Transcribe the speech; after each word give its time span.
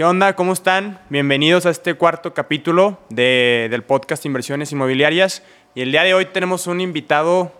¿Qué 0.00 0.04
onda? 0.04 0.34
¿Cómo 0.34 0.54
están? 0.54 0.98
Bienvenidos 1.10 1.66
a 1.66 1.70
este 1.70 1.92
cuarto 1.92 2.32
capítulo 2.32 2.96
de- 3.10 3.68
del 3.70 3.82
podcast 3.82 4.24
Inversiones 4.24 4.72
Inmobiliarias. 4.72 5.42
Y 5.74 5.82
el 5.82 5.92
día 5.92 6.04
de 6.04 6.14
hoy 6.14 6.24
tenemos 6.24 6.66
un 6.66 6.80
invitado, 6.80 7.52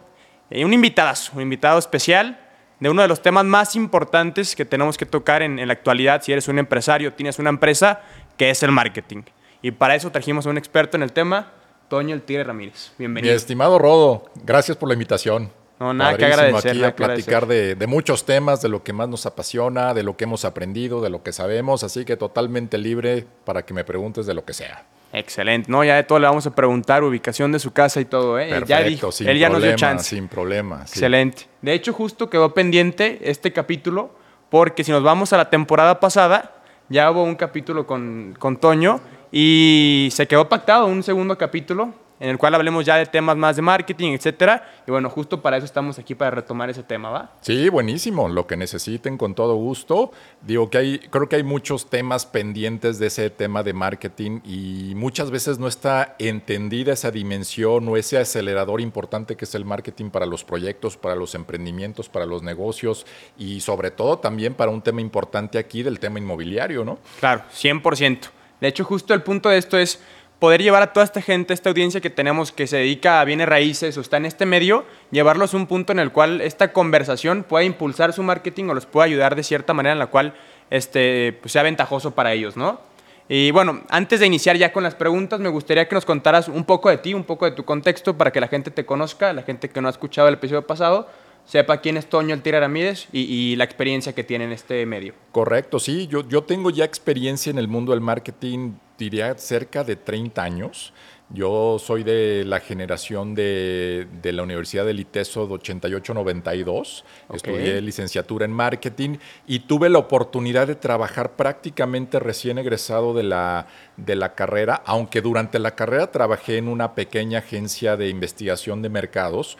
eh, 0.48 0.64
un 0.64 0.72
invitadazo, 0.72 1.32
un 1.34 1.42
invitado 1.42 1.78
especial 1.78 2.40
de 2.78 2.88
uno 2.88 3.02
de 3.02 3.08
los 3.08 3.20
temas 3.20 3.44
más 3.44 3.76
importantes 3.76 4.56
que 4.56 4.64
tenemos 4.64 4.96
que 4.96 5.04
tocar 5.04 5.42
en, 5.42 5.58
en 5.58 5.66
la 5.68 5.74
actualidad 5.74 6.22
si 6.22 6.32
eres 6.32 6.48
un 6.48 6.58
empresario, 6.58 7.12
tienes 7.12 7.38
una 7.38 7.50
empresa, 7.50 8.00
que 8.38 8.48
es 8.48 8.62
el 8.62 8.72
marketing. 8.72 9.24
Y 9.60 9.72
para 9.72 9.94
eso 9.94 10.10
trajimos 10.10 10.46
a 10.46 10.48
un 10.48 10.56
experto 10.56 10.96
en 10.96 11.02
el 11.02 11.12
tema, 11.12 11.52
Toño 11.90 12.14
El 12.14 12.22
Tigre 12.22 12.44
Ramírez. 12.44 12.92
Mi 12.96 13.02
Bienvenido. 13.02 13.34
estimado 13.34 13.78
Rodo, 13.78 14.30
gracias 14.46 14.78
por 14.78 14.88
la 14.88 14.94
invitación. 14.94 15.52
No, 15.80 15.94
nada 15.94 16.14
que 16.18 16.26
agradecer, 16.26 16.72
aquí 16.72 16.84
a 16.84 16.94
platicar 16.94 17.46
de, 17.46 17.74
de 17.74 17.86
muchos 17.86 18.26
temas, 18.26 18.60
de 18.60 18.68
lo 18.68 18.84
que 18.84 18.92
más 18.92 19.08
nos 19.08 19.24
apasiona, 19.24 19.94
de 19.94 20.02
lo 20.02 20.14
que 20.14 20.24
hemos 20.24 20.44
aprendido, 20.44 21.00
de 21.00 21.08
lo 21.08 21.22
que 21.22 21.32
sabemos, 21.32 21.82
así 21.84 22.04
que 22.04 22.18
totalmente 22.18 22.76
libre 22.76 23.26
para 23.46 23.64
que 23.64 23.72
me 23.72 23.82
preguntes 23.82 24.26
de 24.26 24.34
lo 24.34 24.44
que 24.44 24.52
sea. 24.52 24.84
Excelente. 25.12 25.70
No, 25.70 25.82
ya 25.82 25.96
de 25.96 26.04
todo 26.04 26.18
le 26.18 26.26
vamos 26.26 26.46
a 26.46 26.54
preguntar, 26.54 27.02
ubicación 27.02 27.50
de 27.50 27.58
su 27.58 27.72
casa 27.72 27.98
y 27.98 28.04
todo. 28.04 28.38
¿eh? 28.38 28.50
Perfecto, 28.50 28.68
ya 28.68 28.82
dijo, 28.82 29.10
sin 29.10 29.28
él 29.28 29.38
ya 29.38 29.48
nos 29.48 29.62
dio 29.62 29.70
problema, 29.70 29.78
chance. 29.78 30.16
sin 30.16 30.28
problema. 30.28 30.86
sí. 30.86 30.98
Excelente. 30.98 31.46
De 31.62 31.72
hecho, 31.72 31.94
justo 31.94 32.28
quedó 32.28 32.52
pendiente 32.52 33.18
este 33.22 33.50
capítulo, 33.50 34.14
porque 34.50 34.84
si 34.84 34.92
nos 34.92 35.02
vamos 35.02 35.32
a 35.32 35.38
la 35.38 35.48
temporada 35.48 35.98
pasada, 35.98 36.62
ya 36.90 37.10
hubo 37.10 37.24
un 37.24 37.36
capítulo 37.36 37.86
con, 37.86 38.36
con 38.38 38.58
Toño 38.58 39.00
y 39.32 40.10
se 40.12 40.28
quedó 40.28 40.46
pactado 40.48 40.86
un 40.86 41.02
segundo 41.02 41.38
capítulo 41.38 41.94
en 42.20 42.28
el 42.28 42.38
cual 42.38 42.54
hablemos 42.54 42.84
ya 42.84 42.96
de 42.96 43.06
temas 43.06 43.36
más 43.36 43.56
de 43.56 43.62
marketing, 43.62 44.12
etcétera. 44.12 44.82
Y 44.86 44.90
bueno, 44.90 45.08
justo 45.08 45.40
para 45.40 45.56
eso 45.56 45.64
estamos 45.64 45.98
aquí, 45.98 46.14
para 46.14 46.30
retomar 46.30 46.68
ese 46.68 46.82
tema, 46.82 47.08
¿va? 47.08 47.32
Sí, 47.40 47.68
buenísimo. 47.70 48.28
Lo 48.28 48.46
que 48.46 48.58
necesiten 48.58 49.16
con 49.16 49.34
todo 49.34 49.54
gusto. 49.54 50.12
Digo 50.42 50.68
que 50.68 50.78
hay, 50.78 50.98
creo 50.98 51.28
que 51.28 51.36
hay 51.36 51.42
muchos 51.42 51.88
temas 51.88 52.26
pendientes 52.26 52.98
de 52.98 53.06
ese 53.06 53.30
tema 53.30 53.62
de 53.62 53.72
marketing 53.72 54.40
y 54.44 54.92
muchas 54.94 55.30
veces 55.30 55.58
no 55.58 55.66
está 55.66 56.14
entendida 56.18 56.92
esa 56.92 57.10
dimensión 57.10 57.88
o 57.88 57.96
ese 57.96 58.18
acelerador 58.18 58.82
importante 58.82 59.34
que 59.36 59.46
es 59.46 59.54
el 59.54 59.64
marketing 59.64 60.10
para 60.10 60.26
los 60.26 60.44
proyectos, 60.44 60.98
para 60.98 61.14
los 61.14 61.34
emprendimientos, 61.34 62.10
para 62.10 62.26
los 62.26 62.42
negocios 62.42 63.06
y 63.38 63.60
sobre 63.60 63.90
todo 63.90 64.18
también 64.18 64.52
para 64.52 64.70
un 64.70 64.82
tema 64.82 65.00
importante 65.00 65.58
aquí 65.58 65.82
del 65.82 65.98
tema 65.98 66.18
inmobiliario, 66.18 66.84
¿no? 66.84 66.98
Claro, 67.18 67.44
100%. 67.54 68.28
De 68.60 68.68
hecho, 68.68 68.84
justo 68.84 69.14
el 69.14 69.22
punto 69.22 69.48
de 69.48 69.56
esto 69.56 69.78
es 69.78 70.00
poder 70.40 70.62
llevar 70.62 70.82
a 70.82 70.92
toda 70.92 71.04
esta 71.04 71.20
gente, 71.20 71.54
esta 71.54 71.68
audiencia 71.68 72.00
que 72.00 72.10
tenemos 72.10 72.50
que 72.50 72.66
se 72.66 72.78
dedica 72.78 73.20
a 73.20 73.24
bienes 73.24 73.48
raíces 73.48 73.96
o 73.96 74.00
está 74.00 74.16
en 74.16 74.24
este 74.24 74.46
medio, 74.46 74.84
llevarlos 75.10 75.54
a 75.54 75.58
un 75.58 75.66
punto 75.66 75.92
en 75.92 76.00
el 76.00 76.10
cual 76.10 76.40
esta 76.40 76.72
conversación 76.72 77.44
pueda 77.44 77.62
impulsar 77.62 78.12
su 78.14 78.22
marketing 78.22 78.64
o 78.64 78.74
los 78.74 78.86
pueda 78.86 79.04
ayudar 79.04 79.36
de 79.36 79.42
cierta 79.42 79.74
manera 79.74 79.92
en 79.92 79.98
la 79.98 80.06
cual 80.06 80.34
este, 80.70 81.38
pues, 81.40 81.52
sea 81.52 81.62
ventajoso 81.62 82.12
para 82.12 82.32
ellos, 82.32 82.56
¿no? 82.56 82.80
Y 83.28 83.52
bueno, 83.52 83.82
antes 83.90 84.18
de 84.18 84.26
iniciar 84.26 84.56
ya 84.56 84.72
con 84.72 84.82
las 84.82 84.96
preguntas, 84.96 85.38
me 85.38 85.50
gustaría 85.50 85.86
que 85.86 85.94
nos 85.94 86.04
contaras 86.04 86.48
un 86.48 86.64
poco 86.64 86.88
de 86.88 86.96
ti, 86.96 87.14
un 87.14 87.22
poco 87.22 87.44
de 87.44 87.52
tu 87.52 87.64
contexto 87.64 88.18
para 88.18 88.32
que 88.32 88.40
la 88.40 88.48
gente 88.48 88.72
te 88.72 88.84
conozca, 88.84 89.32
la 89.32 89.42
gente 89.42 89.68
que 89.68 89.80
no 89.80 89.86
ha 89.86 89.92
escuchado 89.92 90.26
el 90.26 90.34
episodio 90.34 90.66
pasado, 90.66 91.08
sepa 91.44 91.80
quién 91.80 91.96
es 91.96 92.08
Toño 92.08 92.34
El 92.34 92.42
Tira 92.42 92.60
Ramírez 92.60 93.08
y, 93.12 93.20
y 93.20 93.56
la 93.56 93.64
experiencia 93.64 94.14
que 94.14 94.24
tiene 94.24 94.44
en 94.44 94.52
este 94.52 94.86
medio. 94.86 95.14
Correcto, 95.32 95.78
sí. 95.78 96.06
Yo, 96.06 96.26
yo 96.28 96.42
tengo 96.44 96.70
ya 96.70 96.84
experiencia 96.84 97.50
en 97.50 97.58
el 97.58 97.68
mundo 97.68 97.92
del 97.92 98.00
marketing, 98.00 98.72
diría 98.98 99.36
cerca 99.36 99.84
de 99.84 99.96
30 99.96 100.42
años. 100.42 100.92
Yo 101.32 101.78
soy 101.78 102.02
de 102.02 102.44
la 102.44 102.58
generación 102.58 103.36
de, 103.36 104.08
de 104.20 104.32
la 104.32 104.42
Universidad 104.42 104.84
del 104.84 104.98
ITESO 104.98 105.46
de 105.46 105.54
88-92. 105.54 107.04
Ok. 107.28 107.36
Estudié 107.36 107.80
licenciatura 107.80 108.44
en 108.44 108.52
marketing 108.52 109.18
y 109.46 109.60
tuve 109.60 109.88
la 109.90 110.00
oportunidad 110.00 110.66
de 110.66 110.74
trabajar 110.74 111.36
prácticamente 111.36 112.18
recién 112.18 112.58
egresado 112.58 113.14
de 113.14 113.22
la, 113.22 113.68
de 113.96 114.16
la 114.16 114.34
carrera, 114.34 114.82
aunque 114.84 115.20
durante 115.20 115.60
la 115.60 115.76
carrera 115.76 116.10
trabajé 116.10 116.56
en 116.56 116.66
una 116.66 116.96
pequeña 116.96 117.38
agencia 117.38 117.96
de 117.96 118.08
investigación 118.08 118.82
de 118.82 118.88
mercados. 118.88 119.56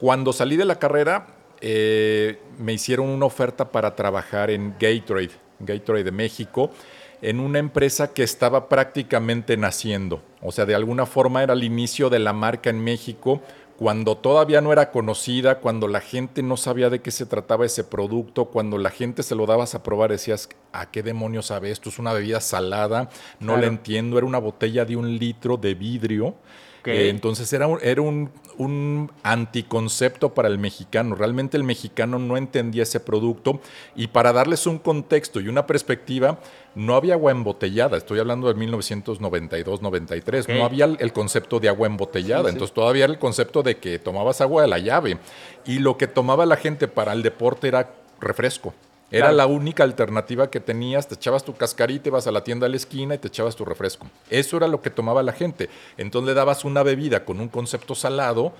Cuando 0.00 0.32
salí 0.32 0.56
de 0.56 0.64
la 0.64 0.78
carrera, 0.78 1.26
eh, 1.60 2.40
me 2.58 2.72
hicieron 2.72 3.08
una 3.08 3.26
oferta 3.26 3.70
para 3.70 3.94
trabajar 3.94 4.50
en 4.50 4.74
Gatorade, 4.78 5.30
Gatorade 5.60 6.04
de 6.04 6.12
México, 6.12 6.70
en 7.22 7.40
una 7.40 7.58
empresa 7.58 8.12
que 8.12 8.22
estaba 8.22 8.68
prácticamente 8.68 9.56
naciendo. 9.56 10.20
O 10.42 10.52
sea, 10.52 10.66
de 10.66 10.74
alguna 10.74 11.06
forma 11.06 11.42
era 11.42 11.54
el 11.54 11.64
inicio 11.64 12.10
de 12.10 12.18
la 12.18 12.32
marca 12.32 12.70
en 12.70 12.82
México, 12.82 13.40
cuando 13.76 14.16
todavía 14.16 14.60
no 14.60 14.72
era 14.72 14.90
conocida, 14.92 15.58
cuando 15.58 15.88
la 15.88 16.00
gente 16.00 16.42
no 16.42 16.56
sabía 16.56 16.90
de 16.90 17.00
qué 17.00 17.10
se 17.10 17.26
trataba 17.26 17.66
ese 17.66 17.82
producto, 17.82 18.44
cuando 18.46 18.78
la 18.78 18.90
gente 18.90 19.22
se 19.22 19.34
lo 19.34 19.46
dabas 19.46 19.74
a 19.74 19.82
probar, 19.82 20.10
decías, 20.10 20.48
¿a 20.72 20.90
qué 20.90 21.02
demonios 21.02 21.46
sabe 21.46 21.70
esto? 21.70 21.88
Es 21.88 21.98
una 21.98 22.12
bebida 22.12 22.40
salada, 22.40 23.08
no 23.40 23.54
Claro. 23.54 23.60
la 23.62 23.66
entiendo, 23.66 24.16
era 24.18 24.26
una 24.26 24.38
botella 24.38 24.84
de 24.84 24.96
un 24.96 25.18
litro 25.18 25.56
de 25.56 25.74
vidrio. 25.74 26.34
Eh, 26.86 27.08
entonces 27.08 27.52
era, 27.52 27.66
un, 27.66 27.78
era 27.82 28.02
un, 28.02 28.30
un 28.58 29.10
anticoncepto 29.22 30.34
para 30.34 30.48
el 30.48 30.58
mexicano. 30.58 31.14
Realmente 31.14 31.56
el 31.56 31.64
mexicano 31.64 32.18
no 32.18 32.36
entendía 32.36 32.82
ese 32.82 33.00
producto 33.00 33.60
y 33.94 34.08
para 34.08 34.32
darles 34.32 34.66
un 34.66 34.78
contexto 34.78 35.40
y 35.40 35.48
una 35.48 35.66
perspectiva, 35.66 36.38
no 36.74 36.94
había 36.94 37.14
agua 37.14 37.32
embotellada. 37.32 37.96
Estoy 37.96 38.18
hablando 38.18 38.52
de 38.52 38.60
1992-93. 38.66 40.42
Ok. 40.42 40.48
No 40.50 40.64
había 40.64 40.84
el, 40.84 41.12
concepto 41.12 41.60
de 41.60 41.68
agua 41.68 41.86
embotellada. 41.86 42.44
Sí, 42.44 42.48
sí. 42.48 42.52
Entonces 42.54 42.74
todavía 42.74 43.04
era 43.04 43.12
el 43.12 43.18
concepto 43.18 43.62
de 43.62 43.76
que 43.78 43.98
tomabas 43.98 44.40
agua 44.40 44.62
de 44.62 44.68
la 44.68 44.78
llave 44.78 45.18
y 45.64 45.78
lo 45.78 45.96
que 45.96 46.06
tomaba 46.06 46.46
la 46.46 46.56
gente 46.56 46.88
para 46.88 47.12
el 47.12 47.22
deporte 47.22 47.68
era 47.68 47.94
refresco. 48.20 48.74
Era 49.16 49.26
Claro. 49.26 49.36
la 49.36 49.46
única 49.46 49.82
alternativa 49.84 50.50
que 50.50 50.60
tenías, 50.60 51.06
te 51.08 51.14
echabas 51.14 51.44
tu 51.44 51.54
cascarita, 51.54 52.08
ibas 52.08 52.26
a 52.26 52.32
la 52.32 52.42
tienda 52.42 52.64
de 52.66 52.70
la 52.70 52.76
esquina 52.76 53.14
y 53.14 53.18
te 53.18 53.28
echabas 53.28 53.54
tu 53.56 53.64
refresco. 53.64 54.06
Eso 54.30 54.56
era 54.56 54.66
lo 54.66 54.80
que 54.82 54.90
tomaba 54.90 55.22
la 55.22 55.32
gente. 55.32 55.68
Entonces 55.96 56.28
le 56.28 56.34
dabas 56.34 56.64
una 56.64 56.82
bebida 56.82 57.24
con 57.24 57.38
un 57.40 57.48
concepto 57.48 57.94
salado, 57.94 58.52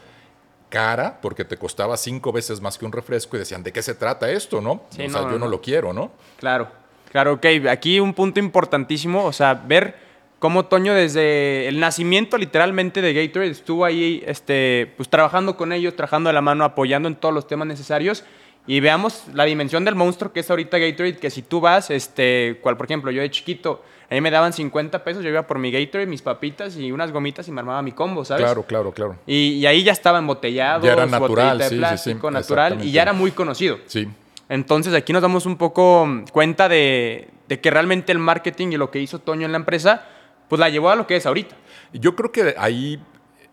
cara, 0.69 1.19
porque 1.21 1.45
te 1.45 1.57
costaba 1.57 1.97
cinco 1.97 2.33
veces 2.33 2.61
más 2.61 2.79
que 2.79 2.85
un 2.85 2.93
refresco 2.93 3.37
y 3.37 3.41
decían, 3.41 3.63
¿de 3.63 3.73
qué 3.73 3.83
se 3.83 3.95
trata 3.95 4.31
esto, 4.31 4.61
no? 4.61 4.83
Sí, 4.91 5.03
o 5.03 5.05
no, 5.07 5.11
sea, 5.11 5.23
no, 5.23 5.27
yo 5.29 5.39
no 5.39 5.45
no. 5.47 5.51
lo 5.51 5.61
quiero, 5.61 5.93
¿no? 5.93 6.11
Claro, 6.39 6.69
claro, 7.11 7.35
ok. 7.35 7.47
Aquí 7.71 8.01
un 8.01 8.13
punto 8.15 8.41
importantísimo, 8.41 9.25
o 9.25 9.33
sea, 9.33 9.55
ver 9.55 9.97
cómo 10.41 10.67
Toño 10.67 10.93
desde 10.95 11.69
el 11.69 11.81
nacimiento 11.81 12.37
literalmente 12.37 13.01
de 13.03 13.15
Gatorade 13.15 13.51
estuvo 13.51 13.85
ahí 13.85 14.23
este, 14.27 14.93
pues, 14.97 15.09
trabajando 15.09 15.57
con 15.57 15.73
ellos, 15.73 15.95
trabajando 15.97 16.29
de 16.29 16.35
la 16.35 16.43
mano, 16.43 16.65
apoyando 16.65 17.09
en 17.09 17.15
todos 17.17 17.35
los 17.35 17.47
temas 17.47 17.67
necesarios. 17.69 18.25
Y 18.67 18.81
veamos 18.81 19.25
la 19.35 19.45
dimensión 19.45 19.85
del 19.85 19.95
monstruo 19.95 20.33
que 20.33 20.41
es 20.41 20.51
ahorita 20.51 20.79
Gatorade, 20.79 21.19
que 21.19 21.31
si 21.31 21.43
tú 21.43 21.61
vas, 21.61 21.91
este, 21.91 22.59
cual 22.63 22.77
por 22.77 22.87
ejemplo, 22.87 23.11
yo 23.11 23.21
de 23.21 23.31
chiquito, 23.31 23.83
a 24.11 24.15
mí 24.15 24.21
me 24.21 24.31
daban 24.31 24.53
50 24.53 25.05
pesos, 25.05 25.23
yo 25.23 25.31
iba 25.31 25.47
por 25.47 25.59
mi 25.59 25.71
Gatorade, 25.71 26.07
mis 26.07 26.23
papitas 26.23 26.77
y 26.77 26.91
unas 26.91 27.13
gomitas 27.13 27.47
y 27.49 27.53
me 27.53 27.61
armaba 27.61 27.83
mi 27.83 27.93
combo, 27.93 28.25
¿sabes? 28.25 28.45
Claro, 28.45 28.63
claro, 28.63 28.93
claro. 28.93 29.17
Y, 29.27 29.55
y 29.55 29.67
ahí 29.67 29.83
ya 29.83 29.93
estaba 29.93 30.19
embotellado, 30.19 30.87
Ya 30.87 30.95
era 30.95 31.07
natural, 31.07 31.59
de 31.59 31.65
sí, 31.65 31.71
sí, 31.71 31.75
sí, 31.75 31.79
plástico, 31.79 32.31
natural, 32.31 32.85
y 32.85 32.91
ya 32.91 33.03
era 33.03 33.13
muy 33.13 33.33
conocido. 33.33 33.79
Sí. 33.87 34.09
Entonces 34.49 34.95
aquí 34.95 35.13
nos 35.13 35.23
damos 35.23 35.47
un 35.47 35.57
poco 35.57 36.07
cuenta 36.33 36.69
de, 36.69 37.29
de 37.49 37.61
que 37.61 37.71
realmente 37.71 38.13
el 38.13 38.19
marketing 38.19 38.69
y 38.69 38.77
lo 38.77 38.91
que 38.91 39.01
hizo 39.01 39.19
Toño 39.19 39.47
en 39.47 39.53
la 39.53 39.59
empresa, 39.59 40.07
pues 40.49 40.61
la 40.61 40.69
llevó 40.69 40.91
a 40.91 40.97
lo 40.97 41.07
que 41.07 41.17
es 41.17 41.27
ahorita. 41.27 41.57
Yo 41.93 42.15
creo 42.17 42.33
que 42.33 42.55
ahí, 42.59 43.01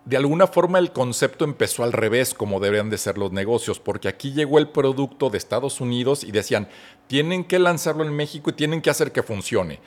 de 0.05 0.17
alguna 0.17 0.47
forma, 0.47 0.79
el 0.79 0.91
concepto 0.91 1.45
empezó 1.45 1.83
al 1.83 1.93
revés, 1.93 2.33
como 2.33 2.59
deberían 2.59 2.89
de 2.89 2.97
ser 2.97 3.19
los 3.19 3.31
negocios, 3.31 3.79
porque 3.79 4.07
aquí 4.07 4.31
llegó 4.31 4.57
el 4.57 4.69
producto 4.69 5.29
de 5.29 5.37
Estados 5.37 5.79
Unidos 5.79 6.23
y 6.23 6.31
decían, 6.31 6.69
tienen 7.05 7.43
que 7.43 7.59
lanzarlo 7.59 8.03
en 8.03 8.15
México 8.15 8.49
y 8.49 8.53
tienen 8.53 8.81
que 8.81 8.89
hacer 8.89 9.11
que 9.11 9.21
funcione. 9.21 9.79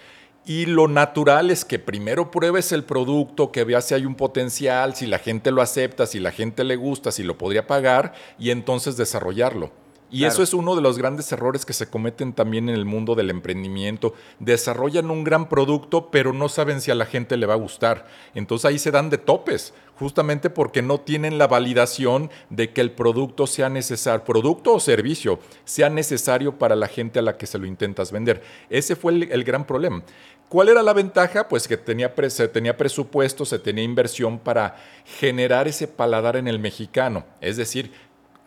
Y 0.47 0.67
lo 0.67 0.89
natural 0.89 1.51
es 1.51 1.65
que 1.65 1.79
primero 1.79 2.31
pruebes 2.31 2.71
el 2.71 2.85
producto, 2.85 3.51
que 3.51 3.65
veas 3.65 3.87
si 3.87 3.95
hay 3.95 4.07
un 4.07 4.15
potencial, 4.15 4.95
si 4.95 5.07
la 5.07 5.19
gente 5.19 5.51
lo 5.51 5.63
acepta, 5.63 6.07
si 6.07 6.21
la 6.21 6.31
gente 6.31 6.63
le 6.65 6.77
gusta, 6.77 7.11
si 7.11 7.23
lo 7.23 7.37
podría 7.37 7.67
pagar, 7.67 8.15
y 8.39 8.51
entonces 8.51 8.97
desarrollarlo. 8.97 9.73
Y 10.15 10.19
Claro. 10.21 10.33
eso 10.33 10.43
es 10.45 10.55
uno 10.55 10.77
de 10.77 10.81
los 10.81 10.97
grandes 10.97 11.33
errores 11.33 11.67
que 11.67 11.73
se 11.73 11.91
cometen 11.91 12.35
también 12.35 12.69
en 12.69 12.77
el 12.77 12.85
mundo 12.85 13.17
del 13.17 13.31
emprendimiento. 13.31 14.15
Desarrollan 14.39 15.11
un 15.11 15.25
gran 15.25 15.49
producto, 15.49 16.13
pero 16.13 16.33
no 16.33 16.49
saben 16.49 16.81
si 16.81 16.93
a 16.93 16.95
la 16.95 17.05
gente 17.05 17.37
le 17.37 17.47
va 17.47 17.55
a 17.55 17.57
gustar. 17.57 18.07
Entonces 18.33 18.67
ahí 18.67 18.79
se 18.79 18.93
dan 18.93 19.11
de 19.11 19.19
topes, 19.19 19.75
justamente 19.99 20.51
porque 20.51 20.83
no 20.83 21.01
tienen 21.01 21.37
la 21.37 21.49
validación 21.49 22.31
de 22.49 22.73
que 22.73 22.81
el 22.81 22.93
producto 22.93 23.49
sea 23.49 23.69
necesario, 23.69 24.25
producto 24.25 24.75
o 24.75 24.79
servicio, 24.79 25.41
sea 25.65 25.91
necesario 25.91 26.61
para 26.61 26.77
la 26.77 26.87
gente 26.87 27.19
a 27.19 27.23
la 27.23 27.37
que 27.37 27.49
se 27.49 27.59
lo 27.59 27.67
intentas 27.67 28.13
vender. 28.13 28.41
Ese 28.71 28.95
fue 28.95 29.15
el, 29.15 29.33
el 29.33 29.43
gran 29.43 29.67
problema. 29.67 30.05
¿Cuál 30.49 30.69
era 30.69 30.85
la 30.85 30.93
ventaja? 30.93 31.49
Pues 31.49 31.67
que 31.67 31.77
tenía, 31.77 32.15
se 32.29 32.47
tenía 32.47 32.77
presupuesto, 32.77 33.45
se 33.45 33.59
tenía 33.59 33.83
inversión 33.83 34.39
para 34.39 34.77
generar 35.19 35.67
ese 35.67 35.89
paladar 35.89 36.37
en 36.37 36.47
el 36.47 36.61
mexicano. 36.61 37.25
Es 37.41 37.57
decir, 37.57 37.91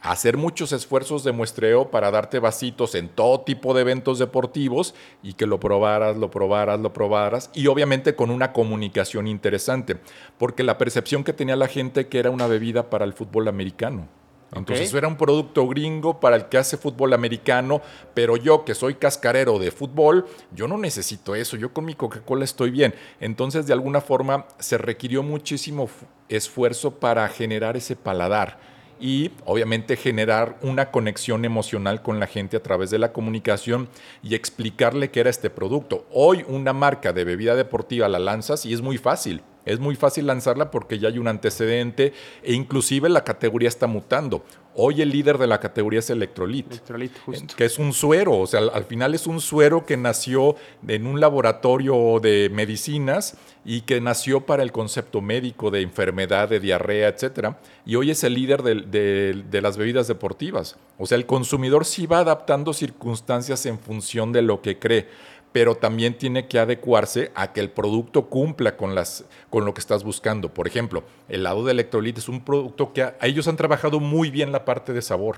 hacer 0.01 0.37
muchos 0.37 0.71
esfuerzos 0.71 1.23
de 1.23 1.31
muestreo 1.31 1.89
para 1.89 2.11
darte 2.11 2.39
vasitos 2.39 2.95
en 2.95 3.09
todo 3.09 3.41
tipo 3.41 3.73
de 3.73 3.81
eventos 3.81 4.19
deportivos 4.19 4.93
y 5.23 5.33
que 5.33 5.47
lo 5.47 5.59
probaras, 5.59 6.17
lo 6.17 6.29
probaras, 6.29 6.79
lo 6.79 6.93
probaras 6.93 7.49
y 7.53 7.67
obviamente 7.67 8.15
con 8.15 8.29
una 8.29 8.53
comunicación 8.53 9.27
interesante, 9.27 9.97
porque 10.37 10.63
la 10.63 10.77
percepción 10.77 11.23
que 11.23 11.33
tenía 11.33 11.55
la 11.55 11.67
gente 11.67 12.07
que 12.07 12.19
era 12.19 12.29
una 12.29 12.47
bebida 12.47 12.89
para 12.89 13.05
el 13.05 13.13
fútbol 13.13 13.47
americano. 13.47 14.07
Entonces 14.53 14.93
era 14.93 15.09
un 15.09 15.17
producto 15.17 15.67
gringo 15.67 16.21
para 16.21 16.37
el 16.37 16.45
que 16.45 16.57
hace 16.57 16.77
fútbol 16.77 17.11
americano, 17.11 17.81
pero 18.13 18.37
yo 18.37 18.63
que 18.63 18.75
soy 18.75 18.95
cascarero 18.95 19.59
de 19.59 19.71
fútbol, 19.71 20.25
yo 20.53 20.69
no 20.69 20.77
necesito 20.77 21.35
eso, 21.35 21.57
yo 21.57 21.73
con 21.73 21.83
mi 21.83 21.95
Coca-Cola 21.95 22.45
estoy 22.45 22.71
bien. 22.71 22.95
Entonces 23.19 23.67
de 23.67 23.73
alguna 23.73 23.99
forma 23.99 24.45
se 24.59 24.77
requirió 24.77 25.21
muchísimo 25.21 25.89
esfuerzo 26.29 26.91
para 26.91 27.27
generar 27.27 27.75
ese 27.75 27.97
paladar 27.97 28.76
y 28.99 29.31
obviamente 29.45 29.95
generar 29.95 30.57
una 30.61 30.91
conexión 30.91 31.45
emocional 31.45 32.01
con 32.01 32.19
la 32.19 32.27
gente 32.27 32.57
a 32.57 32.63
través 32.63 32.89
de 32.89 32.99
la 32.99 33.13
comunicación 33.13 33.89
y 34.23 34.35
explicarle 34.35 35.11
qué 35.11 35.21
era 35.21 35.29
este 35.29 35.49
producto. 35.49 36.05
Hoy 36.11 36.45
una 36.47 36.73
marca 36.73 37.13
de 37.13 37.23
bebida 37.23 37.55
deportiva 37.55 38.07
la 38.09 38.19
lanzas 38.19 38.65
y 38.65 38.73
es 38.73 38.81
muy 38.81 38.97
fácil. 38.97 39.41
Es 39.65 39.79
muy 39.79 39.95
fácil 39.95 40.27
lanzarla 40.27 40.71
porque 40.71 40.97
ya 40.97 41.09
hay 41.09 41.19
un 41.19 41.27
antecedente 41.27 42.13
e 42.41 42.53
inclusive 42.53 43.09
la 43.09 43.25
categoría 43.25 43.67
está 43.67 43.85
mutando. 43.85 44.45
Hoy 44.79 45.01
el 45.01 45.09
líder 45.09 45.39
de 45.39 45.47
la 45.47 45.59
categoría 45.59 46.01
es 46.01 46.09
Electrolit, 46.11 46.67
que 47.55 47.65
es 47.65 47.79
un 47.79 47.93
suero, 47.93 48.37
o 48.37 48.45
sea, 48.45 48.59
al, 48.59 48.83
final 48.83 49.15
es 49.15 49.25
un 49.25 49.41
suero 49.41 49.87
que 49.87 49.97
nació 49.97 50.55
en 50.87 51.07
un 51.07 51.19
laboratorio 51.19 52.19
de 52.21 52.51
medicinas 52.53 53.37
y 53.65 53.81
que 53.81 53.99
nació 54.01 54.45
para 54.45 54.61
el 54.61 54.71
concepto 54.71 55.19
médico 55.19 55.71
de 55.71 55.81
enfermedad, 55.81 56.47
de 56.47 56.59
diarrea, 56.59 57.07
etcétera, 57.07 57.57
y 57.87 57.95
hoy 57.95 58.11
es 58.11 58.23
el 58.23 58.35
líder 58.35 58.61
de, 58.61 59.43
de 59.49 59.61
las 59.63 59.77
bebidas 59.77 60.07
deportivas. 60.07 60.77
O 60.99 61.07
sea, 61.07 61.17
el 61.17 61.25
consumidor 61.25 61.83
sí 61.83 62.05
va 62.05 62.19
adaptando 62.19 62.71
circunstancias 62.71 63.65
en 63.65 63.79
función 63.79 64.31
de 64.31 64.43
lo 64.43 64.61
que 64.61 64.77
cree 64.77 65.07
pero 65.51 65.75
también 65.75 66.17
tiene 66.17 66.47
que 66.47 66.59
adecuarse 66.59 67.31
a 67.35 67.53
que 67.53 67.59
el 67.59 67.69
producto 67.69 68.29
cumpla 68.29 68.77
con, 68.77 68.95
las, 68.95 69.25
con 69.49 69.65
lo 69.65 69.73
que 69.73 69.79
estás 69.79 70.03
buscando. 70.03 70.53
Por 70.53 70.67
ejemplo, 70.67 71.03
el 71.29 71.43
lado 71.43 71.65
de 71.65 71.71
electrolit 71.71 72.17
es 72.17 72.29
un 72.29 72.41
producto 72.41 72.93
que 72.93 73.03
a, 73.03 73.17
ellos 73.21 73.47
han 73.47 73.55
trabajado 73.55 73.99
muy 73.99 74.29
bien 74.29 74.51
la 74.51 74.65
parte 74.65 74.93
de 74.93 75.01
sabor. 75.01 75.37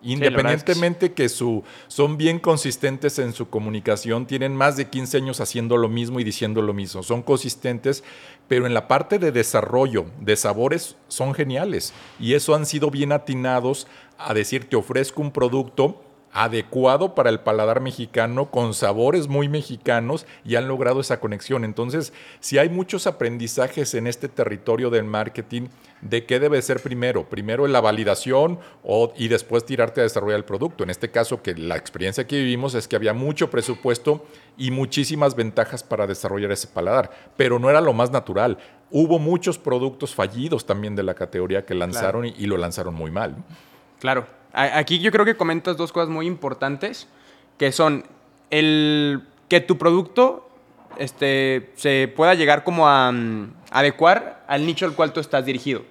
Independientemente 0.00 1.12
que, 1.12 1.28
su, 1.28 1.64
son 1.88 2.16
bien 2.16 2.38
consistentes 2.38 3.18
en 3.18 3.32
su 3.32 3.50
comunicación, 3.50 4.26
tienen 4.26 4.54
más 4.54 4.76
de 4.76 4.86
15 4.88 5.16
años 5.16 5.40
haciendo 5.40 5.76
lo 5.76 5.88
mismo 5.88 6.20
y 6.20 6.24
diciendo 6.24 6.62
lo 6.62 6.72
mismo, 6.72 7.02
son 7.02 7.22
consistentes, 7.22 8.04
pero 8.46 8.66
en 8.66 8.74
la 8.74 8.86
parte 8.86 9.18
de 9.18 9.32
desarrollo 9.32 10.06
de 10.20 10.36
sabores 10.36 10.96
son 11.08 11.34
geniales 11.34 11.92
y 12.20 12.34
eso 12.34 12.54
han 12.54 12.64
sido 12.64 12.92
bien 12.92 13.10
atinados 13.10 13.88
a 14.18 14.34
decir 14.34 14.68
te 14.68 14.76
ofrezco 14.76 15.20
un 15.20 15.32
producto 15.32 16.00
adecuado 16.32 17.14
para 17.14 17.30
el 17.30 17.40
paladar 17.40 17.80
mexicano, 17.80 18.50
con 18.50 18.74
sabores 18.74 19.28
muy 19.28 19.48
mexicanos 19.48 20.26
y 20.44 20.56
han 20.56 20.68
logrado 20.68 21.00
esa 21.00 21.20
conexión. 21.20 21.64
Entonces, 21.64 22.12
si 22.40 22.58
hay 22.58 22.68
muchos 22.68 23.06
aprendizajes 23.06 23.94
en 23.94 24.06
este 24.06 24.28
territorio 24.28 24.90
del 24.90 25.04
marketing, 25.04 25.68
¿de 26.00 26.26
qué 26.26 26.38
debe 26.38 26.60
ser 26.62 26.80
primero? 26.80 27.28
Primero 27.28 27.66
la 27.66 27.80
validación 27.80 28.58
o, 28.82 29.12
y 29.16 29.28
después 29.28 29.64
tirarte 29.64 30.00
a 30.00 30.04
desarrollar 30.04 30.38
el 30.38 30.44
producto. 30.44 30.84
En 30.84 30.90
este 30.90 31.10
caso, 31.10 31.42
que 31.42 31.54
la 31.54 31.76
experiencia 31.76 32.26
que 32.26 32.36
vivimos 32.36 32.74
es 32.74 32.88
que 32.88 32.96
había 32.96 33.14
mucho 33.14 33.50
presupuesto 33.50 34.24
y 34.56 34.70
muchísimas 34.70 35.34
ventajas 35.34 35.82
para 35.82 36.06
desarrollar 36.06 36.52
ese 36.52 36.68
paladar, 36.68 37.10
pero 37.36 37.58
no 37.58 37.70
era 37.70 37.80
lo 37.80 37.92
más 37.92 38.10
natural. 38.10 38.58
Hubo 38.90 39.18
muchos 39.18 39.58
productos 39.58 40.14
fallidos 40.14 40.66
también 40.66 40.96
de 40.96 41.02
la 41.02 41.14
categoría 41.14 41.64
que 41.64 41.74
lanzaron 41.74 42.26
y, 42.26 42.34
y 42.38 42.46
lo 42.46 42.56
lanzaron 42.56 42.94
muy 42.94 43.10
mal. 43.10 43.36
Claro, 43.98 44.26
Aquí 44.52 44.98
yo 44.98 45.12
creo 45.12 45.24
que 45.24 45.36
comentas 45.36 45.76
dos 45.76 45.92
cosas 45.92 46.08
muy 46.08 46.26
importantes, 46.26 47.06
que 47.58 47.70
son 47.70 48.04
el 48.50 49.22
que 49.48 49.60
tu 49.60 49.78
producto 49.78 50.48
este, 50.96 51.70
se 51.76 52.12
pueda 52.14 52.34
llegar 52.34 52.64
como 52.64 52.88
a 52.88 53.12
mm, 53.12 53.52
adecuar 53.70 54.44
al 54.48 54.66
nicho 54.66 54.86
al 54.86 54.94
cual 54.94 55.12
tú 55.12 55.20
estás 55.20 55.44
dirigido. 55.44 55.82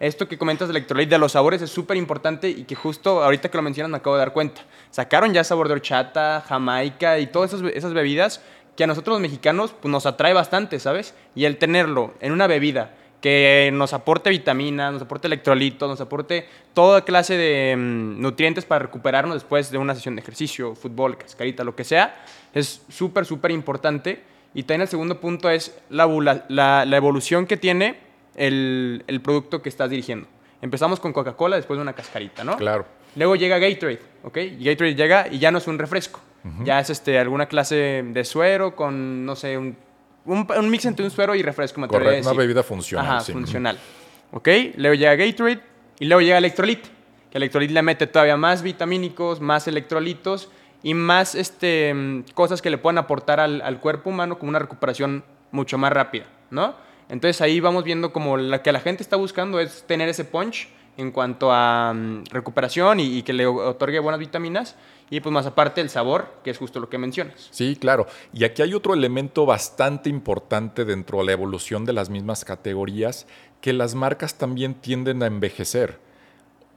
Esto 0.00 0.28
que 0.28 0.38
comentas 0.38 0.68
de 0.68 0.72
electrolyte 0.72 1.14
de 1.14 1.18
los 1.18 1.32
sabores 1.32 1.62
es 1.62 1.70
súper 1.70 1.96
importante 1.96 2.50
y 2.50 2.64
que 2.64 2.74
justo 2.74 3.22
ahorita 3.22 3.50
que 3.50 3.56
lo 3.56 3.62
mencionas 3.62 3.90
me 3.90 3.98
acabo 3.98 4.16
de 4.16 4.20
dar 4.20 4.32
cuenta. 4.32 4.62
Sacaron 4.90 5.32
ya 5.32 5.44
sabor 5.44 5.68
de 5.68 5.74
horchata, 5.74 6.44
jamaica 6.46 7.18
y 7.18 7.28
todas 7.28 7.52
esas, 7.52 7.92
bebidas 7.92 8.42
que 8.76 8.84
a 8.84 8.86
nosotros 8.86 9.14
los 9.14 9.22
mexicanos 9.22 9.74
pues, 9.80 9.90
nos 9.90 10.04
atrae 10.04 10.34
bastante, 10.34 10.80
¿sabes? 10.80 11.14
Y 11.34 11.44
el 11.44 11.56
tenerlo 11.56 12.12
en 12.20 12.32
una 12.32 12.46
bebida 12.46 12.94
que 13.20 13.70
nos 13.72 13.92
aporte 13.92 14.30
vitaminas, 14.30 14.92
nos 14.92 15.02
aporte 15.02 15.26
electrolitos, 15.26 15.88
nos 15.88 16.00
aporte 16.00 16.46
toda 16.74 17.04
clase 17.04 17.36
de 17.36 17.74
mm, 17.76 18.20
nutrientes 18.20 18.64
para 18.64 18.84
recuperarnos 18.84 19.34
después 19.34 19.70
de 19.70 19.78
una 19.78 19.94
sesión 19.94 20.16
de 20.16 20.22
ejercicio, 20.22 20.74
fútbol, 20.74 21.16
cascarita, 21.16 21.64
lo 21.64 21.74
que 21.74 21.84
sea, 21.84 22.24
es 22.54 22.82
súper, 22.88 23.24
súper 23.24 23.50
importante. 23.50 24.22
Y 24.54 24.62
también 24.62 24.82
el 24.82 24.88
segundo 24.88 25.20
punto 25.20 25.50
es 25.50 25.76
la, 25.90 26.06
la, 26.48 26.96
evolución 26.96 27.46
que 27.46 27.56
tiene 27.56 27.98
el, 28.36 29.04
el, 29.06 29.20
producto 29.20 29.60
que 29.60 29.68
estás 29.68 29.90
dirigiendo. 29.90 30.28
Empezamos 30.62 30.98
con 30.98 31.12
Coca-Cola 31.12 31.56
después 31.56 31.76
de 31.76 31.82
una 31.82 31.92
cascarita, 31.92 32.42
¿no? 32.42 32.56
Claro. 32.56 32.86
Luego 33.16 33.36
llega 33.36 33.58
Gatorade, 33.58 34.00
¿ok? 34.22 34.38
Gatorade 34.58 34.94
llega 34.94 35.28
y 35.30 35.38
ya 35.38 35.50
no 35.50 35.58
es 35.58 35.66
un 35.66 35.78
refresco. 35.78 36.20
Ya 36.62 36.78
es 36.78 36.90
este, 36.90 37.18
alguna 37.18 37.46
clase 37.46 38.04
de 38.06 38.24
suero 38.24 38.76
con, 38.76 39.26
no 39.26 39.34
sé, 39.34 39.58
un 39.58 39.76
un, 40.26 40.70
mix 40.70 40.84
entre 40.84 41.04
un 41.04 41.10
suero 41.10 41.34
y 41.34 41.42
refresco, 41.42 41.80
me 41.80 41.88
Correcto, 41.88 42.30
una 42.30 42.38
bebida 42.38 42.62
funcional. 42.62 43.06
Ajá, 43.06 43.20
funcional. 43.20 43.78
¿Ok? 44.32 44.48
Luego 44.76 44.94
llega 44.94 45.14
Gatorade 45.14 45.60
y 45.98 46.06
luego 46.06 46.20
llega 46.20 46.38
Electrolit. 46.38 46.84
Que 47.30 47.38
Electrolit 47.38 47.70
le 47.70 47.82
mete 47.82 48.06
todavía 48.06 48.36
más 48.36 48.62
vitamínicos, 48.62 49.40
más 49.40 49.68
electrolitos 49.68 50.48
y 50.82 50.94
más 50.94 51.34
este, 51.34 51.92
mm, 51.94 52.24
cosas 52.34 52.62
que 52.62 52.70
le 52.70 52.78
puedan 52.78 52.98
aportar 52.98 53.40
al, 53.40 53.80
cuerpo 53.80 54.10
humano 54.10 54.38
como 54.38 54.50
una 54.50 54.58
recuperación 54.58 55.24
mucho 55.50 55.78
más 55.78 55.92
rápida, 55.92 56.26
¿no? 56.50 56.74
Entonces 57.08 57.40
ahí 57.40 57.60
vamos 57.60 57.84
viendo 57.84 58.12
como 58.12 58.36
la 58.36 58.62
que 58.62 58.72
la 58.72 58.80
gente 58.80 59.02
está 59.02 59.16
buscando 59.16 59.60
es 59.60 59.84
tener 59.86 60.08
ese 60.08 60.24
punch 60.24 60.68
en 60.96 61.12
cuanto 61.12 61.52
a 61.52 61.92
mm, 61.92 62.24
recuperación 62.30 63.00
y, 63.00 63.22
que 63.22 63.32
le 63.32 63.46
otorgue 63.46 63.98
buenas 64.00 64.18
vitaminas. 64.18 64.76
Y 65.08 65.20
pues 65.20 65.32
más 65.32 65.46
aparte 65.46 65.80
el 65.80 65.88
sabor, 65.88 66.34
que 66.42 66.50
es 66.50 66.58
justo 66.58 66.80
lo 66.80 66.88
que 66.88 66.98
mencionas. 66.98 67.48
Sí, 67.50 67.76
claro. 67.76 68.06
Y 68.32 68.44
aquí 68.44 68.62
hay 68.62 68.74
otro 68.74 68.92
elemento 68.92 69.46
bastante 69.46 70.10
importante 70.10 70.84
dentro 70.84 71.18
de 71.18 71.26
la 71.26 71.32
evolución 71.32 71.84
de 71.84 71.92
las 71.92 72.10
mismas 72.10 72.44
categorías, 72.44 73.26
que 73.60 73.72
las 73.72 73.94
marcas 73.94 74.36
también 74.36 74.74
tienden 74.74 75.22
a 75.22 75.26
envejecer. 75.26 76.00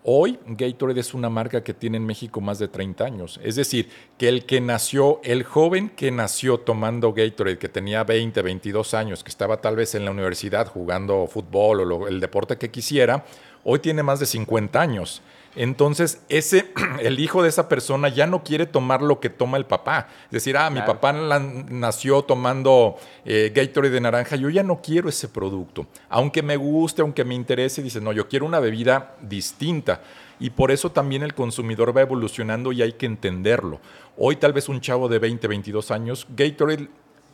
Hoy 0.04 0.40
Gatorade 0.46 1.02
es 1.02 1.14
una 1.14 1.30
marca 1.30 1.62
que 1.62 1.74
tiene 1.74 1.98
en 1.98 2.06
México 2.06 2.40
más 2.40 2.58
de 2.58 2.70
30 2.70 3.04
años. 3.04 3.40
Es 3.44 3.56
decir, 3.56 3.90
que 4.18 4.30
el 4.30 4.46
que 4.46 4.62
nació, 4.62 5.20
el 5.24 5.44
joven 5.44 5.90
que 5.90 6.10
nació 6.10 6.60
tomando 6.60 7.12
Gatorade, 7.12 7.58
que 7.58 7.68
tenía 7.68 8.04
20, 8.06 8.42
22 8.42 8.94
años, 8.94 9.24
que 9.24 9.30
estaba 9.30 9.60
tal 9.60 9.76
vez 9.76 9.96
en 9.96 10.06
la 10.06 10.12
universidad 10.12 10.68
jugando 10.68 11.28
fútbol 11.28 11.92
o 11.92 12.08
el 12.08 12.22
deporte 12.22 12.58
que 12.58 12.72
quisiera, 12.72 13.26
hoy 13.66 13.80
tiene 13.80 14.02
más 14.02 14.22
de 14.22 14.26
50 14.26 14.80
años. 14.80 15.22
Entonces, 15.59 16.21
ese, 16.29 16.71
el 17.01 17.19
hijo 17.19 17.44
de 17.44 17.50
esa 17.50 17.67
persona 17.67 18.07
ya 18.07 18.25
no 18.25 18.45
quiere 18.45 18.65
tomar 18.65 19.01
lo 19.01 19.19
que 19.19 19.29
toma 19.29 19.57
el 19.57 19.65
papá. 19.65 20.07
Es 20.27 20.31
decir, 20.31 20.56
ah, 20.56 20.69
mi 20.69 20.79
papá 20.79 21.11
nació 21.11 22.21
tomando 22.21 22.95
eh, 23.25 23.51
Gatorade 23.53 23.94
de 23.94 24.00
naranja, 24.00 24.38
yo 24.38 24.50
ya 24.50 24.63
no 24.63 24.81
quiero 24.81 25.09
ese 25.09 25.28
producto. 25.28 25.85
Aunque 26.07 26.42
me 26.42 26.56
guste, 26.56 27.01
aunque 27.01 27.25
me 27.25 27.35
interese, 27.35 27.83
dice, 27.83 27.99
no, 27.99 28.13
yo 28.13 28.30
quiero 28.30 28.45
una 28.45 28.61
bebida 28.61 29.18
distinta. 29.21 29.99
Y 30.39 30.51
por 30.51 30.71
eso 30.71 30.94
también 30.94 31.23
el 31.23 31.33
consumidor 31.33 31.95
va 31.95 32.04
evolucionando 32.04 32.71
y 32.71 32.81
hay 32.81 32.94
que 32.94 33.06
entenderlo. 33.06 33.81
Hoy 34.16 34.37
tal 34.37 34.54
vez 34.54 34.69
un 34.69 34.80
chavo 34.80 35.09
de 35.09 35.19
20, 35.19 35.45
22 35.45 35.92
años, 35.92 36.25
Gatorade 36.37 36.87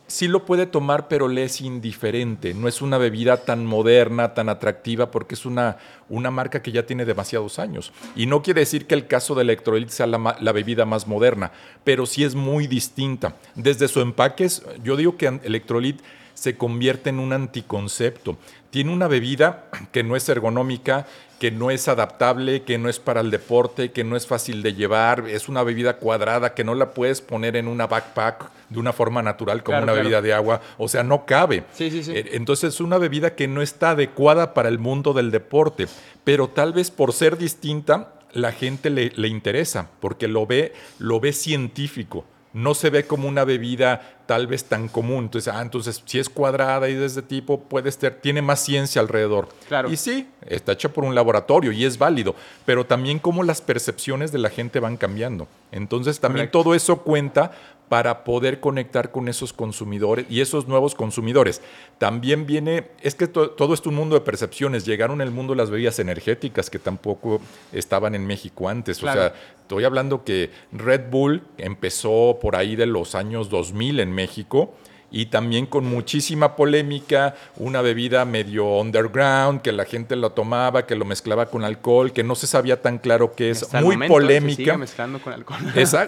sí 0.06 0.28
lo 0.28 0.44
puede 0.44 0.66
tomar, 0.66 1.08
pero 1.08 1.28
le 1.28 1.44
es 1.44 1.60
indiferente. 1.60 2.54
No 2.54 2.68
es 2.68 2.82
una 2.82 2.98
bebida 2.98 3.38
tan 3.38 3.66
moderna, 3.66 4.34
tan 4.34 4.48
atractiva, 4.48 5.10
porque 5.10 5.34
es 5.34 5.46
una, 5.46 5.78
una 6.08 6.30
marca 6.30 6.62
que 6.62 6.72
ya 6.72 6.86
tiene 6.86 7.04
demasiados 7.04 7.58
años. 7.58 7.92
Y 8.14 8.26
no 8.26 8.42
quiere 8.42 8.60
decir 8.60 8.86
que 8.86 8.94
el 8.94 9.06
caso 9.06 9.34
de 9.34 9.42
Electrolit 9.42 9.88
sea 9.88 10.06
la, 10.06 10.36
la, 10.40 10.52
bebida 10.52 10.84
más 10.84 11.06
moderna, 11.06 11.52
pero 11.84 12.06
sí 12.06 12.24
es 12.24 12.34
muy 12.34 12.66
distinta. 12.66 13.36
Desde 13.54 13.88
su 13.88 14.00
empaque, 14.00 14.48
yo 14.82 14.96
digo 14.96 15.16
que 15.16 15.26
Electrolit 15.42 16.00
se 16.34 16.56
convierte 16.56 17.10
en 17.10 17.18
un 17.18 17.32
anticoncepto. 17.32 18.36
Tiene 18.76 18.92
una 18.92 19.08
bebida 19.08 19.70
que 19.90 20.02
no 20.02 20.16
es 20.16 20.28
ergonómica, 20.28 21.06
que 21.38 21.50
no 21.50 21.70
es 21.70 21.88
adaptable, 21.88 22.60
que 22.60 22.76
no 22.76 22.90
es 22.90 22.98
para 22.98 23.22
el 23.22 23.30
deporte, 23.30 23.90
que 23.90 24.04
no 24.04 24.16
es 24.16 24.26
fácil 24.26 24.62
de 24.62 24.74
llevar, 24.74 25.24
es 25.30 25.48
una 25.48 25.62
bebida 25.62 25.96
cuadrada 25.96 26.52
que 26.52 26.62
no 26.62 26.74
la 26.74 26.90
puedes 26.90 27.22
poner 27.22 27.56
en 27.56 27.68
una 27.68 27.86
backpack 27.86 28.50
de 28.68 28.78
una 28.78 28.92
forma 28.92 29.22
natural 29.22 29.62
como 29.62 29.78
una 29.78 29.94
bebida 29.94 30.20
de 30.20 30.34
agua, 30.34 30.60
o 30.76 30.88
sea, 30.88 31.02
no 31.02 31.24
cabe. 31.24 31.64
Sí, 31.72 31.90
sí, 31.90 32.04
sí. 32.04 32.12
Eh, 32.14 32.32
entonces 32.32 32.74
es 32.74 32.80
una 32.82 32.98
bebida 32.98 33.34
que 33.34 33.48
no 33.48 33.62
está 33.62 33.92
adecuada 33.92 34.52
para 34.52 34.68
el 34.68 34.78
mundo 34.78 35.14
del 35.14 35.30
deporte, 35.30 35.86
pero 36.22 36.48
tal 36.48 36.74
vez 36.74 36.90
por 36.90 37.14
ser 37.14 37.38
distinta 37.38 38.12
la 38.34 38.52
gente 38.52 38.90
le, 38.90 39.10
le 39.16 39.28
interesa, 39.28 39.88
porque 40.00 40.28
lo 40.28 40.46
ve, 40.46 40.74
lo 40.98 41.18
ve 41.18 41.32
científico 41.32 42.26
no 42.56 42.74
se 42.74 42.88
ve 42.88 43.06
como 43.06 43.28
una 43.28 43.44
bebida 43.44 44.16
tal 44.24 44.46
vez 44.46 44.64
tan 44.64 44.88
común. 44.88 45.24
Entonces, 45.24 45.52
ah, 45.52 45.60
entonces 45.60 46.02
si 46.06 46.18
es 46.18 46.30
cuadrada 46.30 46.88
y 46.88 46.94
de 46.94 47.04
ese 47.04 47.20
tipo, 47.20 47.60
puede 47.60 47.90
estar, 47.90 48.14
tiene 48.14 48.40
más 48.40 48.60
ciencia 48.60 49.02
alrededor. 49.02 49.48
Claro. 49.68 49.90
Y 49.90 49.96
sí, 49.98 50.26
está 50.46 50.72
hecha 50.72 50.88
por 50.88 51.04
un 51.04 51.14
laboratorio 51.14 51.70
y 51.70 51.84
es 51.84 51.98
válido, 51.98 52.34
pero 52.64 52.86
también 52.86 53.18
cómo 53.18 53.42
las 53.42 53.60
percepciones 53.60 54.32
de 54.32 54.38
la 54.38 54.48
gente 54.48 54.80
van 54.80 54.96
cambiando. 54.96 55.48
Entonces, 55.70 56.18
también 56.18 56.50
todo 56.50 56.74
eso 56.74 57.02
cuenta 57.02 57.52
para 57.88 58.24
poder 58.24 58.60
conectar 58.60 59.12
con 59.12 59.28
esos 59.28 59.52
consumidores 59.52 60.26
y 60.28 60.40
esos 60.40 60.66
nuevos 60.66 60.94
consumidores. 60.94 61.60
También 61.98 62.46
viene, 62.46 62.88
es 63.02 63.14
que 63.14 63.28
todo 63.28 63.74
es 63.74 63.86
un 63.86 63.94
mundo 63.94 64.16
de 64.16 64.22
percepciones. 64.22 64.84
Llegaron 64.84 65.20
el 65.20 65.30
mundo 65.30 65.52
de 65.52 65.58
las 65.58 65.70
bebidas 65.70 65.98
energéticas 65.98 66.68
que 66.68 66.78
tampoco 66.78 67.40
estaban 67.72 68.14
en 68.14 68.26
México 68.26 68.68
antes. 68.68 69.02
O 69.02 69.12
sea, 69.12 69.34
estoy 69.60 69.84
hablando 69.84 70.24
que 70.24 70.50
Red 70.72 71.10
Bull 71.10 71.42
empezó 71.58 72.38
por 72.40 72.56
ahí 72.56 72.76
de 72.76 72.86
los 72.86 73.14
años 73.14 73.48
2000 73.50 74.00
en 74.00 74.12
México 74.12 74.74
y 75.10 75.26
también 75.26 75.66
con 75.66 75.86
muchísima 75.86 76.56
polémica, 76.56 77.34
una 77.56 77.80
bebida 77.80 78.24
medio 78.24 78.66
underground, 78.66 79.62
que 79.62 79.72
la 79.72 79.84
gente 79.84 80.16
lo 80.16 80.30
tomaba, 80.30 80.86
que 80.86 80.94
lo 80.94 81.04
mezclaba 81.04 81.46
con 81.46 81.64
alcohol, 81.64 82.12
que 82.12 82.24
no 82.24 82.34
se 82.34 82.46
sabía 82.46 82.82
tan 82.82 82.98
claro 82.98 83.34
qué 83.34 83.50
es, 83.50 83.72
muy 83.74 83.96
polémica. 84.08 84.56
Sigue 84.56 84.76
mezclando 84.76 85.20
con 85.20 85.32
alcohol. 85.32 85.58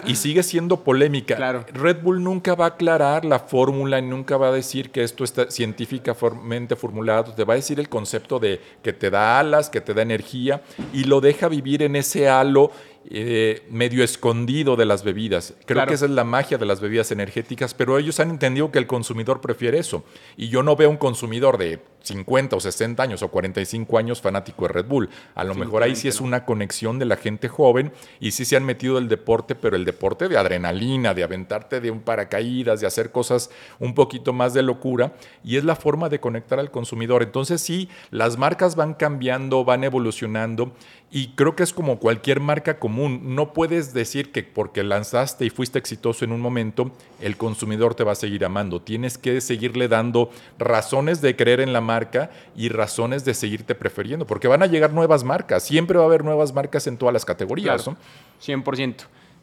y 0.05 0.15
sigue 0.15 0.43
siendo 0.43 0.83
polémica. 0.83 1.63
Red 1.73 2.01
Bull 2.01 2.23
nunca 2.23 2.55
va 2.55 2.65
a 2.65 2.69
aclarar 2.69 3.25
la 3.25 3.39
fórmula 3.39 3.99
y 3.99 4.01
nunca 4.03 4.37
va 4.37 4.49
a 4.49 4.51
decir 4.51 4.91
que 4.91 5.03
esto 5.03 5.23
está 5.23 5.49
científicamente 5.49 6.75
formulado, 6.75 7.33
te 7.33 7.43
va 7.43 7.53
a 7.53 7.55
decir 7.55 7.79
el 7.79 7.89
concepto 7.89 8.39
de 8.39 8.61
que 8.83 8.93
te 8.93 9.09
da 9.09 9.39
alas, 9.39 9.69
que 9.69 9.81
te 9.81 9.93
da 9.93 10.01
energía 10.01 10.61
y 10.93 11.05
lo 11.05 11.21
deja 11.21 11.47
vivir 11.47 11.83
en 11.83 11.95
ese 11.95 12.29
halo 12.29 12.71
eh, 13.05 13.63
medio 13.69 14.03
escondido 14.03 14.75
de 14.75 14.85
las 14.85 15.03
bebidas. 15.03 15.53
Creo 15.65 15.85
que 15.85 15.93
esa 15.93 16.05
es 16.05 16.11
la 16.11 16.23
magia 16.23 16.57
de 16.57 16.65
las 16.65 16.81
bebidas 16.81 17.11
energéticas, 17.11 17.73
pero 17.73 17.97
ellos 17.97 18.19
han 18.19 18.29
entendido 18.29 18.71
que 18.71 18.79
el 18.79 18.87
consumidor 18.87 19.41
prefiere 19.41 19.79
eso. 19.79 20.03
Y 20.37 20.49
yo 20.49 20.63
no 20.63 20.75
veo 20.75 20.89
un 20.89 20.97
consumidor 20.97 21.57
de 21.57 21.79
50 22.03 22.55
o 22.55 22.59
60 22.59 23.01
años 23.01 23.21
o 23.23 23.29
45 23.29 23.97
años 23.97 24.21
fanático 24.21 24.67
de 24.67 24.73
Red 24.73 24.85
Bull. 24.85 25.09
A 25.35 25.43
lo 25.43 25.55
mejor 25.55 25.83
ahí 25.83 25.95
sí 25.95 26.07
es 26.07 26.21
una 26.21 26.45
conexión 26.45 26.99
de 26.99 27.05
la 27.05 27.17
gente 27.17 27.47
joven 27.47 27.91
y 28.19 28.31
sí 28.31 28.45
se 28.45 28.55
han 28.55 28.65
metido 28.65 28.97
el 28.97 29.07
deporte, 29.07 29.55
pero 29.55 29.75
el 29.75 29.85
deporte 29.85 30.27
de 30.27 30.37
adrenalina, 30.37 31.13
de 31.13 31.23
aventarte 31.23 31.81
de 31.81 31.91
un 31.91 32.01
paracaídas, 32.01 32.81
de 32.81 32.87
hacer 32.87 33.11
cosas 33.11 33.49
un 33.79 33.93
poquito 33.93 34.33
más 34.33 34.53
de 34.53 34.63
locura 34.63 35.13
y 35.43 35.57
es 35.57 35.63
la 35.63 35.75
forma 35.75 36.09
de 36.09 36.19
conectar 36.19 36.59
al 36.59 36.71
consumidor. 36.71 37.23
Entonces 37.23 37.61
sí, 37.61 37.89
las 38.11 38.37
marcas 38.37 38.75
van 38.75 38.93
cambiando, 38.93 39.63
van 39.65 39.83
evolucionando 39.83 40.71
y 41.11 41.29
creo 41.29 41.55
que 41.55 41.63
es 41.63 41.73
como 41.73 41.99
cualquier 41.99 42.39
marca 42.39 42.79
común. 42.89 43.35
No 43.35 43.53
puedes 43.53 43.93
decir 43.93 44.31
que 44.31 44.41
porque 44.41 44.83
lanzaste 44.83 45.45
y 45.45 45.51
fuiste 45.51 45.77
exitoso 45.77 46.25
en 46.25 46.31
un 46.31 46.41
momento, 46.41 46.91
el 47.21 47.37
consumidor 47.37 47.93
te 47.93 48.03
va 48.03 48.13
a 48.13 48.15
seguir 48.15 48.43
amando. 48.43 48.81
Tienes 48.81 49.19
que 49.19 49.41
seguirle 49.41 49.87
dando 49.87 50.31
razones 50.57 51.21
de 51.21 51.35
creer 51.35 51.59
en 51.59 51.71
la 51.71 51.81
marca 51.81 52.31
y 52.55 52.69
razones 52.69 53.25
de 53.25 53.35
seguirte 53.35 53.75
prefiriendo, 53.75 54.25
porque 54.25 54.47
van 54.47 54.63
a 54.63 54.65
llegar 54.65 54.91
nuevas 54.91 55.23
marcas. 55.23 55.63
Siempre 55.63 55.97
va 55.99 56.05
a 56.05 56.07
haber 56.07 56.23
nuevas 56.23 56.51
marcas 56.51 56.87
en 56.87 56.97
todas 56.97 57.13
las 57.13 57.25
categorías. 57.25 57.83
Claro, 57.83 57.97
100%. 58.43 58.95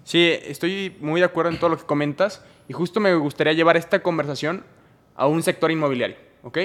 Sí, 0.03 0.29
estoy 0.45 0.97
muy 1.01 1.21
de 1.21 1.27
acuerdo 1.27 1.53
en 1.53 1.59
todo 1.59 1.71
lo 1.71 1.79
que 1.79 1.85
comentas 1.85 2.45
y 2.69 2.73
justo 2.73 2.99
me 2.99 3.15
gustaría 3.15 3.53
llevar 3.53 3.77
esta 3.77 4.03
conversación 4.03 4.65
a 5.15 5.29
un 5.29 5.43
sector 5.45 5.71
inmobiliario, 5.71 6.17
¿ok? 6.43 6.59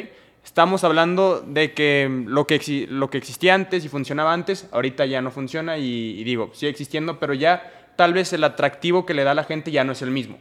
Estamos 0.43 0.83
hablando 0.83 1.41
de 1.41 1.73
que 1.73 2.09
lo 2.25 2.47
que, 2.47 2.87
lo 2.89 3.09
que 3.09 3.17
existía 3.17 3.53
antes 3.53 3.85
y 3.85 3.89
funcionaba 3.89 4.33
antes, 4.33 4.67
ahorita 4.71 5.05
ya 5.05 5.21
no 5.21 5.31
funciona 5.31 5.77
y, 5.77 6.23
digo, 6.23 6.49
sigue 6.53 6.71
existiendo, 6.71 7.19
pero 7.19 7.33
ya 7.33 7.93
tal 7.95 8.13
vez 8.13 8.33
el 8.33 8.43
atractivo 8.43 9.05
que 9.05 9.13
le 9.13 9.23
da 9.23 9.31
a 9.31 9.35
la 9.35 9.43
gente 9.43 9.71
ya 9.71 9.83
no 9.83 9.91
es 9.91 10.01
el 10.01 10.11
mismo. 10.11 10.39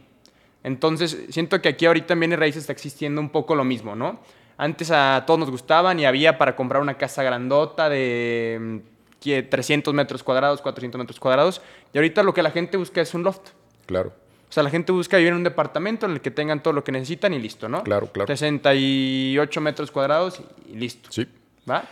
Entonces, 0.63 1.25
siento 1.29 1.61
que 1.61 1.69
aquí 1.69 1.85
ahorita 1.85 2.13
en 2.13 2.19
Bienes 2.19 2.39
Raíces 2.39 2.63
está 2.63 2.73
existiendo 2.73 3.21
un 3.21 3.29
poco 3.29 3.55
lo 3.55 3.63
mismo, 3.63 3.95
¿no? 3.95 4.19
Antes 4.57 4.91
a 4.91 5.23
todos 5.25 5.39
nos 5.39 5.49
gustaban 5.49 5.99
y 5.99 6.05
había 6.05 6.37
para 6.37 6.55
comprar 6.55 6.81
una 6.81 6.95
casa 6.95 7.23
grandota 7.23 7.89
de 7.89 8.81
300 9.21 9.93
mm, 9.93 9.97
metros 9.97 10.23
cuadrados, 10.23 10.61
400 10.61 10.99
metros 10.99 11.19
cuadrados, 11.19 11.61
y 11.93 11.97
ahorita 11.97 12.21
lo 12.23 12.33
que 12.33 12.43
la 12.43 12.51
gente 12.51 12.77
busca 12.77 13.01
es 13.01 13.13
un 13.13 13.23
loft. 13.23 13.49
Claro. 13.85 14.13
O 14.51 14.53
sea, 14.53 14.63
la 14.63 14.69
gente 14.69 14.91
busca 14.91 15.15
vivir 15.15 15.29
en 15.29 15.37
un 15.37 15.45
departamento 15.45 16.05
en 16.05 16.11
el 16.11 16.19
que 16.19 16.29
tengan 16.29 16.61
todo 16.61 16.73
lo 16.73 16.83
que 16.83 16.91
necesitan 16.91 17.33
y 17.33 17.39
listo, 17.39 17.69
¿no? 17.69 17.83
Claro, 17.83 18.11
claro. 18.11 18.27
68 18.27 19.61
metros 19.61 19.91
cuadrados 19.91 20.41
y 20.69 20.75
listo. 20.75 21.09
Sí. 21.09 21.25
¿Va? 21.69 21.85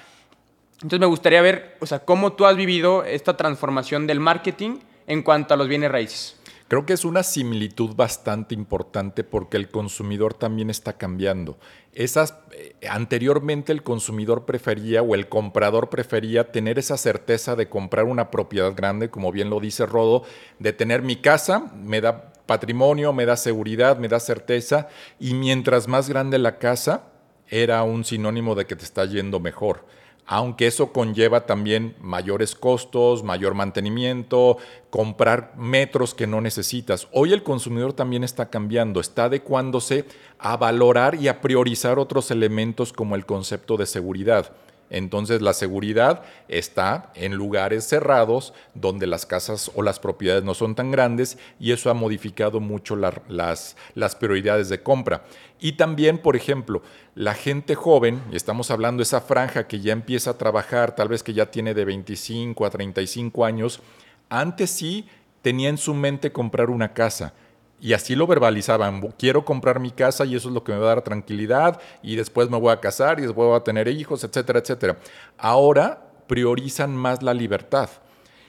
Entonces 0.74 1.00
me 1.00 1.06
gustaría 1.06 1.42
ver, 1.42 1.78
o 1.80 1.86
sea, 1.86 2.00
cómo 2.00 2.34
tú 2.34 2.46
has 2.46 2.58
vivido 2.58 3.06
esta 3.06 3.38
transformación 3.38 4.08
del 4.08 4.20
marketing 4.20 4.80
en 5.08 5.24
cuanto 5.24 5.54
a 5.54 5.58
los 5.58 5.70
bienes 5.70 5.90
raíces. 5.90 6.36
Creo 6.68 6.86
que 6.86 6.92
es 6.92 7.06
una 7.06 7.24
similitud 7.24 7.96
bastante 7.96 8.56
importante 8.56 9.24
porque 9.24 9.56
el 9.56 9.70
consumidor 9.70 10.34
también 10.34 10.70
está 10.70 10.98
cambiando. 10.98 11.58
Esas, 11.94 12.36
eh, 12.52 12.76
anteriormente 12.90 13.72
el 13.72 13.84
consumidor 13.84 14.44
prefería 14.44 15.02
o 15.02 15.16
el 15.16 15.30
comprador 15.30 15.90
prefería 15.90 16.52
tener 16.52 16.78
esa 16.78 16.98
certeza 16.98 17.56
de 17.56 17.70
comprar 17.70 18.04
una 18.04 18.32
propiedad 18.32 18.76
grande, 18.76 19.10
como 19.10 19.32
bien 19.32 19.50
lo 19.50 19.62
dice 19.62 19.86
Rodo, 19.86 20.24
de 20.60 20.74
tener 20.74 21.04
mi 21.04 21.16
casa, 21.16 21.72
me 21.74 22.02
da 22.02 22.34
patrimonio, 22.50 23.14
me 23.14 23.28
da 23.28 23.38
seguridad, 23.38 24.00
me 24.00 24.08
da 24.08 24.20
certeza, 24.20 24.88
y 25.20 25.36
mientras 25.36 25.88
más 25.88 26.10
grande 26.10 26.40
la 26.40 26.58
casa, 26.58 27.04
era 27.48 27.84
un 27.84 28.04
sinónimo 28.04 28.56
de 28.56 28.66
que 28.66 28.76
te 28.76 28.84
está 28.84 29.06
yendo 29.06 29.40
mejor 29.40 29.86
aunque 30.32 30.68
eso 30.68 30.94
conlleva 30.94 31.48
también 31.48 31.96
mayores 32.00 32.54
costos, 32.54 33.24
mayor 33.24 33.56
mantenimiento, 33.56 34.58
comprar 34.92 35.56
metros 35.58 36.14
que 36.14 36.28
no 36.28 36.40
necesitas. 36.40 37.08
Hoy 37.12 37.34
el 37.34 37.42
consumidor 37.42 37.94
también 37.94 38.24
está 38.24 38.52
cambiando, 38.52 39.00
está 39.00 39.24
adecuándose 39.24 40.06
a 40.38 40.56
valorar 40.56 41.16
y 41.16 41.30
a 41.30 41.42
priorizar 41.42 41.98
otros 41.98 42.30
elementos 42.30 42.94
como 42.94 43.16
el 43.16 43.26
concepto 43.26 43.76
de 43.76 43.88
seguridad. 43.88 44.52
Entonces 44.90 45.42
la 45.42 45.54
seguridad 45.54 46.24
está 46.48 47.12
en 47.16 47.36
lugares 47.36 47.86
cerrados 47.86 48.54
donde 48.74 49.08
las 49.08 49.26
casas 49.26 49.72
o 49.76 49.84
las 49.84 50.00
propiedades 50.00 50.44
no 50.44 50.54
son 50.54 50.76
tan 50.76 50.92
grandes 50.92 51.38
y 51.60 51.72
eso 51.72 51.90
ha 51.90 51.94
modificado 51.94 52.60
mucho 52.60 52.96
las, 52.96 53.76
las 53.96 54.16
prioridades 54.16 54.70
de 54.70 54.82
compra. 54.82 55.24
Y 55.60 55.74
también, 55.74 56.18
por 56.18 56.36
ejemplo, 56.36 56.82
la 57.16 57.34
gente 57.34 57.76
joven, 57.76 58.22
y 58.32 58.36
estamos 58.36 58.72
hablando 58.72 59.02
de 59.02 59.04
esa 59.04 59.22
franja 59.22 59.68
que 59.68 59.82
ya 59.82 59.92
empieza 59.92 60.32
a 60.32 60.38
trabajar, 60.38 60.96
tal 60.96 61.10
vez 61.10 61.22
que 61.22 61.34
ya 61.34 61.52
tiene 61.52 61.74
de 61.74 61.86
25 61.86 62.66
a 62.66 62.70
35 62.70 63.46
años, 63.46 63.82
antes 64.30 64.70
sí 64.70 65.08
tenía 65.42 65.70
en 65.70 65.78
su 65.78 65.94
mente 65.94 66.32
comprar 66.32 66.70
una 66.70 66.94
casa 66.94 67.34
y 67.82 67.94
así 67.94 68.16
lo 68.16 68.28
verbalizaban, 68.28 69.02
quiero 69.18 69.46
comprar 69.46 69.80
mi 69.80 69.92
casa 69.92 70.26
y 70.26 70.36
eso 70.36 70.50
es 70.50 70.54
lo 70.54 70.64
que 70.64 70.72
me 70.72 70.80
va 70.80 70.86
a 70.86 70.96
dar 70.96 71.02
tranquilidad 71.02 71.80
y 72.02 72.16
después 72.16 72.50
me 72.50 72.60
voy 72.60 72.72
a 72.72 72.80
casar 72.80 73.20
y 73.20 73.24
después 73.24 73.48
voy 73.48 73.58
a 73.58 73.64
tener 73.64 73.88
hijos, 73.88 74.24
etcétera, 74.24 74.60
etcétera. 74.60 74.98
Ahora 75.38 76.10
priorizan 76.28 76.96
más 76.96 77.24
la 77.24 77.34
libertad. 77.34 77.90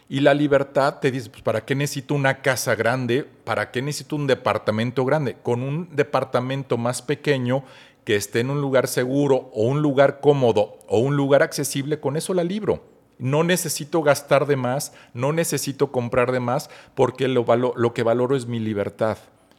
Y 0.08 0.20
la 0.20 0.34
libertad 0.34 0.98
te 1.00 1.12
dice, 1.12 1.30
pues, 1.30 1.42
¿para 1.42 1.64
qué 1.64 1.76
necesito 1.76 2.14
una 2.14 2.42
casa 2.42 2.74
grande? 2.74 3.24
¿Para 3.44 3.70
qué 3.70 3.80
necesito 3.80 4.16
un 4.16 4.26
departamento 4.26 5.04
grande? 5.04 5.36
Con 5.40 5.62
un 5.62 5.88
departamento 5.94 6.76
más 6.76 7.00
pequeño 7.00 7.62
que 8.04 8.16
esté 8.16 8.40
en 8.40 8.50
un 8.50 8.60
lugar 8.60 8.88
seguro 8.88 9.50
o 9.54 9.62
un 9.62 9.82
lugar 9.82 10.18
cómodo 10.20 10.78
o 10.88 10.98
un 10.98 11.16
lugar 11.16 11.44
accesible, 11.44 12.00
con 12.00 12.16
eso 12.16 12.34
la 12.34 12.42
libro. 12.42 12.82
No 13.20 13.44
necesito 13.44 14.02
gastar 14.02 14.46
de 14.46 14.56
más, 14.56 14.92
no 15.14 15.32
necesito 15.32 15.92
comprar 15.92 16.32
de 16.32 16.40
más, 16.40 16.70
porque 16.96 17.28
lo, 17.28 17.44
lo 17.76 17.94
que 17.94 18.02
valoro 18.02 18.34
es 18.34 18.46
mi 18.46 18.58
libertad. 18.58 19.18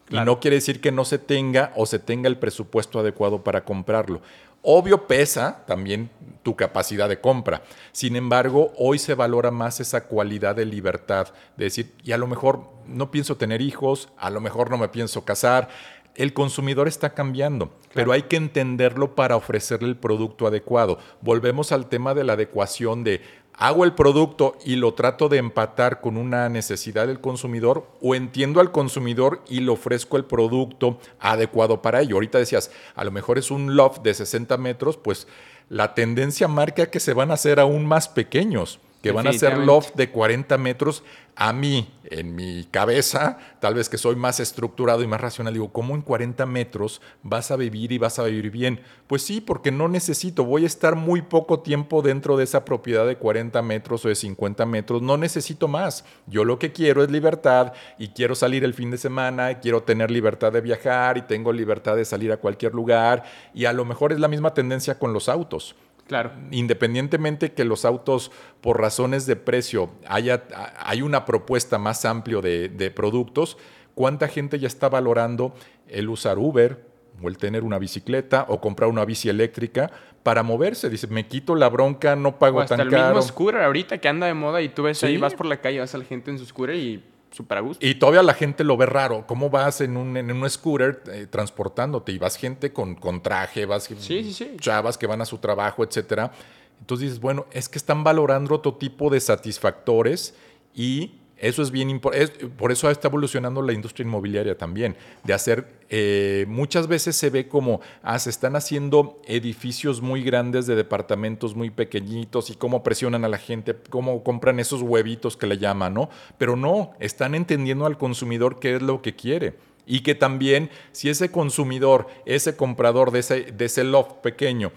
Y 0.10 0.20
no 0.20 0.40
quiere 0.42 0.58
decir 0.58 0.82
que 0.82 0.92
no 0.92 1.06
se 1.06 1.18
tenga 1.18 1.72
o 1.76 1.86
se 1.86 1.98
tenga 1.98 2.28
el 2.28 2.38
presupuesto 2.38 3.00
adecuado 3.00 3.44
para 3.44 3.64
comprarlo. 3.64 4.22
Obvio 4.64 5.08
pesa 5.08 5.64
también 5.66 6.10
tu 6.44 6.56
capacidad 6.56 7.10
de 7.10 7.20
compra. 7.20 7.64
Sin 7.94 8.16
embargo, 8.16 8.74
hoy 8.78 9.00
se 9.00 9.16
valora 9.16 9.50
más 9.50 9.80
esa 9.80 10.06
cualidad 10.06 10.56
de 10.56 10.66
libertad, 10.66 11.30
de 11.58 11.66
decir, 11.66 11.94
y 12.04 12.12
a 12.12 12.18
lo 12.18 12.28
mejor 12.28 12.70
no 12.86 13.10
pienso 13.10 13.38
tener 13.38 13.62
hijos, 13.62 14.10
a 14.18 14.30
lo 14.30 14.40
mejor 14.40 14.70
no 14.70 14.78
me 14.78 14.90
pienso 14.90 15.26
casar. 15.26 15.70
El 16.14 16.34
consumidor 16.34 16.88
está 16.88 17.12
cambiando, 17.14 17.72
pero 17.94 18.12
hay 18.12 18.24
que 18.24 18.36
entenderlo 18.36 19.16
para 19.16 19.38
ofrecerle 19.38 19.88
el 19.88 19.96
producto 19.96 20.46
adecuado. 20.46 21.00
Volvemos 21.22 21.72
al 21.72 21.88
tema 21.88 22.14
de 22.14 22.26
la 22.26 22.34
adecuación 22.34 23.04
de 23.04 23.22
hago 23.62 23.86
el 23.86 23.94
producto 23.94 24.58
y 24.66 24.76
lo 24.76 24.96
trato 24.96 25.30
de 25.30 25.38
empatar 25.38 26.02
con 26.02 26.18
una 26.18 26.50
necesidad 26.50 27.06
del 27.06 27.22
consumidor 27.22 27.86
o 28.02 28.16
entiendo 28.16 28.60
al 28.60 28.72
consumidor 28.72 29.44
y 29.48 29.60
le 29.60 29.70
ofrezco 29.70 30.18
el 30.18 30.26
producto 30.26 30.98
adecuado 31.20 31.80
para 31.80 32.02
ello. 32.02 32.16
Ahorita 32.16 32.40
decías, 32.40 32.72
a 32.96 33.04
lo 33.04 33.12
mejor 33.12 33.38
es 33.38 33.52
un 33.52 33.76
loft 33.76 34.02
de 34.02 34.16
60 34.16 34.58
metros, 34.58 34.98
pues 34.98 35.28
la 35.70 35.94
tendencia 35.94 36.48
marca 36.48 36.90
que 36.90 37.00
se 37.00 37.14
van 37.14 37.30
a 37.30 37.36
hacer 37.36 37.60
aún 37.60 37.86
más 37.86 38.10
pequeños 38.10 38.80
que 39.02 39.12
van 39.12 39.28
a 39.28 39.34
ser 39.34 39.58
loft 39.58 39.96
de 39.96 40.10
40 40.12 40.58
metros, 40.58 41.04
a 41.36 41.54
mí, 41.54 41.92
en 42.04 42.36
mi 42.36 42.66
cabeza, 42.70 43.38
tal 43.60 43.74
vez 43.74 43.90
que 43.90 43.98
soy 43.98 44.16
más 44.16 44.40
estructurado 44.40 45.02
y 45.02 45.08
más 45.08 45.22
racional, 45.22 45.54
digo, 45.54 45.72
¿cómo 45.72 45.96
en 45.96 46.02
40 46.02 46.46
metros 46.46 47.02
vas 47.24 47.52
a 47.52 47.56
vivir 47.56 47.92
y 47.92 47.98
vas 47.98 48.20
a 48.20 48.24
vivir 48.24 48.52
bien? 48.52 48.82
Pues 49.08 49.24
sí, 49.24 49.42
porque 49.42 49.72
no 49.72 49.88
necesito, 49.88 50.44
voy 50.44 50.66
a 50.66 50.68
estar 50.68 50.96
muy 50.96 51.22
poco 51.22 51.62
tiempo 51.62 52.02
dentro 52.02 52.38
de 52.38 52.44
esa 52.44 52.66
propiedad 52.66 53.08
de 53.08 53.18
40 53.18 53.62
metros 53.62 54.06
o 54.06 54.10
de 54.10 54.16
50 54.16 54.66
metros, 54.66 55.02
no 55.02 55.18
necesito 55.18 55.68
más. 55.68 56.06
Yo 56.28 56.44
lo 56.44 56.60
que 56.60 56.72
quiero 56.72 57.04
es 57.04 57.10
libertad 57.10 57.74
y 57.98 58.10
quiero 58.10 58.36
salir 58.36 58.64
el 58.64 58.74
fin 58.74 58.92
de 58.92 58.98
semana, 58.98 59.60
quiero 59.60 59.84
tener 59.84 60.12
libertad 60.12 60.52
de 60.52 60.62
viajar 60.62 61.18
y 61.18 61.22
tengo 61.24 61.54
libertad 61.54 61.96
de 61.96 62.06
salir 62.06 62.32
a 62.32 62.38
cualquier 62.38 62.74
lugar 62.74 63.24
y 63.54 63.66
a 63.66 63.74
lo 63.74 63.86
mejor 63.86 64.12
es 64.12 64.20
la 64.20 64.28
misma 64.28 64.54
tendencia 64.54 65.00
con 65.00 65.14
los 65.14 65.30
autos. 65.30 65.76
Claro. 66.08 66.32
Independientemente 66.52 67.54
que 67.54 67.64
los 67.64 67.86
autos, 67.86 68.32
por 68.60 68.80
razones 68.82 69.26
de 69.26 69.36
precio, 69.36 69.92
haya, 70.08 70.44
hay 70.80 71.02
una 71.02 71.26
propuesta 71.26 71.78
más 71.78 72.04
amplia 72.06 72.42
de, 72.42 72.70
de 72.70 72.92
productos, 72.92 73.58
¿Cuánta 73.94 74.28
gente 74.28 74.58
ya 74.58 74.68
está 74.68 74.90
valorando 74.90 75.54
el 75.88 76.10
usar 76.10 76.40
Uber 76.40 76.80
o 77.22 77.28
el 77.28 77.38
tener 77.38 77.64
una 77.64 77.78
bicicleta 77.78 78.46
o 78.48 78.62
comprar 78.62 78.90
una 78.90 79.06
bici 79.06 79.30
eléctrica 79.30 79.92
para 80.24 80.44
moverse? 80.44 80.90
Dice, 80.90 81.08
me 81.08 81.28
quito 81.28 81.56
la 81.56 81.70
bronca, 81.70 82.16
no 82.16 82.40
pago 82.40 82.60
O 82.60 82.62
hasta 82.62 82.78
tan 82.78 82.88
el 82.88 82.92
caro. 82.92 83.16
mismo 83.16 83.22
scooter 83.22 83.62
ahorita 83.62 83.98
que 83.98 84.08
anda 84.08 84.28
de 84.28 84.34
moda 84.34 84.62
y 84.62 84.70
tú 84.70 84.84
ves 84.84 85.04
ahí, 85.04 85.18
vas 85.18 85.34
por 85.34 85.46
la 85.46 85.58
calle, 85.60 85.80
vas 85.80 85.94
a 85.94 85.98
la 85.98 86.06
gente 86.06 86.32
en 86.32 86.40
su 86.40 86.46
scooter 86.46 86.76
y 86.76 87.04
súper 87.32 87.58
a 87.58 87.62
gusto. 87.62 87.86
Y 87.86 87.96
todavía 87.96 88.24
la 88.24 88.34
gente 88.34 88.64
lo 88.64 88.78
ve 88.78 88.86
raro. 88.86 89.26
¿Cómo 89.26 89.50
vas 89.50 89.82
en 89.82 89.98
un, 89.98 90.18
en 90.18 90.32
un 90.32 90.50
scooter 90.50 91.02
eh, 91.12 91.28
transportándote? 91.30 92.12
Y 92.12 92.18
vas 92.18 92.36
gente 92.36 92.74
con, 92.74 92.96
con 92.96 93.22
traje, 93.24 93.66
vas 93.66 93.86
Sí, 93.86 93.96
sí, 93.98 94.34
sí. 94.34 94.58
chavas 94.60 94.98
que 94.98 95.08
van 95.08 95.22
a 95.22 95.26
su 95.26 95.38
trabajo, 95.38 95.84
etcétera. 95.84 96.32
Entonces 96.80 97.08
dices, 97.08 97.20
bueno, 97.22 97.46
es 97.52 97.70
que 97.70 97.78
están 97.78 98.04
valorando 98.04 98.56
otro 98.56 98.74
tipo 98.76 99.10
de 99.10 99.20
satisfactores 99.20 100.36
y 100.74 101.21
eso 101.42 101.64
es 101.64 101.72
bien 101.72 101.90
importante. 101.90 102.48
Por 102.48 102.72
eso 102.72 102.90
está 102.90 103.08
evolucionando 103.08 103.64
la 103.64 103.74
industria 103.74 104.06
inmobiliaria 104.06 104.56
también, 104.56 104.96
de 105.24 105.34
hacer, 105.34 105.68
eh, 105.90 106.46
muchas 106.48 106.88
veces 106.88 107.16
se 107.16 107.32
ve 107.32 107.48
como, 107.48 107.82
ah, 108.04 108.20
se 108.20 108.30
están 108.30 108.56
haciendo 108.56 109.20
edificios 109.26 110.02
muy 110.02 110.22
grandes 110.24 110.68
de 110.68 110.76
departamentos 110.76 111.56
muy 111.56 111.72
pequeñitos 111.72 112.52
y 112.52 112.56
cómo 112.56 112.84
presionan 112.84 113.26
a 113.26 113.28
la 113.28 113.40
gente, 113.40 113.76
cómo 113.90 114.24
compran 114.24 114.60
esos 114.60 114.84
huevitos 114.84 115.36
que 115.36 115.48
le 115.48 115.58
llaman, 115.58 115.96
¿no? 115.96 116.10
Pero 116.38 116.56
no, 116.56 116.92
están 117.00 117.34
entendiendo 117.34 117.88
al 117.88 117.98
consumidor 117.98 118.60
qué 118.60 118.76
es 118.76 118.82
lo 118.84 119.02
que 119.02 119.16
quiere. 119.16 119.56
Y 119.88 120.02
que 120.02 120.14
también, 120.14 120.70
si 120.92 121.10
ese 121.10 121.32
consumidor, 121.32 122.06
ese 122.28 122.56
comprador 122.56 123.10
de 123.10 123.20
ese, 123.20 123.52
de 123.52 123.66
ese 123.66 123.84
loft 123.84 124.18
pequeño, 124.22 124.72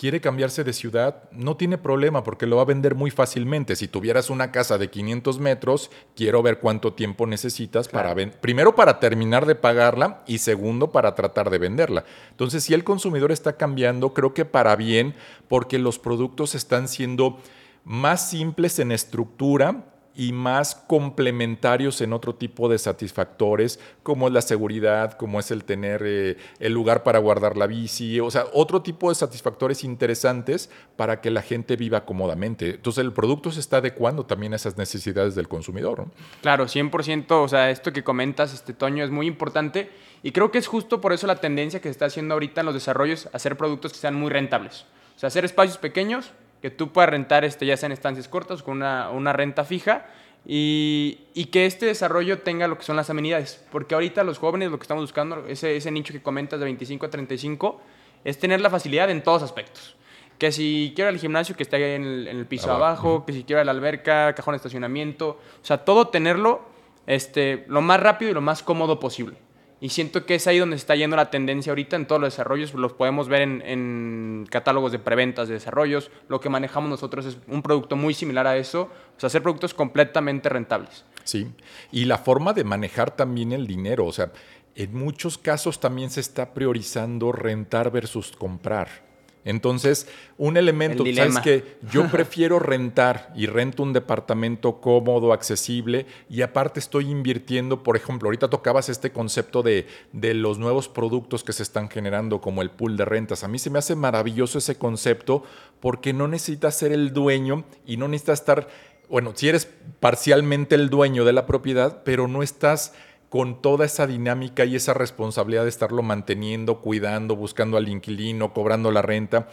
quiere 0.00 0.22
cambiarse 0.22 0.64
de 0.64 0.72
ciudad, 0.72 1.24
no 1.30 1.58
tiene 1.58 1.76
problema 1.76 2.24
porque 2.24 2.46
lo 2.46 2.56
va 2.56 2.62
a 2.62 2.64
vender 2.64 2.94
muy 2.94 3.10
fácilmente. 3.10 3.76
Si 3.76 3.86
tuvieras 3.86 4.30
una 4.30 4.50
casa 4.50 4.78
de 4.78 4.88
500 4.88 5.38
metros, 5.40 5.90
quiero 6.16 6.42
ver 6.42 6.58
cuánto 6.58 6.94
tiempo 6.94 7.26
necesitas 7.26 7.86
para 7.86 8.14
ven- 8.14 8.32
primero 8.40 8.74
para 8.74 8.98
terminar 8.98 9.44
de 9.44 9.56
pagarla 9.56 10.22
y 10.26 10.38
segundo 10.38 10.90
para 10.90 11.14
tratar 11.14 11.50
de 11.50 11.58
venderla. 11.58 12.04
Entonces, 12.30 12.64
si 12.64 12.72
el 12.72 12.82
consumidor 12.82 13.30
está 13.30 13.58
cambiando, 13.58 14.14
creo 14.14 14.32
que 14.32 14.46
para 14.46 14.74
bien, 14.74 15.14
porque 15.48 15.78
los 15.78 15.98
productos 15.98 16.54
están 16.54 16.88
siendo 16.88 17.38
más 17.84 18.30
simples 18.30 18.78
en 18.78 18.92
estructura 18.92 19.84
y 20.14 20.32
más 20.32 20.74
complementarios 20.74 22.00
en 22.00 22.12
otro 22.12 22.34
tipo 22.34 22.68
de 22.68 22.78
satisfactores, 22.78 23.78
como 24.02 24.26
es 24.26 24.32
la 24.32 24.42
seguridad, 24.42 25.12
como 25.12 25.40
es 25.40 25.50
el 25.50 25.64
tener 25.64 26.02
eh, 26.04 26.36
el 26.58 26.72
lugar 26.72 27.02
para 27.02 27.18
guardar 27.18 27.56
la 27.56 27.66
bici, 27.66 28.20
o 28.20 28.30
sea, 28.30 28.46
otro 28.52 28.82
tipo 28.82 29.08
de 29.08 29.14
satisfactores 29.14 29.84
interesantes 29.84 30.70
para 30.96 31.20
que 31.20 31.30
la 31.30 31.42
gente 31.42 31.76
viva 31.76 32.04
cómodamente. 32.04 32.70
Entonces, 32.70 33.04
el 33.04 33.12
producto 33.12 33.52
se 33.52 33.60
está 33.60 33.78
adecuando 33.78 34.26
también 34.26 34.52
a 34.52 34.56
esas 34.56 34.76
necesidades 34.76 35.34
del 35.34 35.48
consumidor. 35.48 36.00
¿no? 36.00 36.10
Claro, 36.42 36.66
100%, 36.66 37.30
o 37.30 37.48
sea, 37.48 37.70
esto 37.70 37.92
que 37.92 38.02
comentas, 38.02 38.52
este 38.52 38.74
Toño, 38.74 39.04
es 39.04 39.10
muy 39.10 39.26
importante 39.26 39.90
y 40.22 40.32
creo 40.32 40.50
que 40.50 40.58
es 40.58 40.66
justo 40.66 41.00
por 41.00 41.12
eso 41.12 41.26
la 41.26 41.36
tendencia 41.36 41.80
que 41.80 41.88
se 41.88 41.92
está 41.92 42.06
haciendo 42.06 42.34
ahorita 42.34 42.60
en 42.60 42.66
los 42.66 42.74
desarrollos, 42.74 43.28
hacer 43.32 43.56
productos 43.56 43.92
que 43.92 43.98
sean 43.98 44.14
muy 44.14 44.30
rentables. 44.30 44.86
O 45.16 45.18
sea, 45.20 45.28
hacer 45.28 45.44
espacios 45.44 45.78
pequeños 45.78 46.32
que 46.60 46.70
tú 46.70 46.92
puedas 46.92 47.10
rentar, 47.10 47.44
este, 47.44 47.66
ya 47.66 47.76
sea 47.76 47.86
en 47.86 47.92
estancias 47.92 48.28
cortas, 48.28 48.62
con 48.62 48.76
una, 48.78 49.10
una 49.10 49.32
renta 49.32 49.64
fija, 49.64 50.06
y, 50.46 51.20
y 51.34 51.46
que 51.46 51.66
este 51.66 51.86
desarrollo 51.86 52.40
tenga 52.40 52.66
lo 52.66 52.78
que 52.78 52.84
son 52.84 52.96
las 52.96 53.10
amenidades. 53.10 53.64
Porque 53.70 53.94
ahorita 53.94 54.24
los 54.24 54.38
jóvenes 54.38 54.70
lo 54.70 54.78
que 54.78 54.84
estamos 54.84 55.04
buscando, 55.04 55.46
ese, 55.46 55.76
ese 55.76 55.90
nicho 55.90 56.12
que 56.12 56.22
comentas 56.22 56.58
de 56.58 56.64
25 56.64 57.06
a 57.06 57.10
35, 57.10 57.80
es 58.24 58.38
tener 58.38 58.60
la 58.60 58.70
facilidad 58.70 59.10
en 59.10 59.22
todos 59.22 59.42
aspectos. 59.42 59.96
Que 60.38 60.52
si 60.52 60.92
quiero 60.94 61.10
ir 61.10 61.14
al 61.16 61.20
gimnasio, 61.20 61.54
que 61.54 61.62
esté 61.62 61.76
ahí 61.76 61.82
en 61.94 62.04
el, 62.04 62.28
en 62.28 62.38
el 62.38 62.46
piso 62.46 62.70
Abajo. 62.70 62.84
abajo, 62.84 63.26
que 63.26 63.32
si 63.32 63.44
quiero 63.44 63.60
ir 63.60 63.62
a 63.62 63.64
la 63.64 63.72
alberca, 63.72 64.34
cajón 64.34 64.52
de 64.52 64.56
estacionamiento, 64.56 65.28
o 65.30 65.64
sea, 65.64 65.84
todo 65.84 66.08
tenerlo 66.08 66.62
este, 67.06 67.64
lo 67.68 67.82
más 67.82 68.00
rápido 68.00 68.30
y 68.30 68.34
lo 68.34 68.40
más 68.40 68.62
cómodo 68.62 69.00
posible. 69.00 69.36
Y 69.80 69.88
siento 69.88 70.26
que 70.26 70.34
es 70.34 70.46
ahí 70.46 70.58
donde 70.58 70.76
está 70.76 70.94
yendo 70.94 71.16
la 71.16 71.30
tendencia 71.30 71.70
ahorita 71.70 71.96
en 71.96 72.06
todos 72.06 72.20
los 72.20 72.34
desarrollos. 72.34 72.74
Los 72.74 72.92
podemos 72.92 73.28
ver 73.28 73.42
en, 73.42 73.62
en 73.64 74.46
catálogos 74.50 74.92
de 74.92 74.98
preventas 74.98 75.48
de 75.48 75.54
desarrollos. 75.54 76.10
Lo 76.28 76.40
que 76.40 76.50
manejamos 76.50 76.90
nosotros 76.90 77.24
es 77.24 77.38
un 77.48 77.62
producto 77.62 77.96
muy 77.96 78.12
similar 78.12 78.46
a 78.46 78.58
eso. 78.58 78.90
O 79.16 79.20
sea, 79.20 79.28
hacer 79.28 79.42
productos 79.42 79.72
completamente 79.72 80.50
rentables. 80.50 81.04
Sí, 81.24 81.50
y 81.92 82.04
la 82.04 82.18
forma 82.18 82.52
de 82.52 82.64
manejar 82.64 83.10
también 83.14 83.52
el 83.52 83.66
dinero, 83.66 84.06
o 84.06 84.12
sea, 84.12 84.32
en 84.74 84.94
muchos 84.94 85.38
casos 85.38 85.80
también 85.80 86.10
se 86.10 86.20
está 86.20 86.54
priorizando 86.54 87.32
rentar 87.32 87.90
versus 87.90 88.32
comprar. 88.32 89.09
Entonces, 89.44 90.06
un 90.36 90.56
elemento, 90.56 91.04
El 91.04 91.16
¿sabes 91.16 91.38
que 91.40 91.76
Yo 91.90 92.08
prefiero 92.10 92.58
rentar 92.58 93.32
y 93.34 93.46
rento 93.46 93.82
un 93.82 93.92
departamento 93.92 94.80
cómodo, 94.80 95.32
accesible 95.32 96.06
y 96.28 96.42
aparte 96.42 96.80
estoy 96.80 97.10
invirtiendo, 97.10 97.82
por 97.82 97.96
ejemplo, 97.96 98.28
ahorita 98.28 98.50
tocabas 98.50 98.88
este 98.88 99.12
concepto 99.12 99.62
de, 99.62 99.86
de 100.12 100.34
los 100.34 100.58
nuevos 100.58 100.88
productos 100.88 101.42
que 101.44 101.52
se 101.52 101.62
están 101.62 101.88
generando 101.88 102.40
como 102.40 102.62
el 102.62 102.70
pool 102.70 102.96
de 102.96 103.04
rentas. 103.04 103.44
A 103.44 103.48
mí 103.48 103.58
se 103.58 103.70
me 103.70 103.78
hace 103.78 103.96
maravilloso 103.96 104.58
ese 104.58 104.76
concepto 104.76 105.42
porque 105.80 106.12
no 106.12 106.28
necesitas 106.28 106.76
ser 106.76 106.92
el 106.92 107.12
dueño 107.12 107.64
y 107.86 107.96
no 107.96 108.08
necesitas 108.08 108.40
estar 108.40 108.68
bueno, 109.10 109.32
si 109.34 109.48
eres 109.48 109.68
parcialmente 109.98 110.76
el 110.76 110.88
dueño 110.88 111.24
de 111.24 111.32
la 111.32 111.44
propiedad, 111.44 112.02
pero 112.04 112.28
no 112.28 112.44
estás 112.44 112.94
con 113.30 113.62
toda 113.62 113.86
esa 113.86 114.06
dinámica 114.08 114.64
y 114.64 114.74
esa 114.76 114.92
responsabilidad 114.92 115.62
de 115.62 115.68
estarlo 115.70 116.02
manteniendo, 116.02 116.80
cuidando, 116.80 117.36
buscando 117.36 117.76
al 117.76 117.88
inquilino, 117.88 118.52
cobrando 118.52 118.90
la 118.90 119.02
renta. 119.02 119.48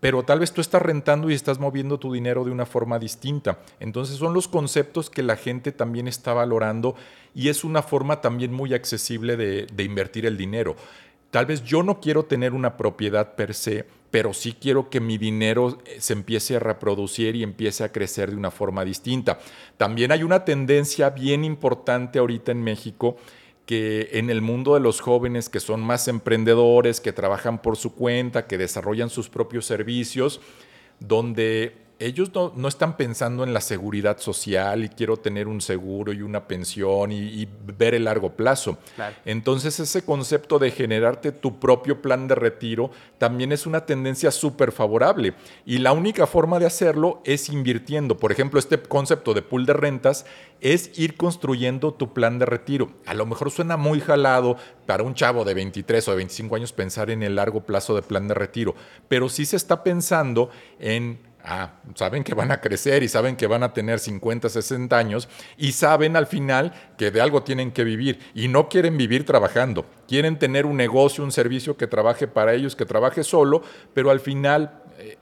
Pero 0.00 0.24
tal 0.24 0.40
vez 0.40 0.52
tú 0.52 0.60
estás 0.60 0.82
rentando 0.82 1.30
y 1.30 1.34
estás 1.34 1.60
moviendo 1.60 2.00
tu 2.00 2.12
dinero 2.12 2.44
de 2.44 2.50
una 2.50 2.66
forma 2.66 2.98
distinta. 2.98 3.60
Entonces 3.78 4.16
son 4.16 4.34
los 4.34 4.48
conceptos 4.48 5.08
que 5.08 5.22
la 5.22 5.36
gente 5.36 5.70
también 5.70 6.08
está 6.08 6.34
valorando 6.34 6.96
y 7.32 7.48
es 7.48 7.62
una 7.62 7.82
forma 7.82 8.20
también 8.20 8.52
muy 8.52 8.74
accesible 8.74 9.36
de, 9.36 9.66
de 9.72 9.84
invertir 9.84 10.26
el 10.26 10.36
dinero. 10.36 10.74
Tal 11.30 11.46
vez 11.46 11.62
yo 11.62 11.84
no 11.84 12.00
quiero 12.00 12.24
tener 12.24 12.52
una 12.52 12.76
propiedad 12.76 13.36
per 13.36 13.54
se, 13.54 13.86
pero 14.12 14.34
sí 14.34 14.54
quiero 14.60 14.90
que 14.90 15.00
mi 15.00 15.16
dinero 15.16 15.78
eh, 15.86 15.96
se 15.98 16.12
empiece 16.12 16.54
a 16.54 16.60
reproducir 16.60 17.34
y 17.34 17.42
empiece 17.42 17.82
a 17.82 17.90
crecer 17.90 18.30
de 18.30 18.36
una 18.36 18.50
forma 18.50 18.84
distinta. 18.84 19.40
También 19.78 20.12
hay 20.12 20.22
una 20.22 20.44
tendencia 20.44 21.10
bien 21.10 21.44
importante 21.44 22.18
ahorita 22.20 22.52
en 22.52 22.62
México 22.62 23.16
que 23.64 24.10
en 24.12 24.28
el 24.28 24.42
mundo 24.42 24.74
de 24.74 24.80
los 24.80 25.00
jóvenes 25.00 25.48
que 25.48 25.60
son 25.60 25.80
más 25.80 26.08
emprendedores, 26.08 27.00
que 27.00 27.12
trabajan 27.12 27.62
por 27.62 27.78
su 27.78 27.94
cuenta, 27.94 28.46
que 28.46 28.58
desarrollan 28.58 29.08
sus 29.08 29.30
propios 29.30 29.64
servicios, 29.64 30.42
donde 31.00 31.81
ellos 32.06 32.30
no, 32.34 32.52
no 32.56 32.68
están 32.68 32.96
pensando 32.96 33.44
en 33.44 33.52
la 33.52 33.60
seguridad 33.60 34.18
social 34.18 34.84
y 34.84 34.88
quiero 34.88 35.16
tener 35.16 35.48
un 35.48 35.60
seguro 35.60 36.12
y 36.12 36.22
una 36.22 36.46
pensión 36.46 37.12
y, 37.12 37.18
y 37.18 37.48
ver 37.78 37.94
el 37.94 38.04
largo 38.04 38.36
plazo. 38.36 38.78
Claro. 38.94 39.16
Entonces 39.24 39.78
ese 39.80 40.04
concepto 40.04 40.58
de 40.58 40.70
generarte 40.70 41.32
tu 41.32 41.58
propio 41.58 42.02
plan 42.02 42.28
de 42.28 42.34
retiro 42.34 42.90
también 43.18 43.52
es 43.52 43.66
una 43.66 43.86
tendencia 43.86 44.30
súper 44.30 44.72
favorable 44.72 45.34
y 45.64 45.78
la 45.78 45.92
única 45.92 46.26
forma 46.26 46.58
de 46.58 46.66
hacerlo 46.66 47.22
es 47.24 47.48
invirtiendo. 47.48 48.18
Por 48.18 48.32
ejemplo, 48.32 48.58
este 48.58 48.80
concepto 48.80 49.34
de 49.34 49.42
pool 49.42 49.66
de 49.66 49.72
rentas 49.72 50.26
es 50.60 50.96
ir 50.98 51.16
construyendo 51.16 51.92
tu 51.92 52.12
plan 52.12 52.38
de 52.38 52.46
retiro. 52.46 52.92
A 53.06 53.14
lo 53.14 53.26
mejor 53.26 53.50
suena 53.50 53.76
muy 53.76 54.00
jalado 54.00 54.56
para 54.86 55.02
un 55.02 55.14
chavo 55.14 55.44
de 55.44 55.54
23 55.54 56.06
o 56.08 56.10
de 56.12 56.16
25 56.18 56.56
años 56.56 56.72
pensar 56.72 57.10
en 57.10 57.22
el 57.22 57.36
largo 57.36 57.64
plazo 57.64 57.94
de 57.94 58.02
plan 58.02 58.28
de 58.28 58.34
retiro, 58.34 58.74
pero 59.08 59.28
sí 59.28 59.44
se 59.44 59.56
está 59.56 59.82
pensando 59.82 60.50
en 60.78 61.31
Ah, 61.44 61.72
saben 61.96 62.22
que 62.22 62.34
van 62.34 62.52
a 62.52 62.60
crecer 62.60 63.02
y 63.02 63.08
saben 63.08 63.34
que 63.36 63.46
van 63.48 63.62
a 63.64 63.72
tener 63.72 63.98
50, 63.98 64.48
60 64.48 64.96
años 64.96 65.28
y 65.56 65.72
saben 65.72 66.16
al 66.16 66.26
final 66.28 66.72
que 66.96 67.10
de 67.10 67.20
algo 67.20 67.42
tienen 67.42 67.72
que 67.72 67.82
vivir 67.84 68.20
y 68.34 68.46
no 68.48 68.68
quieren 68.68 68.96
vivir 68.96 69.26
trabajando. 69.26 69.84
Quieren 70.06 70.38
tener 70.38 70.66
un 70.66 70.76
negocio, 70.76 71.24
un 71.24 71.32
servicio 71.32 71.76
que 71.76 71.86
trabaje 71.88 72.28
para 72.28 72.54
ellos, 72.54 72.76
que 72.76 72.84
trabaje 72.86 73.24
solo, 73.24 73.62
pero 73.92 74.10
al 74.10 74.20
final, 74.20 74.82
eh, 74.98 75.16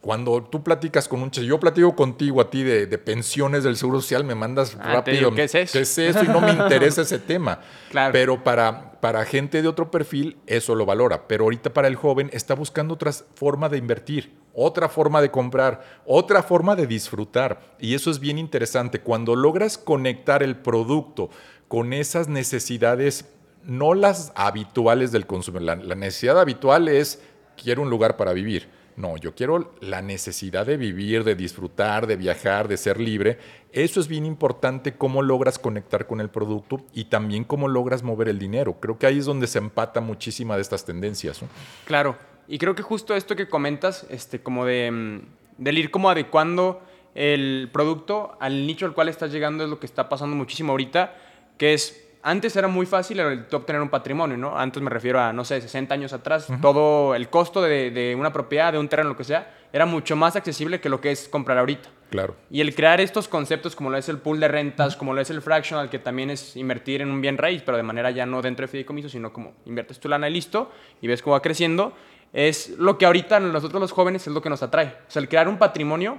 cuando 0.00 0.42
tú 0.44 0.62
platicas 0.62 1.08
con 1.08 1.20
un 1.20 1.30
ch- 1.30 1.42
yo 1.44 1.58
platico 1.60 1.94
contigo 1.96 2.40
a 2.40 2.48
ti 2.48 2.62
de, 2.62 2.86
de 2.86 2.96
pensiones 2.98 3.64
del 3.64 3.76
Seguro 3.76 4.00
Social, 4.00 4.24
me 4.24 4.34
mandas 4.36 4.76
Ah, 4.80 4.94
rápido. 4.94 5.16
digo, 5.18 5.34
¿qué 5.34 5.44
es 5.44 5.54
eso? 5.56 5.72
¿Qué 5.72 5.80
es 5.80 5.98
eso? 5.98 6.24
Y 6.24 6.28
no 6.28 6.40
me 6.40 6.52
interesa 6.52 7.02
ese 7.02 7.18
tema. 7.18 7.60
Claro. 7.90 8.12
Pero 8.12 8.42
para, 8.44 8.92
para 9.00 9.24
gente 9.24 9.62
de 9.62 9.68
otro 9.68 9.90
perfil, 9.90 10.36
eso 10.46 10.74
lo 10.74 10.84
valora. 10.86 11.26
Pero 11.28 11.44
ahorita 11.44 11.72
para 11.74 11.88
el 11.88 11.96
joven 11.96 12.28
está 12.32 12.54
buscando 12.54 12.94
otra 12.94 13.10
forma 13.12 13.68
de 13.68 13.78
invertir, 13.78 14.32
otra 14.58 14.88
forma 14.88 15.20
de 15.20 15.30
comprar, 15.30 15.84
otra 16.06 16.42
forma 16.42 16.74
de 16.74 16.86
disfrutar. 16.86 17.76
Y 17.78 17.94
eso 17.94 18.10
es 18.10 18.18
bien 18.18 18.38
interesante. 18.38 19.00
Cuando 19.00 19.36
logras 19.36 19.76
conectar 19.76 20.42
el 20.42 20.56
producto 20.56 21.28
con 21.68 21.92
esas 21.92 22.28
necesidades, 22.28 23.26
no 23.64 23.92
las 23.92 24.32
habituales 24.34 25.12
del 25.12 25.26
consumidor. 25.26 25.84
La, 25.84 25.94
necesidad 25.94 26.40
habitual 26.40 26.88
es, 26.88 27.22
quiero 27.62 27.82
un 27.82 27.90
lugar 27.90 28.16
para 28.16 28.32
vivir. 28.32 28.68
No, 28.96 29.18
yo 29.18 29.34
quiero 29.34 29.74
la 29.82 30.00
necesidad 30.00 30.64
de 30.64 30.78
vivir, 30.78 31.22
de 31.22 31.34
disfrutar, 31.34 32.06
de 32.06 32.16
viajar, 32.16 32.66
de 32.66 32.78
ser 32.78 32.98
libre. 32.98 33.36
Eso 33.72 34.00
es 34.00 34.08
bien 34.08 34.24
importante, 34.24 34.96
cómo 34.96 35.20
logras 35.20 35.58
conectar 35.58 36.06
con 36.06 36.22
el 36.22 36.30
producto 36.30 36.82
y 36.94 37.04
también 37.04 37.44
cómo 37.44 37.68
logras 37.68 38.02
mover 38.02 38.30
el 38.30 38.38
dinero. 38.38 38.80
Creo 38.80 38.98
que 38.98 39.06
ahí 39.06 39.18
es 39.18 39.26
donde 39.26 39.48
se 39.48 39.58
empata 39.58 40.00
muchísima 40.00 40.56
de 40.56 40.62
estas 40.62 40.86
tendencias. 40.86 41.42
Claro, 41.84 42.16
y 42.48 42.58
creo 42.58 42.74
que 42.74 42.82
justo 42.82 43.14
esto 43.14 43.36
que 43.36 43.48
comentas, 43.48 44.06
este, 44.10 44.40
como 44.40 44.64
de, 44.64 44.90
mm, 44.90 45.20
del 45.58 45.78
ir 45.78 45.90
como 45.90 46.10
adecuando 46.10 46.82
el 47.14 47.70
producto 47.72 48.36
al 48.40 48.66
nicho 48.66 48.86
al 48.86 48.92
cual 48.92 49.08
estás 49.08 49.32
llegando 49.32 49.64
es 49.64 49.70
lo 49.70 49.80
que 49.80 49.86
está 49.86 50.08
pasando 50.08 50.36
muchísimo 50.36 50.72
ahorita, 50.72 51.14
que 51.56 51.74
es 51.74 52.02
antes 52.22 52.56
era 52.56 52.66
muy 52.66 52.86
fácil 52.86 53.20
obtener 53.52 53.80
un 53.80 53.88
patrimonio, 53.88 54.36
¿no? 54.36 54.58
Antes 54.58 54.82
me 54.82 54.90
refiero 54.90 55.20
a, 55.20 55.32
no 55.32 55.44
sé, 55.44 55.60
60 55.60 55.94
años 55.94 56.12
atrás, 56.12 56.48
todo 56.60 57.14
el 57.14 57.28
costo 57.28 57.62
de, 57.62 57.92
de, 57.92 58.16
una 58.16 58.32
propiedad, 58.32 58.72
de 58.72 58.80
un 58.80 58.88
terreno, 58.88 59.10
lo 59.10 59.16
que 59.16 59.22
sea, 59.22 59.54
era 59.72 59.86
mucho 59.86 60.16
más 60.16 60.34
accesible 60.34 60.80
que 60.80 60.88
lo 60.88 61.00
que 61.00 61.12
es 61.12 61.28
comprar 61.28 61.56
ahorita. 61.58 61.88
Claro. 62.10 62.34
Y 62.50 62.60
el 62.62 62.74
crear 62.74 63.00
estos 63.00 63.28
conceptos 63.28 63.76
como 63.76 63.90
lo 63.90 63.96
es 63.96 64.08
el 64.08 64.18
pool 64.18 64.40
de 64.40 64.48
rentas, 64.48 64.96
como 64.96 65.14
lo 65.14 65.20
es 65.20 65.30
el 65.30 65.40
fractional, 65.40 65.88
que 65.88 66.00
también 66.00 66.30
es 66.30 66.56
invertir 66.56 67.00
en 67.00 67.10
un 67.10 67.20
bien 67.20 67.38
raíz, 67.38 67.62
pero 67.64 67.76
de 67.76 67.84
manera 67.84 68.10
ya 68.10 68.26
no 68.26 68.42
dentro 68.42 68.64
de 68.64 68.68
fideicomiso, 68.72 69.08
sino 69.08 69.32
como 69.32 69.54
inviertes 69.64 70.00
tu 70.00 70.08
lana 70.08 70.28
y 70.28 70.32
listo, 70.32 70.72
y 71.00 71.06
ves 71.06 71.22
cómo 71.22 71.34
va 71.34 71.42
creciendo, 71.42 71.92
es 72.36 72.68
lo 72.78 72.98
que 72.98 73.06
ahorita 73.06 73.40
nosotros 73.40 73.80
los 73.80 73.92
jóvenes 73.92 74.26
es 74.26 74.32
lo 74.34 74.42
que 74.42 74.50
nos 74.50 74.62
atrae. 74.62 74.88
O 75.08 75.10
sea, 75.10 75.22
el 75.22 75.28
crear 75.28 75.48
un 75.48 75.56
patrimonio, 75.56 76.18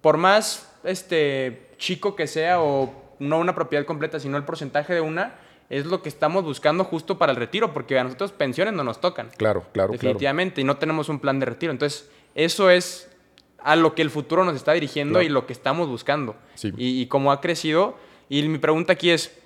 por 0.00 0.16
más 0.16 0.72
este, 0.82 1.68
chico 1.76 2.16
que 2.16 2.26
sea 2.26 2.62
o 2.62 2.90
no 3.18 3.38
una 3.38 3.54
propiedad 3.54 3.84
completa, 3.84 4.18
sino 4.18 4.38
el 4.38 4.44
porcentaje 4.44 4.94
de 4.94 5.02
una, 5.02 5.34
es 5.68 5.84
lo 5.84 6.00
que 6.00 6.08
estamos 6.08 6.42
buscando 6.42 6.84
justo 6.84 7.18
para 7.18 7.32
el 7.32 7.36
retiro, 7.36 7.74
porque 7.74 7.98
a 7.98 8.04
nosotros 8.04 8.32
pensiones 8.32 8.72
no 8.72 8.82
nos 8.82 8.98
tocan. 8.98 9.28
Claro, 9.36 9.66
claro. 9.72 9.92
Definitivamente, 9.92 10.62
y 10.62 10.64
no 10.64 10.78
tenemos 10.78 11.10
un 11.10 11.20
plan 11.20 11.38
de 11.38 11.44
retiro. 11.44 11.70
Entonces, 11.70 12.08
eso 12.34 12.70
es 12.70 13.10
a 13.58 13.76
lo 13.76 13.94
que 13.94 14.00
el 14.00 14.08
futuro 14.08 14.42
nos 14.42 14.56
está 14.56 14.72
dirigiendo 14.72 15.20
y 15.20 15.28
lo 15.28 15.46
que 15.46 15.52
estamos 15.52 15.86
buscando. 15.86 16.34
Y, 16.78 17.04
cómo 17.08 17.30
ha 17.30 17.42
crecido. 17.42 17.98
Y 18.30 18.42
mi 18.48 18.56
pregunta 18.56 18.94
aquí 18.94 19.10
es, 19.10 19.36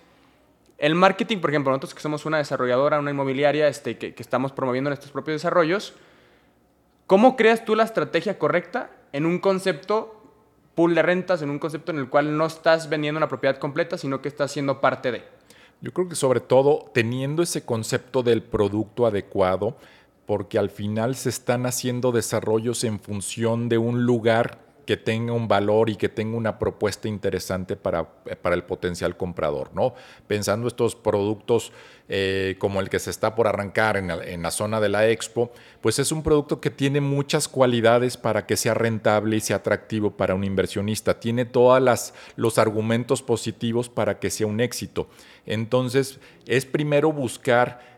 el 0.81 0.95
marketing, 0.95 1.39
por 1.39 1.51
ejemplo, 1.51 1.71
nosotros 1.71 1.95
que 1.95 2.01
somos 2.01 2.27
una 2.27 2.39
desarrolladora, 2.39 2.99
una 2.99 3.11
inmobiliaria, 3.11 3.69
este, 3.69 3.99
que, 3.99 4.15
estamos 4.19 4.51
promoviendo 4.53 4.91
nuestros 4.91 5.13
propios 5.13 5.37
desarrollos, 5.37 5.95
¿cómo 7.07 7.37
creas 7.37 7.65
tú 7.65 7.77
la 7.77 7.85
estrategia 7.85 8.39
correcta 8.39 8.91
en 9.13 9.27
un 9.27 9.39
concepto 9.39 10.21
pool 10.75 10.95
de 10.95 11.03
rentas, 11.03 11.43
en 11.43 11.51
un 11.51 11.59
concepto 11.59 11.93
en 11.93 11.99
el 11.99 12.09
cual 12.09 12.37
no 12.37 12.47
estás 12.47 12.89
vendiendo 12.89 13.19
una 13.19 13.29
propiedad 13.29 13.59
completa, 13.59 13.99
sino 13.99 14.23
que 14.23 14.29
estás 14.29 14.53
siendo 14.53 14.81
parte 14.81 15.13
de. 15.13 15.25
Yo 15.83 15.93
creo 15.93 16.09
que 16.09 16.15
sobre 16.15 16.41
todo 16.41 16.91
teniendo 16.95 17.43
ese 17.43 17.65
concepto 17.65 18.23
del 18.23 18.43
producto 18.43 19.05
adecuado, 19.05 19.77
porque 20.25 20.59
al 20.59 20.71
final 20.71 21.17
se 21.17 21.29
están 21.29 21.67
haciendo 21.67 22.13
desarrollos 22.13 22.85
en 22.85 23.01
función 23.01 23.69
de 23.69 23.79
un 23.79 24.05
lugar 24.05 24.59
que 24.87 24.97
tenga 24.97 25.33
un 25.33 25.49
valor 25.49 25.91
y 25.91 25.97
que 25.97 26.09
tenga 26.09 26.37
una 26.37 26.59
propuesta 26.59 27.09
interesante 27.09 27.77
para, 27.77 28.09
para 28.43 28.55
el 28.55 28.65
potencial 28.65 29.17
comprador, 29.17 29.71
¿no? 29.75 29.95
Pensando 30.27 30.69
estos 30.69 30.95
productos 30.95 31.73
eh, 32.09 32.57
como 32.59 32.81
el 32.81 32.89
que 32.89 32.99
se 32.99 33.11
está 33.11 33.37
por 33.37 33.47
arrancar 33.47 33.97
en 33.97 34.09
la, 34.09 34.25
en 34.25 34.43
la, 34.43 34.51
zona 34.51 34.81
de 34.81 34.89
la 34.89 35.09
expo, 35.09 35.53
pues 35.81 36.01
es 36.01 36.11
un 36.11 36.25
producto 36.25 36.61
que 36.61 36.71
tiene 36.71 37.01
muchas 37.01 37.47
cualidades 37.47 38.17
para 38.17 38.47
que 38.47 38.57
sea 38.57 38.75
rentable 38.75 39.37
y 39.37 39.41
sea 39.41 39.57
atractivo 39.57 40.11
para 40.11 40.35
un 40.35 40.43
inversionista. 40.43 41.21
Tiene 41.21 41.45
todos 41.45 42.13
los 42.35 42.59
argumentos 42.59 43.23
positivos 43.23 43.89
para 43.89 44.19
que 44.19 44.31
sea 44.31 44.49
un 44.49 44.61
éxito. 44.61 45.09
Entonces, 45.47 46.19
es 46.47 46.67
primero 46.67 47.13
buscar 47.13 47.91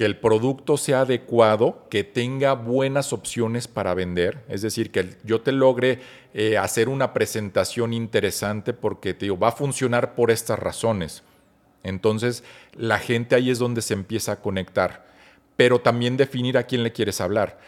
que 0.00 0.06
el 0.06 0.16
producto 0.16 0.78
sea 0.78 1.02
adecuado, 1.02 1.86
que 1.90 2.04
tenga 2.04 2.54
buenas 2.54 3.12
opciones 3.12 3.68
para 3.68 3.92
vender, 3.92 4.42
es 4.48 4.62
decir, 4.62 4.90
que 4.90 5.18
yo 5.24 5.42
te 5.42 5.52
logre 5.52 6.00
eh, 6.34 6.58
hacer 6.58 6.88
una 6.88 7.12
presentación 7.12 7.92
interesante 7.92 8.72
porque 8.72 9.14
te 9.14 9.26
digo, 9.26 9.38
va 9.38 9.48
a 9.48 9.52
funcionar 9.52 10.14
por 10.14 10.30
estas 10.30 10.58
razones. 10.58 11.22
Entonces, 11.82 12.44
la 12.74 12.98
gente 12.98 13.34
ahí 13.34 13.50
es 13.50 13.58
donde 13.58 13.82
se 13.82 13.94
empieza 13.94 14.32
a 14.32 14.40
conectar, 14.40 15.06
pero 15.56 15.80
también 15.80 16.16
definir 16.16 16.58
a 16.58 16.64
quién 16.64 16.82
le 16.82 16.92
quieres 16.92 17.20
hablar 17.20 17.58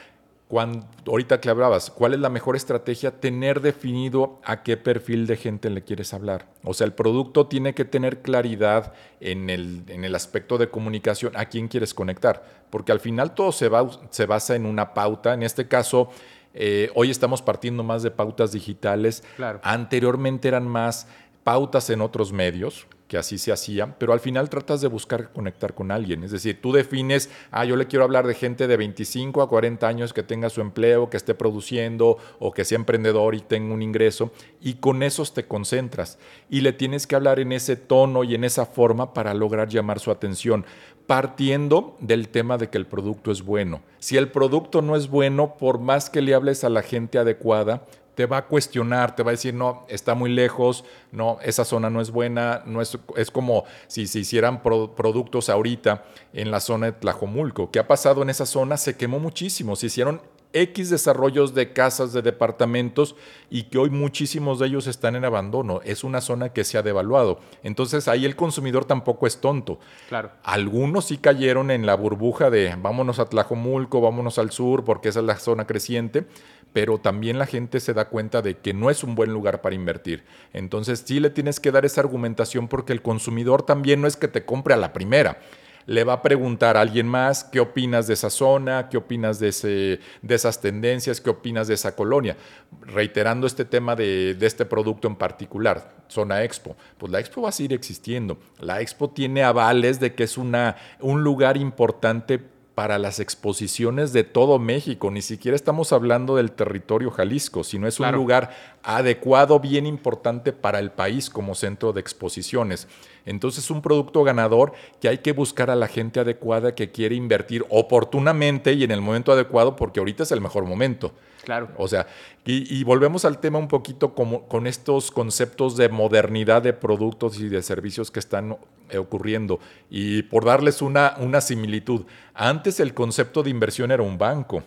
ahorita 1.07 1.41
que 1.41 1.49
hablabas, 1.49 1.91
¿cuál 1.91 2.15
es 2.15 2.21
la 2.21 2.29
mejor 2.29 2.57
estrategia? 2.57 3.11
Tener 3.21 3.61
definido 3.61 4.39
a 4.45 4.63
qué 4.63 4.77
perfil 4.77 5.27
de 5.27 5.37
gente 5.37 5.71
le 5.71 5.83
quieres 5.83 6.13
hablar. 6.13 6.47
O 6.63 6.75
sea, 6.75 6.85
el 6.85 6.93
producto 6.93 7.47
tiene 7.47 7.75
que 7.75 7.85
tener 7.87 8.21
claridad 8.21 8.93
en 9.21 9.49
el, 9.49 9.83
en 9.89 10.05
el 10.05 10.15
aspecto 10.15 10.59
de 10.59 10.69
comunicación, 10.69 11.33
a 11.37 11.47
quién 11.47 11.69
quieres 11.69 11.95
conectar, 11.95 12.45
porque 12.71 12.93
al 12.93 13.01
final 13.01 13.35
todo 13.35 13.51
se, 13.51 13.69
va, 13.69 13.89
se 14.11 14.27
basa 14.27 14.55
en 14.55 14.67
una 14.67 14.93
pauta. 14.93 15.33
En 15.33 15.43
este 15.43 15.69
caso, 15.69 16.11
eh, 16.55 16.91
hoy 16.95 17.11
estamos 17.11 17.43
partiendo 17.43 17.83
más 17.83 18.03
de 18.03 18.11
pautas 18.11 18.53
digitales. 18.53 19.23
Anteriormente 19.63 20.49
eran 20.49 20.67
más 20.67 21.07
pautas 21.45 21.91
en 21.91 22.01
otros 22.01 22.33
medios, 22.33 22.87
que 23.13 23.19
así 23.19 23.37
se 23.37 23.53
hacía, 23.53 23.99
pero 23.99 24.15
al 24.15 24.21
final 24.21 24.49
tratas 24.49 24.81
de 24.81 24.89
buscar 24.89 25.33
conectar 25.35 25.75
con 25.75 25.91
alguien. 25.91 26.25
Es 26.25 26.31
decir, 26.31 26.63
tú 26.63 26.73
defines, 26.73 27.29
ah, 27.51 27.65
yo 27.67 27.77
le 27.77 27.87
quiero 27.87 28.07
hablar 28.07 28.27
de 28.27 28.33
gente 28.33 28.67
de 28.67 28.77
25 28.79 29.43
a 29.43 29.51
40 29.51 29.87
años 29.87 30.15
que 30.15 30.23
tenga 30.23 30.49
su 30.49 30.63
empleo, 30.63 31.11
que 31.11 31.19
esté 31.19 31.35
produciendo 31.35 32.17
o 32.39 32.53
que 32.53 32.65
sea 32.65 32.77
emprendedor 32.77 33.35
y 33.35 33.41
tenga 33.41 33.75
un 33.75 33.83
ingreso, 33.83 34.33
y 34.63 34.77
con 34.77 35.03
esos 35.03 35.35
te 35.35 35.45
concentras. 35.45 36.19
Y 36.49 36.63
le 36.63 36.73
tienes 36.73 37.07
que 37.07 37.15
hablar 37.15 37.39
en 37.39 37.53
ese 37.53 37.77
tono 37.77 38.25
y 38.25 38.35
en 38.35 38.45
esa 38.45 38.65
forma 38.65 39.13
para 39.13 39.35
lograr 39.35 39.69
llamar 39.69 40.01
su 40.01 40.11
atención, 40.11 40.65
partiendo 41.07 41.97
del 42.01 42.29
tema 42.29 42.59
de 42.59 42.69
que 42.69 42.79
el 42.79 42.87
producto 42.87 43.31
es 43.31 43.43
bueno. 43.43 43.83
Si 43.99 44.17
el 44.17 44.31
producto 44.31 44.83
no 44.83 44.97
es 44.97 45.09
bueno, 45.09 45.57
por 45.59 45.79
más 45.79 46.11
que 46.11 46.23
le 46.23 46.35
hables 46.35 46.65
a 46.65 46.69
la 46.69 46.83
gente 46.83 47.19
adecuada, 47.19 47.85
te 48.15 48.27
va 48.27 48.39
a 48.39 48.47
cuestionar, 48.47 49.17
te 49.17 49.23
va 49.23 49.31
a 49.31 49.33
decir, 49.33 49.55
no, 49.55 49.87
está 49.89 50.15
muy 50.15 50.31
lejos, 50.31 50.85
no, 51.13 51.39
esa 51.43 51.65
zona 51.65 51.89
no 51.89 52.01
es 52.01 52.11
buena, 52.11 52.63
no 52.67 52.83
es, 52.83 52.99
es 53.17 53.31
como 53.31 53.65
si 53.87 54.07
se 54.07 54.19
hicieran 54.19 54.63
productos 54.63 55.49
ahorita 55.49 56.05
en 56.33 56.51
la 56.51 56.61
zona 56.61 56.87
de 56.87 56.93
Tlajomulco. 56.93 57.71
¿Qué 57.71 57.79
ha 57.79 57.89
pasado 57.89 58.23
en 58.23 58.31
esa 58.31 58.47
zona? 58.47 58.77
Se 58.77 58.97
quemó 58.97 59.19
muchísimo, 59.19 59.77
se 59.77 59.87
hicieron 59.87 60.21
X 60.53 60.91
desarrollos 60.91 61.55
de 61.55 61.73
casas, 61.73 62.13
de 62.13 62.23
departamentos 62.23 63.17
y 63.51 63.65
que 63.65 63.79
hoy 63.79 63.91
muchísimos 63.91 64.59
de 64.59 64.67
ellos 64.67 64.87
están 64.87 65.17
en 65.17 65.25
abandono. 65.25 65.81
Es 65.85 66.05
una 66.05 66.21
zona 66.21 66.51
que 66.51 66.65
se 66.65 66.79
ha 66.79 66.83
devaluado. 66.83 67.41
Entonces 67.63 68.09
ahí 68.09 68.25
el 68.25 68.37
consumidor 68.37 68.85
tampoco 68.85 69.27
es 69.27 69.41
tonto. 69.41 69.79
Claro. 70.09 70.31
Algunos 70.43 71.07
sí 71.07 71.19
cayeron 71.19 71.71
en 71.71 71.87
la 71.87 71.95
burbuja 71.95 72.51
de 72.51 72.77
vámonos 72.81 73.19
a 73.19 73.27
Tlajomulco, 73.27 74.01
vámonos 74.01 74.39
al 74.39 74.51
sur 74.51 74.85
porque 74.85 75.09
esa 75.09 75.21
es 75.21 75.27
la 75.27 75.37
zona 75.37 75.67
creciente, 75.67 76.27
pero 76.73 76.99
también 76.99 77.39
la 77.39 77.47
gente 77.47 77.81
se 77.81 77.95
da 77.95 78.09
cuenta 78.09 78.43
de 78.43 78.59
que 78.59 78.75
no 78.75 78.91
es 78.91 79.05
un 79.05 79.15
buen 79.15 79.33
lugar 79.33 79.61
para 79.61 79.75
invertir. 79.75 80.25
Entonces 80.53 81.03
sí 81.05 81.21
le 81.21 81.31
tienes 81.31 81.61
que 81.61 81.73
dar 81.73 81.85
esa 81.85 82.01
argumentación 82.01 82.69
porque 82.69 82.93
el 82.93 83.03
consumidor 83.03 83.63
también 83.63 84.01
no 84.01 84.07
es 84.07 84.17
que 84.17 84.29
te 84.29 84.45
compre 84.45 84.75
a 84.75 84.79
la 84.79 84.93
primera. 84.93 85.39
Le 85.87 86.05
va 86.05 86.15
a 86.15 86.23
preguntar 86.23 86.77
a 86.77 86.81
alguien 86.81 87.07
más 87.07 87.45
qué 87.45 87.61
opinas 87.61 88.07
de 88.07 88.15
esa 88.15 88.31
zona, 88.31 88.89
qué 88.89 88.97
opinas 88.97 89.39
de, 89.39 89.49
ese, 89.49 90.01
de 90.23 90.35
esas 90.35 90.61
tendencias, 90.61 91.21
qué 91.21 91.31
opinas 91.31 91.69
de 91.69 91.75
esa 91.75 91.97
colonia. 91.97 92.37
Reiterando 92.83 93.47
este 93.47 93.65
tema 93.65 93.97
de, 93.97 94.35
de 94.35 94.47
este 94.47 94.65
producto 94.65 95.09
en 95.09 95.17
particular, 95.17 96.05
zona 96.09 96.45
expo. 96.45 96.77
Pues 96.99 97.11
la 97.11 97.21
expo 97.21 97.43
va 97.43 97.49
a 97.49 97.53
seguir 97.53 97.73
existiendo. 97.73 98.39
La 98.61 98.81
expo 98.81 99.11
tiene 99.11 99.43
avales 99.43 100.01
de 100.01 100.15
que 100.15 100.25
es 100.25 100.39
una, 100.39 100.77
un 101.01 101.25
lugar 101.25 101.57
importante 101.57 102.41
para 102.75 102.99
las 102.99 103.21
exposiciones 103.21 104.13
de 104.13 104.25
todo 104.25 104.59
México. 104.59 105.11
Ni 105.11 105.23
siquiera 105.23 105.55
estamos 105.55 105.93
hablando 105.93 106.37
del 106.37 106.53
territorio 106.53 107.11
Jalisco, 107.11 107.65
sino 107.65 107.87
es 107.87 108.01
un 108.01 108.11
lugar 108.13 108.51
adecuado, 108.83 109.61
bien 109.61 109.87
importante 109.87 110.53
para 110.53 110.79
el 110.79 110.91
país 110.91 111.29
como 111.29 111.55
centro 111.55 111.93
de 111.93 112.01
exposiciones. 112.01 112.89
Entonces, 113.27 113.71
un 113.71 113.83
producto 113.83 114.25
ganador 114.25 114.73
que 115.01 115.09
hay 115.09 115.19
que 115.19 115.33
buscar 115.33 115.71
a 115.71 115.77
la 115.77 115.89
gente 115.89 116.21
adecuada 116.21 116.75
que 116.75 116.91
quiere 116.91 117.15
invertir 117.15 117.65
oportunamente 117.69 118.73
y 118.73 118.85
en 118.85 118.91
el 118.91 119.01
momento 119.01 119.33
adecuado, 119.33 119.77
porque 119.77 120.01
ahorita 120.01 120.23
es 120.23 120.33
el 120.33 120.41
mejor 120.41 120.65
momento. 120.65 121.13
Claro. 121.45 121.71
O 121.77 121.89
sea, 121.89 122.07
y, 122.45 122.85
volvemos 122.85 123.25
al 123.25 123.39
tema 123.39 123.59
un 123.59 123.69
poquito 123.69 124.15
como, 124.15 124.47
con 124.47 124.67
estos 124.67 125.11
conceptos 125.11 125.77
de 125.77 125.89
modernidad 125.89 126.63
de 126.63 126.73
productos 126.73 127.39
y 127.41 127.49
de 127.49 127.63
servicios 127.63 128.11
que 128.11 128.21
están 128.21 128.57
ocurriendo. 128.97 129.59
Y 129.91 130.23
por 130.23 130.45
darles 130.45 130.83
una, 130.83 131.17
una 131.19 131.41
similitud, 131.41 132.05
antes 132.35 132.79
el 132.79 132.95
concepto 132.95 133.43
de 133.43 133.51
inversión 133.51 133.91
era 133.91 134.03
un 134.03 134.19
banco 134.19 134.63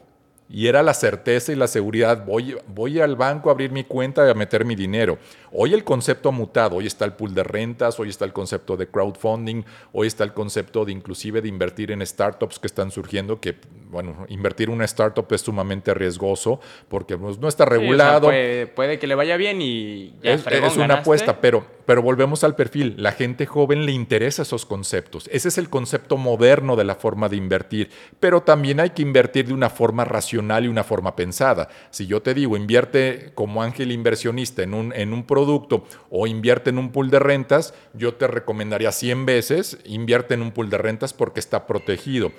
y 0.47 0.67
era 0.67 0.84
la 0.84 0.93
certeza 0.93 1.51
y 1.51 1.55
la 1.55 1.67
seguridad. 1.67 2.23
Voy, 2.23 2.55
voy 2.67 2.99
al 2.99 3.15
banco 3.15 3.49
a 3.49 3.53
abrir 3.53 3.71
mi 3.71 3.84
cuenta 3.84 4.27
y 4.27 4.29
a 4.29 4.34
meter 4.36 4.63
mi 4.63 4.75
dinero. 4.75 5.17
Hoy 5.51 5.73
el 5.73 5.84
concepto 5.84 6.29
ha 6.29 6.31
mutado. 6.31 6.75
Hoy 6.75 6.86
está 6.86 7.05
el 7.05 7.13
pool 7.13 7.34
de 7.34 7.43
rentas, 7.43 7.99
hoy 7.99 8.10
está 8.10 8.25
el 8.25 8.34
concepto 8.34 8.77
de 8.77 8.88
crowdfunding, 8.88 9.63
hoy 9.91 10.08
está 10.08 10.23
el 10.23 10.34
concepto 10.34 10.86
de 10.86 10.91
inclusive 10.91 11.41
de 11.41 11.47
invertir 11.47 11.91
en 11.91 12.05
startups 12.05 12.60
que 12.60 12.67
están 12.67 12.91
surgiendo, 12.91 13.39
que, 13.39 13.55
bueno, 13.89 14.25
invertir 14.29 14.69
en 14.69 14.75
una 14.75 14.86
startup 14.86 15.25
es 15.31 15.41
sumamente 15.41 15.93
riesgoso 15.93 16.60
porque 16.89 17.17
pues, 17.17 17.39
no 17.39 17.47
está 17.47 17.65
regulado. 17.65 18.29
puede, 18.75 18.99
que 18.99 19.08
le 19.08 19.15
vaya 19.15 19.38
bien 19.38 19.62
y 19.62 20.13
ya 20.21 20.34
es, 20.34 20.45
es 20.45 20.77
una 20.77 20.95
apuesta, 20.95 21.41
pero, 21.41 21.65
pero 21.86 22.03
volvemos 22.03 22.43
al 22.43 22.55
perfil. 22.55 22.95
La 22.97 23.13
gente 23.13 23.47
joven 23.47 23.86
le 23.86 23.93
interesa 23.93 24.43
esos 24.43 24.65
conceptos. 24.65 25.27
Ese 25.31 25.47
es 25.47 25.58
el 25.58 25.69
concepto 25.69 26.17
moderno 26.17 26.75
de 26.75 26.84
la 26.84 26.95
forma 26.95 27.29
de 27.29 27.38
invertir, 27.38 27.89
pero 28.19 28.43
también 28.43 28.79
hay 28.79 28.91
que 28.91 29.01
invertir 29.01 29.47
de 29.47 29.53
una 29.53 29.69
forma 29.69 30.05
racional 30.05 30.35
y 30.36 30.67
una 30.67 30.84
forma 30.84 31.15
pensada. 31.15 31.69
Si 31.91 32.08
yo 32.08 32.21
te 32.21 32.34
digo, 32.34 32.58
invierte 32.58 33.32
como 33.36 33.63
ángel 33.63 33.91
inversionista 33.91 34.63
en 34.63 34.74
un, 34.74 34.93
en 34.93 35.13
un 35.13 35.26
producto 35.26 35.86
o 36.10 36.28
invierte 36.28 36.69
en 36.69 36.78
un 36.78 36.91
pool 36.91 37.10
de 37.10 37.19
rentas, 37.19 37.74
yo 37.93 38.15
te 38.15 38.28
recomendaría 38.28 38.91
100 38.91 39.26
veces, 39.26 39.78
invierte 39.86 40.34
en 40.34 40.41
un 40.41 40.52
pool 40.52 40.69
de 40.69 40.78
rentas 40.78 41.13
porque 41.13 41.39
está 41.39 41.67
protegido. 41.67 42.32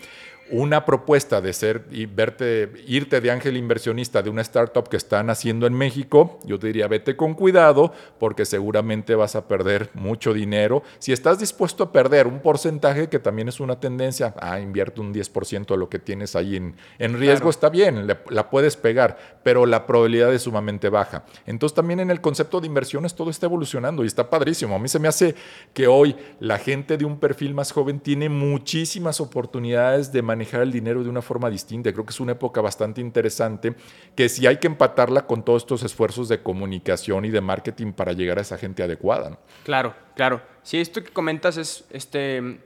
Una 0.51 0.85
propuesta 0.85 1.41
de 1.41 1.53
ser 1.53 1.85
y 1.91 2.07
verte, 2.07 2.73
irte 2.87 3.21
de 3.21 3.31
ángel 3.31 3.57
inversionista 3.57 4.23
de 4.23 4.31
una 4.31 4.43
startup 4.43 4.89
que 4.89 4.97
están 4.97 5.31
haciendo 5.31 5.67
en 5.67 5.75
México, 5.75 6.39
yo 6.45 6.59
te 6.59 6.69
diría 6.69 6.89
vete 6.89 7.17
con 7.17 7.35
cuidado 7.35 7.93
porque 8.19 8.45
seguramente 8.45 9.15
vas 9.15 9.37
a 9.37 9.49
perder 9.49 9.91
mucho 9.95 10.33
dinero. 10.33 10.83
Si 10.99 11.13
estás 11.13 11.39
dispuesto 11.39 11.85
a 11.85 11.93
perder 11.93 12.27
un 12.27 12.41
porcentaje, 12.41 13.09
que 13.09 13.19
también 13.19 13.49
es 13.49 13.61
una 13.61 13.81
tendencia, 13.81 14.35
ah, 14.41 14.61
invierte 14.61 15.01
un 15.01 15.13
10% 15.13 15.67
de 15.67 15.77
lo 15.77 15.89
que 15.89 15.99
tienes 15.99 16.37
ahí 16.37 16.57
en, 16.57 16.77
en 16.99 17.19
riesgo, 17.19 17.51
está 17.51 17.69
bien, 17.69 18.07
la 18.07 18.51
puedes 18.51 18.77
pegar, 18.77 19.19
pero 19.43 19.67
la 19.67 19.87
probabilidad 19.87 20.33
es 20.33 20.43
sumamente 20.43 20.89
baja. 20.89 21.25
Entonces 21.47 21.75
también 21.75 22.01
en 22.01 22.11
el 22.11 22.21
concepto 22.21 22.61
de 22.61 22.67
inversiones 22.67 23.15
todo 23.15 23.31
está 23.31 23.47
evolucionando 23.47 24.05
y 24.05 24.07
está 24.07 24.29
padrísimo. 24.31 24.75
A 24.75 24.79
mí 24.79 24.89
se 24.89 24.99
me 24.99 25.09
hace 25.09 25.35
que 25.73 25.87
hoy 25.87 26.17
la 26.41 26.59
gente 26.59 26.97
de 26.97 27.05
un 27.05 27.19
perfil 27.19 27.55
más 27.55 27.73
joven 27.73 28.01
tiene 28.01 28.29
muchísimas 28.29 29.21
oportunidades 29.21 30.13
de 30.13 30.23
manejar 30.37 30.63
el 30.63 30.71
dinero 30.71 31.03
de 31.03 31.09
una 31.09 31.23
forma 31.23 31.49
distinta. 31.49 31.93
Creo 31.93 32.05
que 32.05 32.11
es 32.11 32.21
una 32.21 32.33
época 32.33 32.61
bastante 32.61 33.01
interesante 33.01 33.75
que 34.15 34.29
si 34.29 34.47
hay 34.47 34.59
que 34.59 34.67
empatarla 34.67 35.27
con 35.27 35.45
todos 35.45 35.63
estos 35.63 35.83
esfuerzos 35.83 36.29
de 36.29 36.43
comunicación 36.43 37.25
y 37.25 37.31
de 37.31 37.41
marketing 37.41 37.93
para 37.93 38.13
llegar 38.13 38.39
a 38.39 38.43
esa 38.43 38.59
gente 38.59 38.83
adecuada. 38.83 39.39
Claro, 39.65 39.95
claro. 40.15 40.43
Sí, 40.63 40.79
esto 40.79 41.03
que 41.03 41.11
comentas 41.11 41.57
es 41.57 41.85
este, 41.91 42.61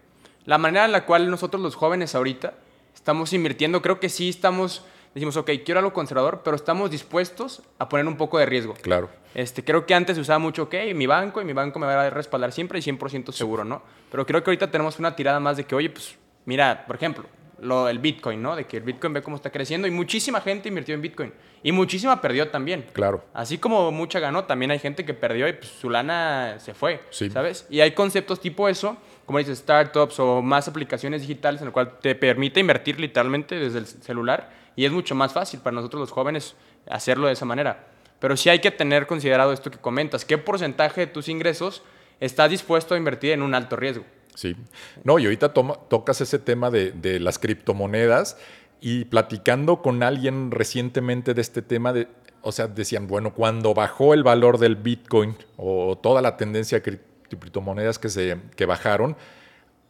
la 0.45 0.59
manera 0.59 0.85
en 0.85 0.93
la 0.93 1.07
cual 1.07 1.31
nosotros 1.31 1.63
los 1.63 1.75
jóvenes 1.77 2.15
ahorita 2.15 2.55
estamos 2.95 3.33
invirtiendo. 3.33 3.81
Creo 3.83 4.01
que 4.01 4.09
sí 4.09 4.29
estamos 4.29 4.85
decimos, 5.15 5.37
ok, 5.37 5.51
quiero 5.65 5.81
algo 5.81 5.93
conservador, 5.93 6.43
pero 6.45 6.57
estamos 6.57 6.91
dispuestos 6.91 7.63
a 7.79 7.89
poner 7.89 8.07
un 8.07 8.17
poco 8.17 8.39
de 8.39 8.47
riesgo. 8.47 8.75
Claro. 8.75 9.11
Este, 9.35 9.65
creo 9.65 9.87
que 9.87 9.95
antes 9.95 10.17
se 10.17 10.21
usaba 10.21 10.39
mucho, 10.39 10.65
ok, 10.65 10.75
mi 10.95 11.07
banco 11.07 11.41
y 11.41 11.45
mi 11.45 11.53
banco 11.53 11.79
me 11.79 11.87
va 11.87 12.05
a 12.05 12.11
respaldar 12.11 12.53
siempre 12.53 12.79
y 12.79 12.83
100% 12.83 13.33
seguro, 13.33 13.65
¿no? 13.65 13.83
Pero 14.11 14.27
creo 14.27 14.43
que 14.43 14.51
ahorita 14.51 14.71
tenemos 14.71 14.99
una 14.99 15.15
tirada 15.15 15.41
más 15.41 15.57
de 15.57 15.65
que, 15.65 15.75
oye, 15.75 15.91
pues 15.91 16.17
mira, 16.45 16.85
por 16.87 16.97
ejemplo, 16.97 17.25
lo, 17.63 17.89
el 17.89 17.99
Bitcoin, 17.99 18.43
¿no? 18.43 18.57
De 18.57 18.65
que 18.65 18.79
el 18.79 18.83
Bitcoin 18.83 19.13
ve 19.13 19.23
cómo 19.23 19.37
está 19.37 19.51
creciendo 19.51 19.87
y 19.87 19.91
muchísima 19.91 20.41
gente 20.41 20.69
invirtió 20.69 20.95
en 20.95 21.03
Bitcoin 21.03 21.33
y 21.63 21.73
muchísima 21.73 22.21
perdió 22.21 22.49
también. 22.49 22.87
Claro. 22.93 23.25
Así 23.35 23.59
como 23.59 23.91
mucha 23.91 24.19
ganó, 24.21 24.45
también 24.45 24.71
hay 24.71 24.79
gente 24.79 25.05
que 25.05 25.15
perdió 25.15 25.49
y 25.49 25.53
pues, 25.53 25.71
su 25.71 25.91
lana 25.91 26.57
se 26.59 26.75
fue, 26.75 27.01
¿sabes? 27.11 27.67
Y 27.71 27.81
hay 27.81 27.93
conceptos 27.93 28.41
tipo 28.41 28.69
eso, 28.69 28.97
como 29.27 29.39
dices, 29.39 29.59
startups 29.59 30.19
o 30.21 30.43
más 30.43 30.69
aplicaciones 30.69 31.23
digitales 31.23 31.61
en 31.61 31.69
el 31.69 31.73
cual 31.73 31.99
te 32.01 32.15
permite 32.15 32.61
invertir 32.61 32.99
literalmente 32.99 33.57
desde 33.57 33.79
el 33.79 33.87
celular 33.87 34.51
y 34.77 34.85
es 34.85 34.93
mucho 34.93 35.15
más 35.15 35.33
fácil 35.33 35.61
para 35.61 35.75
nosotros 35.75 36.01
los 36.01 36.11
jóvenes 36.11 36.55
hacerlo 36.89 37.27
de 37.27 37.35
esa 37.35 37.45
manera. 37.45 37.87
Pero 38.19 38.37
sí 38.37 38.49
hay 38.49 38.61
que 38.61 38.71
tener 38.71 39.07
considerado 39.07 39.53
esto 39.53 39.71
que 39.71 39.79
comentas, 39.79 40.25
qué 40.25 40.39
porcentaje 40.39 41.03
de 41.03 41.07
tus 41.07 41.29
ingresos 41.29 41.83
estás 42.21 42.51
dispuesto 42.51 42.95
a 42.95 42.99
invertir 42.99 43.33
en 43.33 43.43
un 43.43 43.55
alto 43.55 43.77
riesgo. 43.77 44.05
Sí. 44.41 44.57
No, 45.05 45.19
y 45.19 45.25
ahorita 45.25 45.53
tocas 45.53 46.23
ese 46.23 46.39
tema 46.39 46.71
de, 46.71 47.21
las 47.21 47.39
criptomonedas 47.39 48.39
y 48.81 49.05
platicando 49.05 49.83
con 49.83 50.03
alguien 50.03 50.51
recientemente 50.51 51.35
de 51.35 51.43
este 51.43 51.61
tema, 51.61 51.93
de, 51.93 52.09
o 52.41 52.51
sea, 52.51 52.67
decían, 52.67 53.07
bueno, 53.07 53.35
cuando 53.35 53.75
bajó 53.75 54.15
el 54.15 54.23
valor 54.23 54.57
del 54.57 54.77
Bitcoin 54.77 55.37
o 55.59 55.99
toda 55.99 56.23
la 56.23 56.39
tendencia 56.39 56.81
de 56.81 57.01
criptomonedas 57.29 57.99
que, 57.99 58.09
se, 58.09 58.39
que 58.57 58.65
bajaron, 58.65 59.15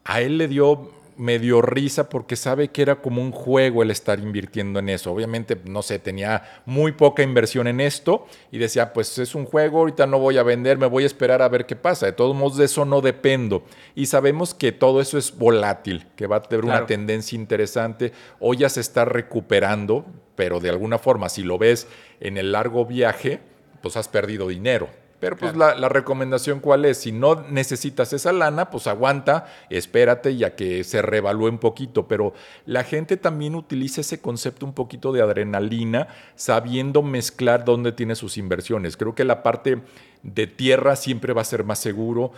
a 0.02 0.20
él 0.20 0.38
le 0.38 0.48
dio 0.48 0.90
me 1.20 1.38
dio 1.38 1.60
risa 1.60 2.08
porque 2.08 2.34
sabe 2.34 2.68
que 2.68 2.80
era 2.80 3.02
como 3.02 3.20
un 3.20 3.30
juego 3.30 3.82
el 3.82 3.90
estar 3.90 4.18
invirtiendo 4.18 4.78
en 4.78 4.88
eso. 4.88 5.12
Obviamente, 5.12 5.54
no 5.66 5.82
sé, 5.82 5.98
tenía 5.98 6.62
muy 6.64 6.92
poca 6.92 7.22
inversión 7.22 7.66
en 7.66 7.80
esto 7.80 8.26
y 8.50 8.56
decía, 8.56 8.94
pues 8.94 9.18
es 9.18 9.34
un 9.34 9.44
juego, 9.44 9.80
ahorita 9.80 10.06
no 10.06 10.18
voy 10.18 10.38
a 10.38 10.42
vender, 10.42 10.78
me 10.78 10.86
voy 10.86 11.02
a 11.02 11.06
esperar 11.06 11.42
a 11.42 11.48
ver 11.50 11.66
qué 11.66 11.76
pasa. 11.76 12.06
De 12.06 12.12
todos 12.12 12.34
modos, 12.34 12.56
de 12.56 12.64
eso 12.64 12.86
no 12.86 13.02
dependo. 13.02 13.64
Y 13.94 14.06
sabemos 14.06 14.54
que 14.54 14.72
todo 14.72 15.02
eso 15.02 15.18
es 15.18 15.36
volátil, 15.36 16.06
que 16.16 16.26
va 16.26 16.36
a 16.36 16.42
tener 16.42 16.64
una 16.64 16.86
tendencia 16.86 17.36
interesante. 17.36 18.12
Hoy 18.38 18.56
ya 18.56 18.70
se 18.70 18.80
está 18.80 19.04
recuperando, 19.04 20.06
pero 20.36 20.58
de 20.58 20.70
alguna 20.70 20.98
forma, 20.98 21.28
si 21.28 21.42
lo 21.42 21.58
ves 21.58 21.86
en 22.20 22.38
el 22.38 22.52
largo 22.52 22.86
viaje, 22.86 23.40
pues 23.82 23.98
has 23.98 24.08
perdido 24.08 24.48
dinero. 24.48 24.88
Pero 25.20 25.36
pues 25.36 25.54
la, 25.54 25.74
recomendación 25.90 26.60
cuál 26.60 26.86
es, 26.86 26.96
si 26.96 27.12
no 27.12 27.44
necesitas 27.50 28.14
esa 28.14 28.32
lana, 28.32 28.70
pues 28.70 28.86
aguanta, 28.86 29.46
espérate 29.68 30.34
ya 30.34 30.56
que 30.56 30.82
se 30.82 31.02
revalúe 31.02 31.48
un 31.48 31.58
poquito. 31.58 32.08
Pero 32.08 32.32
la 32.64 32.84
gente 32.84 33.18
también 33.18 33.54
utiliza 33.54 34.00
ese 34.00 34.22
concepto 34.22 34.64
un 34.64 34.72
poquito 34.72 35.12
de 35.12 35.20
adrenalina, 35.20 36.08
sabiendo 36.36 37.02
mezclar 37.02 37.66
dónde 37.66 37.92
tiene 37.92 38.14
sus 38.14 38.38
inversiones. 38.38 38.96
Creo 38.96 39.14
que 39.14 39.24
la 39.24 39.42
parte 39.42 39.82
de 40.22 40.46
tierra 40.46 40.96
siempre 40.96 41.34
va 41.34 41.42
a 41.42 41.44
ser 41.44 41.64
más 41.64 41.78
seguro. 41.78 42.32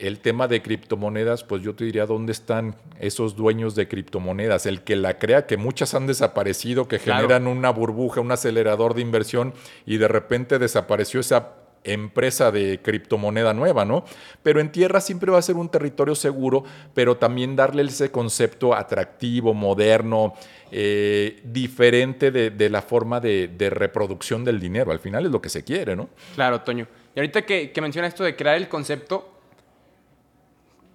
El 0.00 0.18
tema 0.18 0.48
de 0.48 0.60
criptomonedas, 0.60 1.44
pues 1.44 1.62
yo 1.62 1.76
te 1.76 1.84
diría 1.84 2.06
dónde 2.06 2.32
están 2.32 2.74
esos 2.98 3.36
dueños 3.36 3.76
de 3.76 3.86
criptomonedas. 3.86 4.66
El 4.66 4.82
que 4.82 4.96
la 4.96 5.18
crea, 5.18 5.46
que 5.46 5.56
muchas 5.56 5.94
han 5.94 6.08
desaparecido, 6.08 6.88
que 6.88 6.98
generan 6.98 7.46
una 7.46 7.70
burbuja, 7.70 8.20
un 8.20 8.32
acelerador 8.32 8.94
de 8.94 9.02
inversión 9.02 9.54
y 9.86 9.98
de 9.98 10.08
repente 10.08 10.58
desapareció 10.58 11.20
esa 11.20 11.67
empresa 11.92 12.50
de 12.50 12.80
criptomoneda 12.82 13.54
nueva, 13.54 13.84
¿no? 13.84 14.04
Pero 14.42 14.60
en 14.60 14.72
tierra 14.72 15.00
siempre 15.00 15.30
va 15.30 15.38
a 15.38 15.42
ser 15.42 15.56
un 15.56 15.68
territorio 15.68 16.14
seguro, 16.14 16.64
pero 16.94 17.16
también 17.16 17.56
darle 17.56 17.82
ese 17.82 18.10
concepto 18.10 18.74
atractivo, 18.74 19.54
moderno, 19.54 20.34
eh, 20.70 21.40
diferente 21.44 22.30
de, 22.30 22.70
la 22.70 22.82
forma 22.82 23.20
de, 23.20 23.70
reproducción 23.70 24.44
del 24.44 24.60
dinero. 24.60 24.92
Al 24.92 25.00
final 25.00 25.26
es 25.26 25.32
lo 25.32 25.40
que 25.40 25.48
se 25.48 25.64
quiere, 25.64 25.96
¿no? 25.96 26.08
Claro, 26.34 26.60
Toño. 26.60 26.86
Y 27.14 27.20
ahorita 27.20 27.42
que, 27.42 27.72
que 27.72 27.80
menciona 27.80 28.08
esto 28.08 28.24
de 28.24 28.36
crear 28.36 28.56
el 28.56 28.68
concepto, 28.68 29.38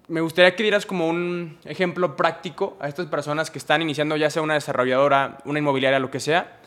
me 0.08 0.20
gustaría 0.20 0.54
que 0.54 0.62
dieras 0.62 0.86
como 0.86 1.08
un 1.08 1.58
ejemplo 1.64 2.16
práctico 2.16 2.76
a 2.80 2.88
estas 2.88 3.06
personas 3.06 3.50
que 3.50 3.58
están 3.58 3.82
iniciando 3.82 4.16
ya 4.16 4.30
sea 4.30 4.42
una 4.42 4.54
desarrolladora, 4.54 5.38
una 5.44 5.58
inmobiliaria, 5.58 5.98
lo 5.98 6.10
que 6.10 6.20
sea, 6.20 6.58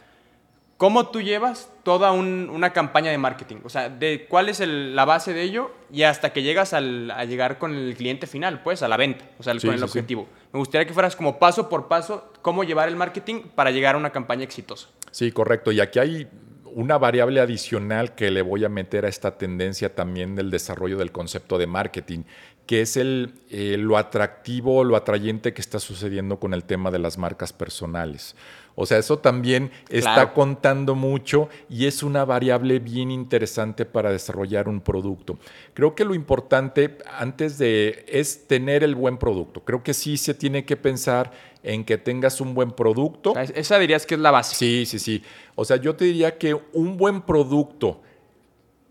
¿Cómo 0.78 1.08
tú 1.08 1.22
llevas 1.22 1.72
toda 1.82 2.12
una 2.12 2.72
campaña 2.72 3.10
de 3.10 3.18
marketing? 3.18 3.58
O 3.64 3.70
sea, 3.70 3.90
de 3.90 4.28
cuál 4.30 4.48
es 4.48 4.60
la 4.60 5.06
base 5.06 5.34
de 5.34 5.42
ello 5.42 5.72
y 5.92 6.04
hasta 6.04 6.32
que 6.32 6.44
llegas 6.44 6.74
a 6.74 6.82
llegar 6.82 7.58
con 7.58 7.74
el 7.74 7.96
cliente 7.96 8.28
final, 8.28 8.62
pues, 8.62 8.84
a 8.84 8.88
la 8.88 8.96
venta, 8.96 9.26
o 9.40 9.44
sea, 9.44 9.56
con 9.60 9.74
el 9.74 9.82
objetivo. 9.82 10.28
Me 10.54 10.60
gustaría 10.60 10.86
que 10.86 10.94
fueras 10.94 11.16
como 11.16 11.40
paso 11.40 11.68
por 11.68 11.88
paso 11.88 12.32
cómo 12.44 12.64
llevar 12.64 12.88
el 12.90 12.96
marketing 12.96 13.42
para 13.56 13.72
llegar 13.72 13.96
a 13.96 13.98
una 13.98 14.12
campaña 14.12 14.44
exitosa. 14.44 14.90
Sí, 15.10 15.32
correcto. 15.32 15.72
Y 15.72 15.80
aquí 15.80 15.98
hay 15.98 16.28
una 16.66 17.00
variable 17.00 17.40
adicional 17.40 18.14
que 18.14 18.30
le 18.30 18.44
voy 18.44 18.64
a 18.64 18.70
meter 18.70 19.06
a 19.06 19.10
esta 19.10 19.36
tendencia 19.36 19.96
también 19.96 20.36
del 20.36 20.52
desarrollo 20.52 20.98
del 20.98 21.12
concepto 21.12 21.58
de 21.58 21.66
marketing, 21.66 22.20
que 22.68 22.82
es 22.82 22.98
el, 22.98 23.34
eh, 23.50 23.78
lo 23.80 23.98
atractivo, 23.98 24.84
lo 24.84 24.96
atrayente 24.96 25.56
que 25.56 25.62
está 25.62 25.80
sucediendo 25.80 26.40
con 26.40 26.54
el 26.54 26.66
tema 26.66 26.92
de 26.92 27.00
las 27.00 27.18
marcas 27.18 27.52
personales. 27.52 28.36
O 28.80 28.86
sea, 28.86 29.00
eso 29.00 29.18
también 29.18 29.72
está 29.90 30.34
contando 30.34 30.94
mucho 30.94 31.50
y 31.68 31.88
es 31.88 32.04
una 32.04 32.26
variable 32.26 32.78
bien 32.78 33.10
interesante 33.10 33.86
para 33.86 34.12
desarrollar 34.12 34.70
un 34.70 34.82
producto. 34.82 35.40
Creo 35.74 35.96
que 35.96 36.06
lo 36.06 36.14
importante 36.14 37.00
antes 37.18 37.58
de 37.58 38.06
es 38.08 38.46
tener 38.46 38.84
el 38.84 38.94
buen 38.94 39.18
producto. 39.18 39.62
Creo 39.62 39.82
que 39.82 39.96
sí 39.96 40.16
se 40.16 40.36
tiene 40.36 40.64
que 40.64 40.78
pensar 40.78 41.32
en 41.64 41.86
que 41.86 41.98
tengas 41.98 42.40
un 42.40 42.54
buen 42.54 42.70
producto. 42.70 43.34
Esa 43.36 43.80
dirías 43.80 44.06
que 44.06 44.14
es 44.14 44.22
la 44.22 44.30
base. 44.30 44.54
Sí, 44.54 44.86
sí, 44.86 45.00
sí. 45.00 45.24
O 45.56 45.66
sea, 45.66 45.78
yo 45.78 45.96
te 45.96 46.06
diría 46.06 46.38
que 46.38 46.54
un 46.74 46.98
buen 46.98 47.24
producto 47.24 48.04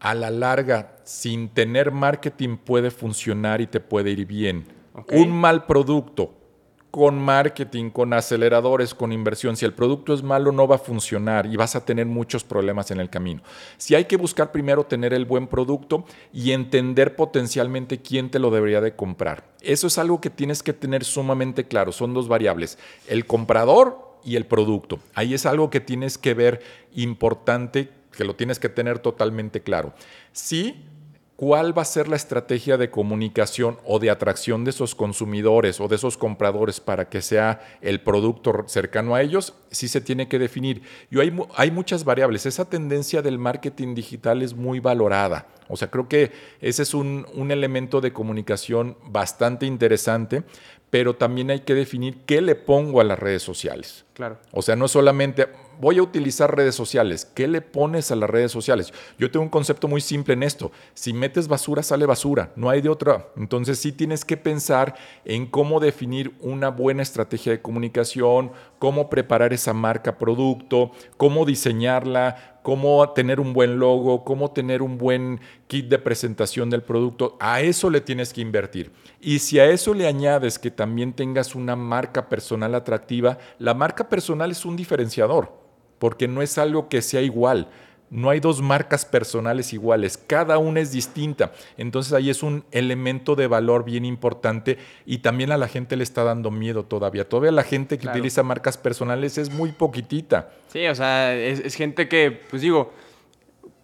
a 0.00 0.14
la 0.14 0.30
larga, 0.30 0.96
sin 1.04 1.48
tener 1.48 1.92
marketing, 1.92 2.56
puede 2.56 2.90
funcionar 2.90 3.60
y 3.60 3.68
te 3.68 3.78
puede 3.78 4.10
ir 4.10 4.26
bien. 4.26 4.66
Un 5.12 5.30
mal 5.30 5.64
producto 5.64 6.34
con 6.96 7.18
marketing, 7.18 7.90
con 7.90 8.14
aceleradores, 8.14 8.94
con 8.94 9.12
inversión. 9.12 9.54
Si 9.54 9.66
el 9.66 9.74
producto 9.74 10.14
es 10.14 10.22
malo, 10.22 10.50
no 10.50 10.66
va 10.66 10.76
a 10.76 10.78
funcionar 10.78 11.44
y 11.44 11.54
vas 11.54 11.76
a 11.76 11.84
tener 11.84 12.06
muchos 12.06 12.42
problemas 12.42 12.90
en 12.90 13.00
el 13.00 13.10
camino. 13.10 13.42
Si 13.76 13.94
hay 13.94 14.06
que 14.06 14.16
buscar 14.16 14.50
primero 14.50 14.84
tener 14.84 15.12
el 15.12 15.26
buen 15.26 15.46
producto 15.46 16.06
y 16.32 16.52
entender 16.52 17.14
potencialmente 17.14 18.00
quién 18.00 18.30
te 18.30 18.38
lo 18.38 18.50
debería 18.50 18.80
de 18.80 18.96
comprar. 18.96 19.44
Eso 19.60 19.88
es 19.88 19.98
algo 19.98 20.22
que 20.22 20.30
tienes 20.30 20.62
que 20.62 20.72
tener 20.72 21.04
sumamente 21.04 21.66
claro. 21.66 21.92
Son 21.92 22.14
dos 22.14 22.28
variables. 22.28 22.78
El 23.06 23.26
comprador 23.26 24.16
y 24.24 24.36
el 24.36 24.46
producto. 24.46 24.98
Ahí 25.12 25.34
es 25.34 25.44
algo 25.44 25.68
que 25.68 25.80
tienes 25.80 26.16
que 26.16 26.32
ver 26.32 26.62
importante, 26.94 27.90
que 28.10 28.24
lo 28.24 28.36
tienes 28.36 28.58
que 28.58 28.70
tener 28.70 29.00
totalmente 29.00 29.60
claro. 29.60 29.92
Sí, 30.32 30.82
cuál 31.36 31.76
va 31.76 31.82
a 31.82 31.86
ser 31.86 32.08
la 32.08 32.16
estrategia 32.16 32.78
de 32.78 32.90
comunicación 32.90 33.78
o 33.84 33.98
de 33.98 34.10
atracción 34.10 34.64
de 34.64 34.70
esos 34.70 34.94
consumidores 34.94 35.80
o 35.80 35.88
de 35.88 35.96
esos 35.96 36.16
compradores 36.16 36.80
para 36.80 37.08
que 37.08 37.20
sea 37.20 37.60
el 37.82 38.00
producto 38.00 38.64
cercano 38.66 39.14
a 39.14 39.22
ellos, 39.22 39.54
sí 39.70 39.86
se 39.88 40.00
tiene 40.00 40.28
que 40.28 40.38
definir. 40.38 40.82
Y 41.10 41.20
hay, 41.20 41.38
hay 41.54 41.70
muchas 41.70 42.04
variables. 42.04 42.46
Esa 42.46 42.68
tendencia 42.68 43.20
del 43.20 43.38
marketing 43.38 43.94
digital 43.94 44.42
es 44.42 44.54
muy 44.54 44.80
valorada. 44.80 45.46
O 45.68 45.76
sea, 45.76 45.90
creo 45.90 46.08
que 46.08 46.32
ese 46.60 46.82
es 46.82 46.94
un, 46.94 47.26
un 47.34 47.50
elemento 47.50 48.00
de 48.00 48.12
comunicación 48.12 48.96
bastante 49.04 49.66
interesante, 49.66 50.44
pero 50.90 51.16
también 51.16 51.50
hay 51.50 51.60
que 51.60 51.74
definir 51.74 52.18
qué 52.24 52.40
le 52.40 52.54
pongo 52.54 53.00
a 53.00 53.04
las 53.04 53.18
redes 53.18 53.42
sociales. 53.42 54.04
Claro. 54.14 54.38
O 54.52 54.62
sea, 54.62 54.76
no 54.76 54.88
solamente 54.88 55.48
voy 55.80 55.98
a 55.98 56.02
utilizar 56.02 56.54
redes 56.54 56.74
sociales, 56.74 57.24
¿qué 57.34 57.48
le 57.48 57.60
pones 57.60 58.10
a 58.10 58.16
las 58.16 58.28
redes 58.28 58.52
sociales? 58.52 58.92
Yo 59.18 59.30
tengo 59.30 59.44
un 59.44 59.50
concepto 59.50 59.88
muy 59.88 60.00
simple 60.00 60.34
en 60.34 60.42
esto. 60.42 60.72
Si 60.94 61.12
metes 61.12 61.48
basura, 61.48 61.82
sale 61.82 62.06
basura, 62.06 62.52
no 62.56 62.70
hay 62.70 62.80
de 62.80 62.88
otra. 62.88 63.28
Entonces 63.36 63.78
sí 63.78 63.92
tienes 63.92 64.24
que 64.24 64.36
pensar 64.36 64.94
en 65.24 65.46
cómo 65.46 65.80
definir 65.80 66.34
una 66.40 66.68
buena 66.68 67.02
estrategia 67.02 67.52
de 67.52 67.62
comunicación, 67.62 68.52
cómo 68.78 69.10
preparar 69.10 69.52
esa 69.52 69.72
marca 69.72 70.18
producto, 70.18 70.92
cómo 71.16 71.44
diseñarla, 71.44 72.56
cómo 72.66 73.08
tener 73.10 73.38
un 73.38 73.52
buen 73.52 73.78
logo, 73.78 74.24
cómo 74.24 74.50
tener 74.50 74.82
un 74.82 74.98
buen 74.98 75.40
kit 75.68 75.88
de 75.88 76.00
presentación 76.00 76.68
del 76.68 76.82
producto. 76.82 77.36
A 77.38 77.60
eso 77.60 77.90
le 77.90 78.00
tienes 78.00 78.32
que 78.32 78.40
invertir. 78.40 78.90
Y 79.20 79.38
si 79.38 79.60
a 79.60 79.66
eso 79.66 79.94
le 79.94 80.08
añades 80.08 80.58
que 80.58 80.72
también 80.72 81.12
tengas 81.12 81.54
una 81.54 81.76
marca 81.76 82.28
personal 82.28 82.74
atractiva, 82.74 83.38
la 83.60 83.72
marca 83.72 84.08
personal 84.08 84.50
es 84.50 84.64
un 84.64 84.74
diferenciador, 84.74 85.65
porque 85.98 86.28
no 86.28 86.42
es 86.42 86.58
algo 86.58 86.88
que 86.88 87.02
sea 87.02 87.22
igual. 87.22 87.68
No 88.08 88.30
hay 88.30 88.38
dos 88.38 88.62
marcas 88.62 89.04
personales 89.04 89.72
iguales, 89.72 90.16
cada 90.16 90.58
una 90.58 90.80
es 90.80 90.92
distinta. 90.92 91.52
Entonces 91.76 92.12
ahí 92.12 92.30
es 92.30 92.44
un 92.44 92.64
elemento 92.70 93.34
de 93.34 93.48
valor 93.48 93.84
bien 93.84 94.04
importante 94.04 94.78
y 95.04 95.18
también 95.18 95.50
a 95.50 95.56
la 95.56 95.66
gente 95.66 95.96
le 95.96 96.04
está 96.04 96.22
dando 96.22 96.52
miedo 96.52 96.84
todavía. 96.84 97.28
Todavía 97.28 97.50
la 97.50 97.64
gente 97.64 97.98
que 97.98 98.08
utiliza 98.08 98.44
marcas 98.44 98.78
personales 98.78 99.38
es 99.38 99.50
muy 99.50 99.72
poquitita. 99.72 100.50
Sí, 100.68 100.86
o 100.86 100.94
sea, 100.94 101.34
es, 101.34 101.74
gente 101.74 102.08
que, 102.08 102.30
pues 102.48 102.62
digo, 102.62 102.92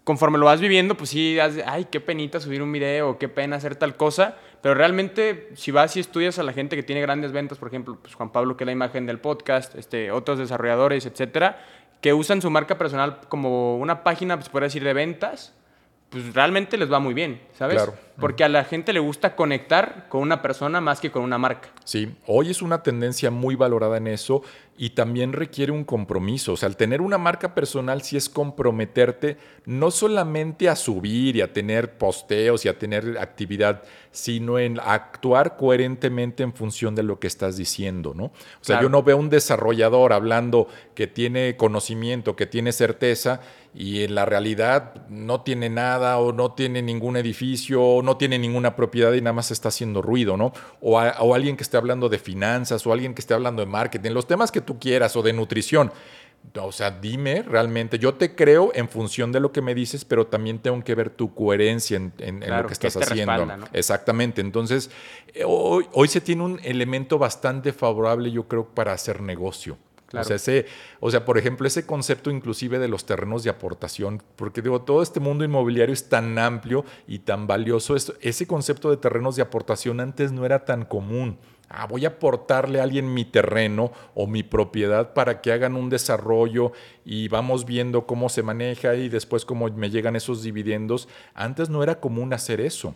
conforme 0.05 0.39
lo 0.39 0.47
vas 0.47 0.61
viviendo, 0.61 0.97
pues 0.97 1.11
sí, 1.11 1.39
ay, 1.67 1.89
qué 1.91 1.99
penita 1.99 2.39
subir 2.39 2.63
un 2.63 2.71
video, 2.71 3.19
qué 3.19 3.29
pena 3.29 3.57
hacer 3.57 3.75
tal 3.75 3.97
cosa, 3.97 4.37
pero 4.63 4.75
realmente 4.75 5.51
si 5.55 5.73
vas 5.73 5.97
y 5.97 6.01
estudias 6.01 6.39
a 6.39 6.45
la 6.45 6.53
gente 6.53 6.77
que 6.77 6.85
tiene 6.85 7.01
grandes 7.01 7.33
ventas, 7.33 7.59
por 7.59 7.67
ejemplo, 7.67 7.99
pues 8.01 8.15
Juan 8.15 8.31
Pablo, 8.31 8.57
que 8.57 8.63
es 8.63 8.67
la 8.67 8.73
imagen 8.73 9.07
del 9.07 9.19
podcast, 9.19 9.75
este, 9.75 10.13
otros 10.13 10.39
desarrolladores, 10.39 11.07
etcétera, 11.07 11.65
que 12.03 12.13
usan 12.13 12.43
su 12.43 12.51
marca 12.51 12.77
personal 12.77 13.21
como 13.29 13.79
una 13.79 14.03
página, 14.03 14.37
pues 14.37 14.51
puede 14.51 14.67
decir, 14.67 14.85
de 14.85 14.93
ventas, 14.93 15.55
pues 16.11 16.35
realmente 16.35 16.77
les 16.77 16.93
va 16.93 16.99
muy 16.99 17.15
bien, 17.15 17.41
¿sabes? 17.57 17.77
Claro. 17.77 17.95
Porque 18.21 18.45
a 18.45 18.49
la 18.49 18.65
gente 18.65 18.93
le 18.93 19.01
gusta 19.01 19.35
conectar 19.35 20.09
con 20.11 20.21
una 20.21 20.43
persona 20.43 20.83
más 20.83 21.01
que 21.01 21.11
con 21.11 21.23
una 21.23 21.39
marca. 21.39 21.71
Sí, 21.85 22.15
hoy 22.27 22.51
es 22.51 22.61
una 22.61 22.83
tendencia 22.83 23.31
muy 23.31 23.55
valorada 23.55 23.97
en 23.97 24.09
eso 24.09 24.43
y 24.83 24.91
también 24.91 25.33
requiere 25.33 25.71
un 25.71 25.85
compromiso. 25.85 26.55
O 26.55 26.57
sea, 26.57 26.69
al 26.69 26.77
tener 26.77 27.03
una 27.03 27.17
marca 27.17 27.55
personal 27.55 28.03
sí 28.03 28.17
es 28.17 28.29
comprometerte 28.29 29.37
no 29.65 29.93
solamente 29.93 30.69
a 30.69 30.75
subir 30.75 31.37
y 31.37 31.41
a 31.41 31.53
tener 31.53 31.99
posteos 31.99 32.65
y 32.65 32.69
a 32.69 32.77
tener 32.77 33.17
actividad, 33.17 33.85
sino 34.11 34.59
en 34.59 34.81
actuar 34.81 35.57
coherentemente 35.57 36.43
en 36.43 36.53
función 36.53 36.97
de 36.97 37.05
lo 37.05 37.21
que 37.21 37.29
estás 37.29 37.57
diciendo, 37.57 38.13
¿no? 38.13 38.25
O 38.25 38.33
sea, 38.63 38.83
yo 38.83 38.89
no 38.89 39.05
veo 39.05 39.19
un 39.19 39.31
desarrollador 39.31 40.13
hablando 40.13 40.67
que 40.97 41.07
tiene 41.07 41.57
conocimiento, 41.57 42.35
que 42.35 42.47
tiene 42.47 42.73
certeza 42.73 43.41
y 43.75 44.03
en 44.03 44.15
la 44.15 44.27
realidad 44.27 45.07
no 45.09 45.41
tiene 45.41 45.71
nada 45.71 46.19
o 46.19 46.33
no 46.33 46.53
tiene 46.53 46.83
ningún 46.83 47.17
edificio 47.17 47.83
o 47.83 48.03
no 48.03 48.19
tiene 48.19 48.39
ninguna 48.39 48.77
propiedad 48.77 49.15
y 49.15 49.23
nada 49.23 49.33
más 49.33 49.51
está 49.51 49.69
haciendo 49.69 50.03
ruido, 50.03 50.37
¿no? 50.37 50.53
O, 50.83 50.99
o 50.99 51.35
alguien 51.35 51.57
que 51.57 51.63
esté 51.63 51.79
hablando 51.79 52.11
de 52.11 52.19
finanzas 52.19 52.87
o 52.87 52.93
alguien 52.93 53.15
que 53.15 53.23
esté 53.23 53.33
hablando 53.33 53.63
de 53.63 53.71
marketing, 53.71 54.11
los 54.11 54.27
temas 54.27 54.53
que 54.53 54.61
tú 54.61 54.72
quieras 54.79 55.17
o 55.17 55.23
de 55.23 55.33
nutrición. 55.33 55.93
O 56.61 56.73
sea, 56.73 56.91
dime 56.91 57.43
realmente, 57.43 57.99
yo 57.99 58.15
te 58.15 58.35
creo 58.35 58.73
en 58.75 58.89
función 58.89 59.31
de 59.31 59.41
lo 59.41 59.53
que 59.53 59.63
me 59.63 59.75
dices, 59.75 60.05
pero 60.05 60.27
también 60.27 60.59
tengo 60.59 60.83
que 60.83 60.95
ver 60.95 61.11
tu 61.11 61.35
coherencia 61.35 61.97
en, 61.97 62.41
lo 62.41 62.67
que 62.67 62.73
estás 62.73 62.97
haciendo. 62.97 63.47
Exactamente. 63.73 64.41
Entonces, 64.41 64.91
eh, 65.35 65.45
hoy, 65.47 65.87
hoy 65.93 66.09
se 66.09 66.21
tiene 66.21 66.43
un 66.43 66.61
elemento 66.65 67.17
bastante 67.17 67.73
favorable, 67.73 68.31
yo 68.31 68.49
creo, 68.49 68.67
para 68.67 68.93
hacer 68.93 69.23
negocio. 69.23 69.79
O, 70.15 70.25
sea, 70.25 70.37
ese, 70.37 70.67
o 71.01 71.11
sea, 71.11 71.25
por 71.25 71.39
ejemplo, 71.39 71.67
ese 71.67 71.87
concepto 71.87 72.31
inclusive 72.31 72.79
de 72.79 72.89
los 72.89 73.07
terrenos 73.07 73.45
de 73.45 73.51
aportación, 73.51 74.23
porque 74.37 74.63
digo, 74.63 74.83
todo 74.83 75.03
este 75.03 75.21
mundo 75.21 75.45
inmobiliario 75.45 75.93
es 75.93 76.09
tan 76.09 76.39
amplio 76.39 76.85
y 77.07 77.21
tan 77.21 77.47
valioso. 77.47 77.97
ese 77.97 78.47
concepto 78.47 78.91
de 78.91 78.97
terrenos 78.97 79.37
de 79.37 79.43
aportación 79.43 80.01
antes 80.01 80.33
no 80.33 80.45
era 80.45 80.65
tan 80.65 80.85
común 80.85 81.39
ah, 81.73 81.87
voy 81.87 82.05
a 82.05 82.09
aportarle 82.09 82.81
a 82.81 82.85
alguien 82.85 83.13
mi 83.13 83.25
terreno 83.25 83.93
o 84.15 84.27
mi 84.27 84.43
propiedad 84.43 85.15
para 85.15 85.41
que 85.41 85.53
hagan 85.53 85.75
un 85.75 85.89
desarrollo 85.89 86.73
y 87.05 87.29
vamos 87.29 87.65
viendo 87.65 88.07
cómo 88.07 88.29
se 88.29 88.43
maneja 88.43 88.95
y 88.95 89.09
después 89.09 89.45
cómo 89.45 89.69
me 89.69 89.91
llegan 89.91 90.15
esos 90.15 90.43
dividendos. 90.43 91.09
Antes 91.35 91.71
no 91.71 91.83
era 91.83 91.99
común 92.01 92.33
hacer 92.33 92.61
eso. 92.61 92.95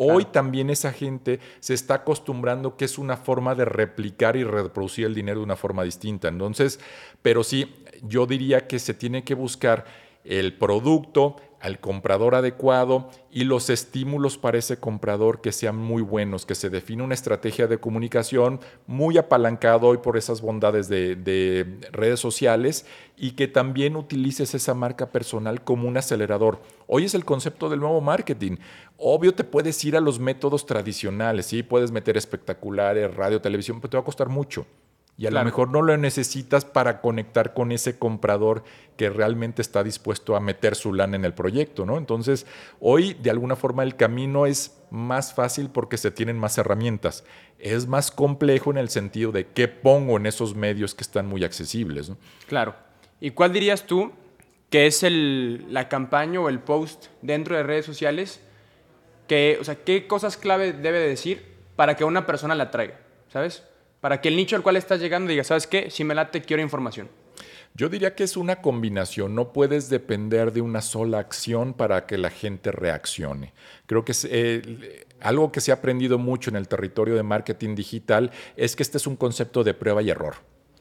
Hoy 0.00 0.26
también 0.26 0.70
esa 0.70 0.92
gente 0.92 1.40
se 1.58 1.74
está 1.74 1.94
acostumbrando 1.94 2.76
que 2.76 2.84
es 2.84 2.98
una 2.98 3.16
forma 3.16 3.56
de 3.56 3.64
replicar 3.64 4.36
y 4.36 4.44
reproducir 4.44 5.06
el 5.06 5.14
dinero 5.14 5.40
de 5.40 5.44
una 5.44 5.56
forma 5.56 5.82
distinta. 5.82 6.28
Entonces, 6.28 6.78
pero 7.20 7.42
sí, 7.42 7.74
yo 8.02 8.26
diría 8.26 8.68
que 8.68 8.78
se 8.78 8.94
tiene 8.94 9.24
que 9.24 9.34
buscar 9.34 9.84
el 10.22 10.56
producto, 10.56 11.36
al 11.60 11.80
comprador 11.80 12.34
adecuado 12.34 13.08
y 13.30 13.44
los 13.44 13.68
estímulos 13.70 14.38
para 14.38 14.58
ese 14.58 14.78
comprador 14.78 15.40
que 15.40 15.52
sean 15.52 15.76
muy 15.76 16.02
buenos, 16.02 16.46
que 16.46 16.54
se 16.54 16.70
define 16.70 17.02
una 17.02 17.14
estrategia 17.14 17.66
de 17.66 17.78
comunicación 17.78 18.60
muy 18.86 19.18
apalancado 19.18 19.88
hoy 19.88 19.98
por 19.98 20.16
esas 20.16 20.40
bondades 20.40 20.88
de, 20.88 21.78
redes 21.92 22.20
sociales 22.20 22.86
y 23.16 23.32
que 23.32 23.48
también 23.48 23.96
utilices 23.96 24.54
esa 24.54 24.74
marca 24.74 25.10
personal 25.10 25.62
como 25.62 25.88
un 25.88 25.96
acelerador. 25.96 26.60
Hoy 26.86 27.04
es 27.04 27.14
el 27.14 27.24
concepto 27.24 27.68
del 27.68 27.80
nuevo 27.80 28.00
marketing. 28.00 28.56
Obvio 28.96 29.34
te 29.34 29.44
puedes 29.44 29.84
ir 29.84 29.96
a 29.96 30.00
los 30.00 30.18
métodos 30.18 30.66
tradicionales, 30.66 31.46
¿sí? 31.46 31.62
puedes 31.62 31.90
meter 31.90 32.16
espectaculares, 32.16 33.14
radio, 33.14 33.40
televisión, 33.40 33.80
pero 33.80 33.90
te 33.90 33.96
va 33.96 34.02
a 34.02 34.04
costar 34.04 34.28
mucho. 34.28 34.66
Y 35.18 35.26
a 35.26 35.32
lo 35.32 35.44
mejor 35.44 35.68
no 35.68 35.82
lo 35.82 35.96
necesitas 35.96 36.64
para 36.64 37.00
conectar 37.00 37.52
con 37.52 37.72
ese 37.72 37.98
comprador 37.98 38.62
que 38.96 39.10
realmente 39.10 39.62
está 39.62 39.82
dispuesto 39.82 40.36
a 40.36 40.40
meter 40.40 40.76
su 40.76 40.94
lana 40.94 41.16
en 41.16 41.24
el 41.24 41.34
proyecto, 41.34 41.84
¿no? 41.84 41.98
Entonces, 41.98 42.46
hoy 42.78 43.14
de 43.14 43.30
alguna 43.30 43.56
forma 43.56 43.82
el 43.82 43.96
camino 43.96 44.46
es 44.46 44.80
más 44.90 45.34
fácil 45.34 45.70
porque 45.70 45.96
se 45.96 46.12
tienen 46.12 46.38
más 46.38 46.56
herramientas. 46.56 47.24
Es 47.58 47.88
más 47.88 48.12
complejo 48.12 48.70
en 48.70 48.78
el 48.78 48.90
sentido 48.90 49.32
de 49.32 49.48
qué 49.48 49.66
pongo 49.66 50.18
en 50.18 50.26
esos 50.26 50.54
medios 50.54 50.94
que 50.94 51.02
están 51.02 51.26
muy 51.26 51.42
accesibles, 51.42 52.08
¿no? 52.08 52.16
Claro. 52.46 52.76
¿Y 53.20 53.32
cuál 53.32 53.52
dirías 53.52 53.86
tú 53.88 54.12
que 54.70 54.86
es 54.86 55.02
el, 55.02 55.66
la 55.74 55.88
campaña 55.88 56.38
o 56.40 56.48
el 56.48 56.60
post 56.60 57.06
dentro 57.22 57.56
de 57.56 57.64
redes 57.64 57.86
sociales 57.86 58.40
que, 59.26 59.58
o 59.60 59.64
sea, 59.64 59.74
qué 59.74 60.06
cosas 60.06 60.36
clave 60.36 60.72
debe 60.72 61.00
decir 61.00 61.56
para 61.74 61.96
que 61.96 62.04
una 62.04 62.24
persona 62.24 62.54
la 62.54 62.70
traiga, 62.70 63.00
¿sabes? 63.32 63.64
Para 64.00 64.20
que 64.20 64.28
el 64.28 64.36
nicho 64.36 64.56
al 64.56 64.62
cual 64.62 64.76
estás 64.76 65.00
llegando 65.00 65.30
diga, 65.30 65.44
¿sabes 65.44 65.66
qué? 65.66 65.90
Si 65.90 66.04
me 66.04 66.14
late, 66.14 66.42
quiero 66.42 66.62
información. 66.62 67.08
Yo 67.74 67.88
diría 67.88 68.14
que 68.14 68.24
es 68.24 68.36
una 68.36 68.60
combinación, 68.60 69.34
no 69.34 69.52
puedes 69.52 69.88
depender 69.88 70.52
de 70.52 70.60
una 70.60 70.80
sola 70.80 71.18
acción 71.18 71.74
para 71.74 72.06
que 72.06 72.18
la 72.18 72.30
gente 72.30 72.72
reaccione. 72.72 73.52
Creo 73.86 74.04
que 74.04 74.12
es, 74.12 74.26
eh, 74.28 75.06
algo 75.20 75.52
que 75.52 75.60
se 75.60 75.70
ha 75.70 75.74
aprendido 75.74 76.18
mucho 76.18 76.50
en 76.50 76.56
el 76.56 76.66
territorio 76.66 77.14
de 77.14 77.22
marketing 77.22 77.74
digital 77.74 78.32
es 78.56 78.74
que 78.74 78.82
este 78.82 78.96
es 78.98 79.06
un 79.06 79.16
concepto 79.16 79.62
de 79.64 79.74
prueba 79.74 80.02
y 80.02 80.10
error. 80.10 80.36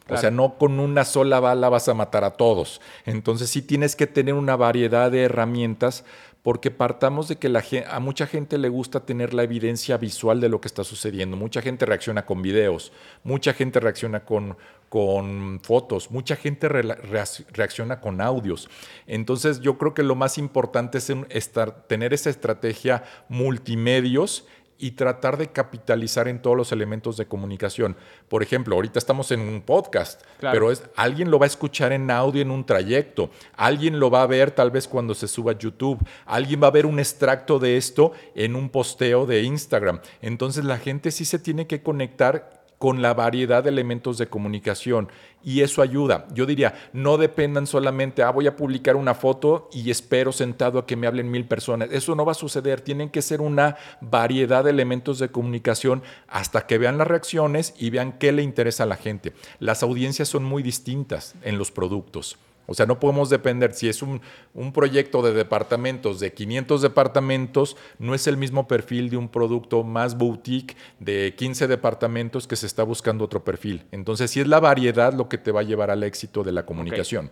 O 0.10 0.15
sea, 0.15 0.32
no 0.32 0.58
con 0.58 0.80
una 0.80 1.03
sola 1.03 1.41
bala 1.41 1.67
vas 1.67 1.89
a 1.89 1.93
matar 1.93 2.23
a 2.23 2.32
todos. 2.32 2.80
Entonces 3.06 3.49
sí 3.49 3.62
tienes 3.62 3.95
que 3.95 4.08
tener 4.08 4.36
una 4.36 4.56
variedad 4.56 5.12
de 5.12 5.23
herramientas 5.23 6.06
porque 6.48 6.72
partamos 6.72 7.28
de 7.28 7.36
que 7.36 7.50
la, 7.50 7.62
a 7.90 8.00
mucha 8.00 8.26
gente 8.26 8.58
le 8.58 8.70
gusta 8.70 9.02
tener 9.02 9.34
la 9.34 9.44
evidencia 9.44 9.98
visual 9.98 10.40
de 10.40 10.48
lo 10.48 10.62
que 10.62 10.70
está 10.70 10.86
sucediendo. 10.86 11.36
Mucha 11.36 11.62
gente 11.62 11.86
reacciona 11.86 12.26
con 12.26 12.42
videos, 12.42 12.94
mucha 13.26 13.52
gente 13.52 13.82
reacciona 13.82 14.24
con, 14.24 14.56
con 14.88 15.60
fotos, 15.62 16.10
mucha 16.10 16.38
gente 16.38 16.70
reacciona 16.70 18.00
con 18.00 18.22
audios. 18.22 18.70
Entonces 19.08 19.60
yo 19.60 19.78
creo 19.78 19.94
que 19.94 20.04
lo 20.04 20.16
más 20.16 20.38
importante 20.38 21.00
es 21.00 21.12
estar, 21.32 21.86
tener 21.86 22.14
esa 22.14 22.30
estrategia 22.30 23.04
multimedios 23.28 24.48
y 24.78 24.92
tratar 24.92 25.38
de 25.38 25.48
capitalizar 25.48 26.28
en 26.28 26.42
todos 26.42 26.56
los 26.56 26.72
elementos 26.72 27.18
de 27.18 27.26
comunicación. 27.26 27.96
Por 28.30 28.44
ejemplo, 28.44 28.76
ahorita 28.76 29.00
estamos 29.00 29.32
en 29.32 29.42
un 29.42 29.62
podcast, 29.62 30.22
pero 30.40 30.72
es, 30.72 30.84
alguien 30.96 31.32
lo 31.32 31.40
va 31.40 31.46
a 31.46 31.48
escuchar 31.48 31.92
en 31.92 32.10
audio 32.12 32.42
en 32.42 32.52
un 32.52 32.66
trayecto, 32.66 33.30
alguien 33.56 34.00
lo 34.00 34.10
va 34.10 34.22
a 34.22 34.28
ver 34.28 34.52
tal 34.52 34.72
vez 34.72 34.88
cuando 34.88 35.13
se 35.16 35.28
suba 35.28 35.54
a 35.54 35.58
YouTube, 35.58 36.00
alguien 36.26 36.62
va 36.62 36.68
a 36.68 36.72
ver 36.72 36.86
un 36.86 37.00
extracto 37.00 37.60
de 37.60 37.78
esto 37.78 38.12
en 38.36 38.56
un 38.56 38.70
posteo 38.70 39.26
de 39.26 39.44
Instagram. 39.44 40.00
Entonces 40.22 40.66
la 40.66 40.78
gente 40.78 41.12
sí 41.12 41.26
se 41.26 41.40
tiene 41.40 41.68
que 41.68 41.82
conectar 41.82 42.57
con 42.78 43.02
la 43.02 43.13
variedad 43.13 43.63
de 43.63 43.70
elementos 43.70 44.18
de 44.18 44.28
comunicación 44.28 45.10
y 45.44 45.62
eso 45.62 45.82
ayuda. 45.82 46.28
Yo 46.34 46.46
diría, 46.46 46.76
no 46.94 47.18
dependan 47.18 47.68
solamente, 47.68 48.22
ah, 48.22 48.32
voy 48.32 48.48
a 48.48 48.56
publicar 48.56 48.96
una 48.96 49.13
foto 49.13 49.70
y 49.72 49.90
espero 49.90 50.32
sentado 50.32 50.80
a 50.80 50.86
que 50.86 50.96
me 50.96 51.08
hablen 51.08 51.32
mil 51.32 51.46
personas. 51.46 51.90
Eso 51.92 52.16
no 52.16 52.26
va 52.26 52.34
a 52.34 52.36
suceder, 52.36 52.82
tienen 52.82 53.10
que 53.10 53.22
ser 53.22 53.42
una 53.42 53.78
variedad 54.02 54.63
de 54.63 54.72
elementos 54.72 55.20
de 55.20 55.30
comunicación 55.30 56.04
hasta 56.28 56.68
que 56.68 56.78
vean 56.78 56.98
las 56.98 57.08
reacciones 57.08 57.74
y 57.78 57.90
vean 57.90 58.13
qué 58.13 58.32
le 58.32 58.44
interesa 58.44 58.84
a 58.84 58.88
la 58.88 58.98
gente. 58.98 59.34
Las 59.60 59.84
audiencias 59.84 60.28
son 60.28 60.44
muy 60.44 60.63
distintas 60.63 61.36
en 61.44 61.58
los 61.58 61.72
productos. 61.72 62.38
O 62.67 62.73
sea, 62.73 62.86
no 62.86 62.99
podemos 62.99 63.30
depender, 63.30 63.73
si 63.73 63.89
es 63.89 64.01
un, 64.01 64.21
un, 64.53 64.73
proyecto 64.73 65.21
de 65.21 65.34
departamentos, 65.34 66.19
de 66.19 66.34
500 66.34 66.82
departamentos, 66.82 67.77
no 67.97 68.13
es 68.13 68.27
el 68.27 68.38
mismo 68.38 68.67
perfil 68.67 69.10
de 69.10 69.17
un 69.17 69.30
producto 69.30 69.84
más 69.84 70.18
boutique 70.18 70.76
de 70.99 71.34
15 71.36 71.68
departamentos 71.68 72.45
que 72.45 72.57
se 72.57 72.68
está 72.68 72.84
buscando 72.84 73.24
otro 73.24 73.43
perfil. 73.43 73.86
Entonces, 73.91 74.30
sí 74.30 74.41
es 74.41 74.47
la 74.47 74.59
variedad 74.59 75.13
lo 75.13 75.30
que 75.30 75.38
te 75.38 75.51
va 75.51 75.61
a 75.61 75.63
llevar 75.63 75.89
al 75.89 76.03
éxito 76.03 76.43
de 76.43 76.51
la 76.51 76.65
comunicación. 76.65 77.32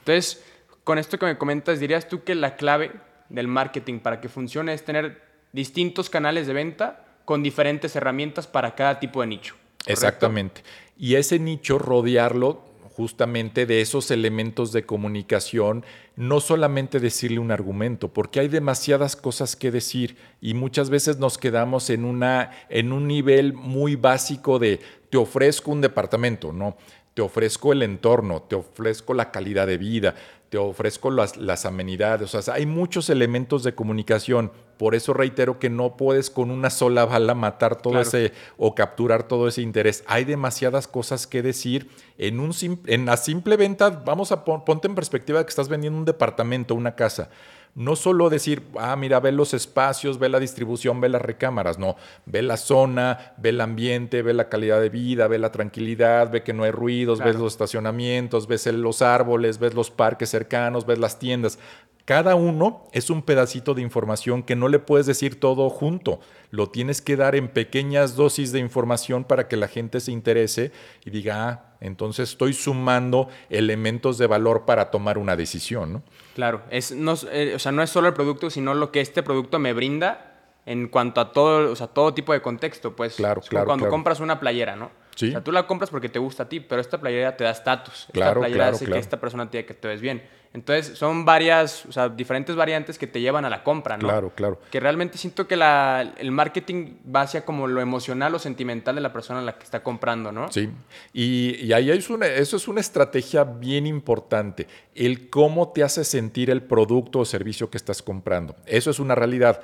Entonces, 0.00 0.44
con 0.84 0.98
esto 0.98 1.18
que 1.18 1.26
me 1.26 1.38
comentas, 1.38 1.80
dirías 1.80 2.06
tú 2.06 2.22
que 2.22 2.34
la 2.34 2.56
clave 2.56 2.92
del 3.30 3.48
marketing 3.48 4.00
para 4.00 4.20
que 4.20 4.28
funcione 4.28 4.74
es 4.74 4.84
tener 4.84 5.22
distintos 5.52 6.10
canales 6.10 6.46
de 6.46 6.52
venta 6.52 7.06
con 7.24 7.42
diferentes 7.42 7.96
herramientas 7.96 8.46
para 8.46 8.74
cada 8.74 9.00
tipo 9.00 9.22
de 9.22 9.28
nicho. 9.28 9.54
Exactamente. 9.86 10.62
Y 10.98 11.14
ese 11.14 11.38
nicho 11.38 11.78
rodearlo 11.78 12.62
justamente 12.96 13.66
de 13.66 13.80
esos 13.80 14.10
elementos 14.12 14.72
de 14.72 14.86
comunicación, 14.86 15.84
no 16.14 16.40
solamente 16.40 17.00
decirle 17.00 17.40
un 17.40 17.50
argumento, 17.50 18.12
porque 18.12 18.38
hay 18.38 18.48
demasiadas 18.48 19.16
cosas 19.16 19.56
que 19.56 19.72
decir 19.72 20.16
y 20.40 20.54
muchas 20.54 20.90
veces 20.90 21.18
nos 21.18 21.36
quedamos 21.36 21.90
en, 21.90 22.04
una, 22.04 22.52
en 22.68 22.92
un 22.92 23.08
nivel 23.08 23.52
muy 23.52 23.96
básico 23.96 24.60
de 24.60 24.80
te 25.10 25.18
ofrezco 25.18 25.72
un 25.72 25.80
departamento, 25.80 26.52
¿no? 26.52 26.76
Te 27.14 27.22
ofrezco 27.22 27.72
el 27.72 27.82
entorno, 27.82 28.42
te 28.42 28.56
ofrezco 28.56 29.14
la 29.14 29.30
calidad 29.30 29.66
de 29.66 29.78
vida, 29.78 30.14
te 30.54 30.58
ofrezco 30.58 31.10
las, 31.10 31.36
las, 31.36 31.66
amenidades. 31.66 32.32
O 32.32 32.40
sea, 32.40 32.54
hay 32.54 32.64
muchos 32.64 33.10
elementos 33.10 33.64
de 33.64 33.74
comunicación. 33.74 34.52
Por 34.76 34.94
eso 34.94 35.12
reitero 35.12 35.58
que 35.58 35.68
no 35.68 35.96
puedes 35.96 36.30
con 36.30 36.52
una 36.52 36.70
sola 36.70 37.04
bala 37.04 37.34
matar 37.34 37.74
todo 37.82 38.00
ese 38.00 38.32
o 38.56 38.72
capturar 38.72 39.26
todo 39.26 39.48
ese 39.48 39.62
interés. 39.62 40.04
Hay 40.06 40.24
demasiadas 40.24 40.86
cosas 40.86 41.26
que 41.26 41.42
decir. 41.42 41.90
En, 42.18 42.38
un, 42.38 42.54
en 42.86 43.04
la 43.04 43.16
simple 43.16 43.56
venta, 43.56 43.90
vamos 43.90 44.30
a 44.30 44.44
ponte 44.44 44.86
en 44.86 44.94
perspectiva 44.94 45.40
de 45.40 45.44
que 45.44 45.50
estás 45.50 45.68
vendiendo 45.68 45.98
un 45.98 46.04
departamento, 46.04 46.76
una 46.76 46.94
casa 46.94 47.30
no 47.74 47.96
solo 47.96 48.30
decir, 48.30 48.62
ah, 48.78 48.94
mira, 48.94 49.18
ve 49.18 49.32
los 49.32 49.52
espacios, 49.52 50.18
ve 50.18 50.28
la 50.28 50.38
distribución, 50.38 51.00
ve 51.00 51.08
las 51.08 51.22
recámaras, 51.22 51.78
no, 51.78 51.96
ve 52.24 52.42
la 52.42 52.56
zona, 52.56 53.34
ve 53.36 53.48
el 53.48 53.60
ambiente, 53.60 54.22
ve 54.22 54.32
la 54.32 54.48
calidad 54.48 54.80
de 54.80 54.90
vida, 54.90 55.26
ve 55.26 55.38
la 55.38 55.50
tranquilidad, 55.50 56.30
ve 56.30 56.44
que 56.44 56.52
no 56.52 56.62
hay 56.62 56.70
ruidos, 56.70 57.18
ves 57.18 57.34
los 57.34 57.52
estacionamientos, 57.52 58.46
ves 58.46 58.66
los 58.66 59.02
árboles, 59.02 59.58
ves 59.58 59.74
los 59.74 59.90
parques 59.90 60.30
cercanos, 60.30 60.86
ves 60.86 60.98
las 60.98 61.18
tiendas. 61.18 61.58
Cada 62.04 62.34
uno 62.34 62.86
es 62.92 63.08
un 63.08 63.22
pedacito 63.22 63.72
de 63.72 63.80
información 63.80 64.42
que 64.42 64.56
no 64.56 64.68
le 64.68 64.78
puedes 64.78 65.06
decir 65.06 65.40
todo 65.40 65.70
junto. 65.70 66.20
Lo 66.50 66.68
tienes 66.68 67.00
que 67.00 67.16
dar 67.16 67.34
en 67.34 67.48
pequeñas 67.48 68.14
dosis 68.14 68.52
de 68.52 68.58
información 68.58 69.24
para 69.24 69.48
que 69.48 69.56
la 69.56 69.68
gente 69.68 70.00
se 70.00 70.12
interese 70.12 70.70
y 71.04 71.10
diga, 71.10 71.48
ah, 71.48 71.73
entonces 71.84 72.30
estoy 72.30 72.54
sumando 72.54 73.28
elementos 73.50 74.16
de 74.18 74.26
valor 74.26 74.64
para 74.64 74.90
tomar 74.90 75.18
una 75.18 75.36
decisión. 75.36 75.92
¿no? 75.92 76.02
Claro, 76.34 76.62
es, 76.70 76.92
no, 76.92 77.14
eh, 77.30 77.52
o 77.54 77.58
sea, 77.58 77.72
no 77.72 77.82
es 77.82 77.90
solo 77.90 78.08
el 78.08 78.14
producto, 78.14 78.48
sino 78.50 78.74
lo 78.74 78.90
que 78.90 79.00
este 79.00 79.22
producto 79.22 79.58
me 79.58 79.72
brinda 79.72 80.32
en 80.66 80.88
cuanto 80.88 81.20
a 81.20 81.32
todo, 81.32 81.70
o 81.70 81.76
sea, 81.76 81.88
todo 81.88 82.14
tipo 82.14 82.32
de 82.32 82.40
contexto. 82.40 82.96
Pues, 82.96 83.16
claro, 83.16 83.42
claro. 83.42 83.66
Cuando 83.66 83.88
compras 83.88 84.20
una 84.20 84.40
playera, 84.40 84.76
¿no? 84.76 84.90
Sí. 85.14 85.28
O 85.28 85.32
sea, 85.32 85.44
tú 85.44 85.52
la 85.52 85.66
compras 85.66 85.90
porque 85.90 86.08
te 86.08 86.18
gusta 86.18 86.44
a 86.44 86.48
ti, 86.48 86.60
pero 86.60 86.80
esta 86.80 86.98
playera 86.98 87.36
te 87.36 87.44
da 87.44 87.50
estatus. 87.50 88.08
Claro, 88.12 88.40
esta 88.40 88.40
playera 88.40 88.68
hace 88.68 88.86
que 88.86 88.98
esta 88.98 89.20
persona 89.20 89.46
diga 89.46 89.64
que 89.64 89.74
te 89.74 89.86
ves 89.86 90.00
bien. 90.00 90.22
Entonces, 90.54 90.96
son 90.96 91.24
varias, 91.24 91.84
o 91.84 91.90
sea, 91.90 92.08
diferentes 92.08 92.54
variantes 92.54 92.96
que 92.96 93.08
te 93.08 93.20
llevan 93.20 93.44
a 93.44 93.50
la 93.50 93.64
compra, 93.64 93.96
¿no? 93.96 94.06
Claro, 94.06 94.32
claro. 94.36 94.60
Que 94.70 94.78
realmente 94.78 95.18
siento 95.18 95.48
que 95.48 95.56
la, 95.56 96.14
el 96.16 96.30
marketing 96.30 96.94
va 97.14 97.22
hacia 97.22 97.44
como 97.44 97.66
lo 97.66 97.80
emocional 97.80 98.32
o 98.36 98.38
sentimental 98.38 98.94
de 98.94 99.00
la 99.00 99.12
persona 99.12 99.40
a 99.40 99.42
la 99.42 99.58
que 99.58 99.64
está 99.64 99.82
comprando, 99.82 100.30
¿no? 100.30 100.50
Sí. 100.52 100.70
Y, 101.12 101.56
y 101.56 101.72
ahí 101.72 101.90
es 101.90 102.08
una, 102.08 102.28
eso 102.28 102.56
es 102.56 102.68
una 102.68 102.80
estrategia 102.80 103.42
bien 103.42 103.84
importante. 103.84 104.68
El 104.94 105.28
cómo 105.28 105.72
te 105.72 105.82
hace 105.82 106.04
sentir 106.04 106.50
el 106.50 106.62
producto 106.62 107.18
o 107.18 107.24
servicio 107.24 107.68
que 107.68 107.76
estás 107.76 108.00
comprando. 108.00 108.54
Eso 108.64 108.92
es 108.92 109.00
una 109.00 109.16
realidad 109.16 109.60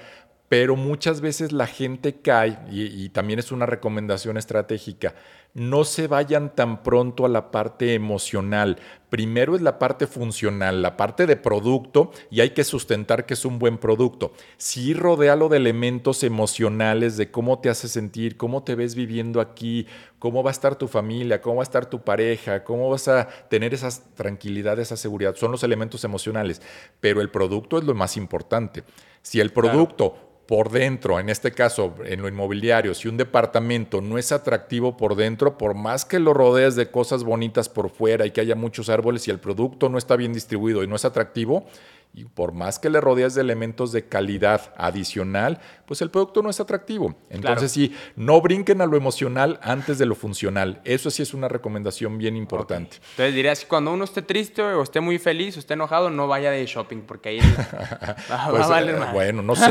pero 0.50 0.74
muchas 0.74 1.20
veces 1.20 1.52
la 1.52 1.68
gente 1.68 2.16
cae, 2.22 2.58
y, 2.72 3.08
también 3.10 3.38
es 3.38 3.52
una 3.52 3.66
recomendación 3.66 4.36
estratégica, 4.36 5.14
no 5.54 5.84
se 5.84 6.06
vayan 6.06 6.54
tan 6.54 6.82
pronto 6.82 7.24
a 7.24 7.28
la 7.28 7.50
parte 7.50 7.94
emocional. 7.94 8.78
Primero 9.08 9.56
es 9.56 9.62
la 9.62 9.80
parte 9.80 10.06
funcional, 10.06 10.82
la 10.82 10.96
parte 10.96 11.26
de 11.26 11.36
producto, 11.36 12.12
y 12.30 12.40
hay 12.40 12.50
que 12.50 12.62
sustentar 12.62 13.26
que 13.26 13.34
es 13.34 13.44
un 13.44 13.58
buen 13.58 13.78
producto. 13.78 14.32
Sí, 14.56 14.94
rodealo 14.94 15.48
de 15.48 15.56
elementos 15.56 16.22
emocionales, 16.22 17.16
de 17.16 17.30
cómo 17.32 17.58
te 17.58 17.68
hace 17.70 17.88
sentir, 17.88 18.36
cómo 18.36 18.62
te 18.62 18.76
ves 18.76 18.94
viviendo 18.94 19.40
aquí, 19.40 19.86
cómo 20.20 20.44
va 20.44 20.50
a 20.50 20.52
estar 20.52 20.76
tu 20.76 20.86
familia, 20.86 21.40
cómo 21.40 21.56
va 21.56 21.62
a 21.62 21.64
estar 21.64 21.86
tu 21.86 22.02
pareja, 22.02 22.62
cómo 22.62 22.88
vas 22.88 23.08
a 23.08 23.26
tener 23.48 23.74
esa 23.74 23.90
tranquilidad, 24.14 24.78
esa 24.78 24.96
seguridad. 24.96 25.34
Son 25.34 25.50
los 25.50 25.64
elementos 25.64 26.04
emocionales, 26.04 26.62
pero 27.00 27.20
el 27.20 27.30
producto 27.30 27.78
es 27.78 27.84
lo 27.84 27.94
más 27.94 28.16
importante. 28.16 28.84
Si 29.22 29.40
el 29.40 29.52
producto 29.52 30.30
por 30.50 30.72
dentro, 30.72 31.20
en 31.20 31.28
este 31.28 31.52
caso 31.52 31.94
en 32.04 32.22
lo 32.22 32.26
inmobiliario, 32.26 32.92
si 32.92 33.06
un 33.06 33.16
departamento 33.16 34.00
no 34.00 34.18
es 34.18 34.32
atractivo 34.32 34.96
por 34.96 35.14
dentro, 35.14 35.56
por 35.56 35.76
más 35.76 36.04
que 36.04 36.18
lo 36.18 36.34
rodees 36.34 36.74
de 36.74 36.90
cosas 36.90 37.22
bonitas 37.22 37.68
por 37.68 37.88
fuera 37.88 38.26
y 38.26 38.32
que 38.32 38.40
haya 38.40 38.56
muchos 38.56 38.88
árboles, 38.88 39.22
si 39.22 39.30
el 39.30 39.38
producto 39.38 39.88
no 39.88 39.96
está 39.96 40.16
bien 40.16 40.32
distribuido 40.32 40.82
y 40.82 40.88
no 40.88 40.96
es 40.96 41.04
atractivo, 41.04 41.66
y 42.12 42.24
por 42.24 42.52
más 42.52 42.80
que 42.80 42.90
le 42.90 43.00
rodees 43.00 43.34
de 43.34 43.40
elementos 43.40 43.92
de 43.92 44.06
calidad 44.06 44.74
adicional, 44.76 45.60
pues 45.86 46.02
el 46.02 46.10
producto 46.10 46.42
no 46.42 46.50
es 46.50 46.58
atractivo. 46.58 47.14
Entonces 47.30 47.70
sí, 47.70 47.94
no 48.16 48.40
brinquen 48.40 48.80
a 48.80 48.86
lo 48.86 48.96
emocional 48.96 49.60
antes 49.62 49.98
de 49.98 50.06
lo 50.06 50.16
funcional. 50.16 50.80
Eso 50.84 51.10
sí 51.10 51.22
es 51.22 51.34
una 51.34 51.46
recomendación 51.46 52.18
bien 52.18 52.36
importante. 52.36 52.96
Entonces 53.10 53.34
dirías 53.34 53.64
cuando 53.64 53.92
uno 53.92 54.04
esté 54.04 54.22
triste 54.22 54.60
o 54.60 54.82
esté 54.82 55.00
muy 55.00 55.18
feliz 55.18 55.56
o 55.56 55.60
esté 55.60 55.74
enojado, 55.74 56.10
no 56.10 56.26
vaya 56.26 56.50
de 56.50 56.66
shopping 56.66 57.02
porque 57.02 57.28
ahí 57.28 57.38
va, 58.30 58.44
a 58.44 58.50
pues, 58.50 58.68
valer 58.68 58.96
eh, 58.96 59.06
Bueno, 59.12 59.42
no 59.42 59.54
sé, 59.54 59.70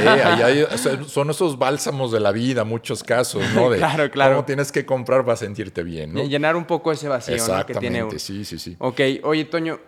son 1.08 1.30
esos 1.30 1.58
bálsamos 1.58 2.12
de 2.12 2.22
la 2.22 2.32
vida, 2.32 2.64
muchos 2.64 3.04
casos, 3.04 3.44
¿no? 3.54 3.70
De 3.70 3.78
claro, 3.80 4.10
claro. 4.10 4.36
Cómo 4.36 4.46
tienes 4.46 4.72
que 4.72 4.86
comprar 4.86 5.26
para 5.26 5.36
sentirte 5.36 5.84
bien, 5.84 6.14
¿no? 6.14 6.24
llenar 6.24 6.56
un 6.56 6.66
poco 6.66 6.92
ese 6.92 7.08
vacío 7.10 7.36
que 7.66 7.76
tiene 7.76 8.04
uno. 8.04 8.18
sí, 8.18 8.46
sí, 8.46 8.60
sí. 8.60 8.78
Ok, 8.80 9.02
oye, 9.24 9.46
Toño, 9.46 9.80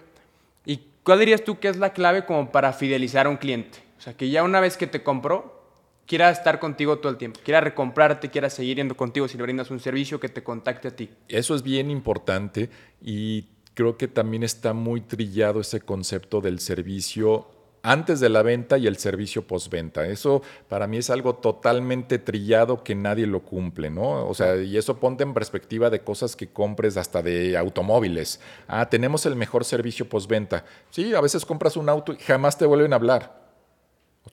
¿Cuál 1.04 1.20
dirías 1.20 1.43
tú 1.43 1.60
que 1.60 1.68
es 1.68 1.78
la 1.78 1.93
clave 1.93 2.26
como 2.26 2.52
para 2.52 2.74
fidelizar 2.74 3.26
a 3.26 3.30
un 3.30 3.38
cliente? 3.38 3.80
O 3.97 4.02
sea, 4.02 4.16
que 4.16 4.30
ya 4.30 4.43
una 4.43 4.60
vez 4.60 4.78
que 4.78 4.88
te 4.88 5.04
compró, 5.04 5.62
quiera 6.06 6.30
estar 6.30 6.60
contigo 6.60 6.99
todo 6.99 7.12
el 7.12 7.18
tiempo, 7.18 7.39
quiera 7.43 7.62
recomprarte, 7.62 8.30
quiera 8.30 8.49
seguir 8.49 8.78
yendo 8.78 8.95
contigo 8.95 9.28
si 9.28 9.38
le 9.38 9.43
brindas 9.43 9.72
un 9.72 9.80
servicio 9.80 10.20
que 10.20 10.30
te 10.30 10.43
contacte 10.43 10.88
a 10.89 10.95
ti. 10.95 11.10
Eso 11.28 11.56
es 11.56 11.64
bien 11.64 11.89
importante 11.89 12.70
y 13.02 13.47
creo 13.74 13.97
que 13.97 14.08
también 14.08 14.43
está 14.43 14.74
muy 14.74 15.02
trillado 15.02 15.62
ese 15.62 15.82
concepto 15.82 16.41
del 16.41 16.60
servicio 16.60 17.47
antes 17.84 18.20
de 18.20 18.30
la 18.30 18.44
venta 18.44 18.78
y 18.78 18.88
el 18.88 18.98
servicio 18.98 19.46
postventa. 19.46 20.06
Eso 20.06 20.42
para 20.70 20.88
mí 20.88 20.98
es 20.98 21.10
algo 21.10 21.36
totalmente 21.36 22.20
trillado 22.20 22.84
que 22.84 22.96
nadie 22.96 23.28
lo 23.28 23.42
cumple, 23.42 23.90
¿no? 23.90 24.28
O 24.28 24.34
sea, 24.34 24.58
y 24.58 24.78
eso 24.78 24.98
ponte 24.98 25.24
en 25.24 25.34
perspectiva 25.34 25.90
de 25.90 26.02
cosas 26.02 26.36
que 26.36 26.48
compres 26.48 26.98
hasta 26.98 27.22
de 27.22 27.58
automóviles. 27.58 28.40
Ah, 28.68 28.90
tenemos 28.90 29.26
el 29.26 29.36
mejor 29.36 29.66
servicio 29.66 30.08
postventa. 30.08 30.66
Sí, 30.90 31.14
a 31.14 31.22
veces 31.22 31.46
compras 31.46 31.78
un 31.78 31.90
auto 31.90 32.14
y 32.14 32.18
jamás 32.18 32.58
te 32.58 32.66
vuelven 32.66 32.94
a 32.94 32.98
hablar. 32.98 33.42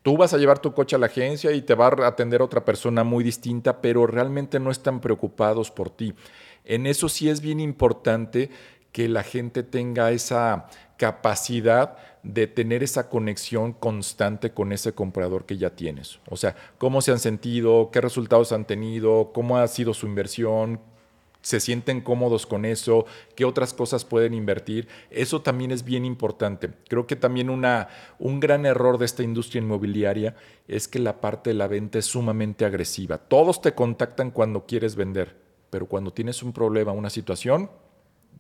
Tú 0.03 0.19
vas 0.19 0.35
a 0.35 0.39
llevar 0.39 0.59
tu 0.59 0.75
coche 0.75 0.97
a 0.97 0.99
la 0.99 1.07
agencia 1.07 1.51
y 1.53 1.63
te 1.63 1.75
va 1.75 1.87
a 1.87 2.07
atender 2.07 2.43
otra 2.43 2.65
persona 2.65 3.05
muy 3.05 3.25
distinta, 3.25 3.81
pero 3.81 4.07
realmente 4.07 4.61
no 4.61 4.71
están 4.71 5.01
preocupados 5.01 5.71
por 5.71 5.89
ti. 5.89 6.15
En 6.65 6.87
eso 6.87 7.09
sí 7.09 7.31
es 7.31 7.41
bien 7.41 7.61
importante 7.61 8.51
que 8.93 9.09
la 9.09 9.23
gente 9.23 9.63
tenga 9.63 10.11
esa 10.11 10.67
capacidad 10.97 11.97
de 12.23 12.47
tener 12.47 12.83
esa 12.83 13.09
conexión 13.09 13.73
constante 13.73 14.51
con 14.51 14.73
ese 14.73 14.93
comprador 14.93 15.47
que 15.47 15.57
ya 15.57 15.71
tienes. 15.71 16.19
O 16.29 16.37
sea, 16.37 16.57
cómo 16.77 17.01
se 17.01 17.13
han 17.13 17.21
sentido, 17.21 17.91
qué 17.93 18.01
resultados 18.01 18.53
han 18.53 18.67
tenido, 18.67 19.31
cómo 19.33 19.57
ha 19.57 19.69
sido 19.69 19.95
su 19.95 20.07
inversión, 20.07 20.81
se 21.41 21.61
sienten 21.61 22.01
cómodos 22.01 22.47
con 22.47 22.65
eso, 22.65 23.07
qué 23.37 23.45
otras 23.45 23.73
cosas 23.73 24.05
pueden 24.05 24.35
invertir. 24.35 24.89
Eso 25.11 25.41
también 25.41 25.71
es 25.71 25.85
bien 25.85 26.05
importante. 26.05 26.71
Creo 26.89 27.07
que 27.07 27.17
también 27.17 27.49
una, 27.49 27.89
un 28.19 28.41
gran 28.41 28.67
error 28.67 28.99
de 28.99 29.07
esta 29.07 29.23
industria 29.23 29.63
inmobiliaria 29.63 30.35
es 30.67 30.89
que 30.89 30.99
la 30.99 31.21
parte 31.21 31.51
de 31.51 31.55
la 31.55 31.69
venta 31.69 31.99
es 31.99 32.07
sumamente 32.07 32.65
agresiva. 32.65 33.19
Todos 33.19 33.63
te 33.63 33.75
contactan 33.75 34.31
cuando 34.31 34.67
quieres 34.67 34.97
vender, 34.97 35.37
pero 35.71 35.87
cuando 35.87 36.13
tienes 36.13 36.43
un 36.43 36.53
problema, 36.53 36.93
una 36.93 37.11
situación, 37.11 37.71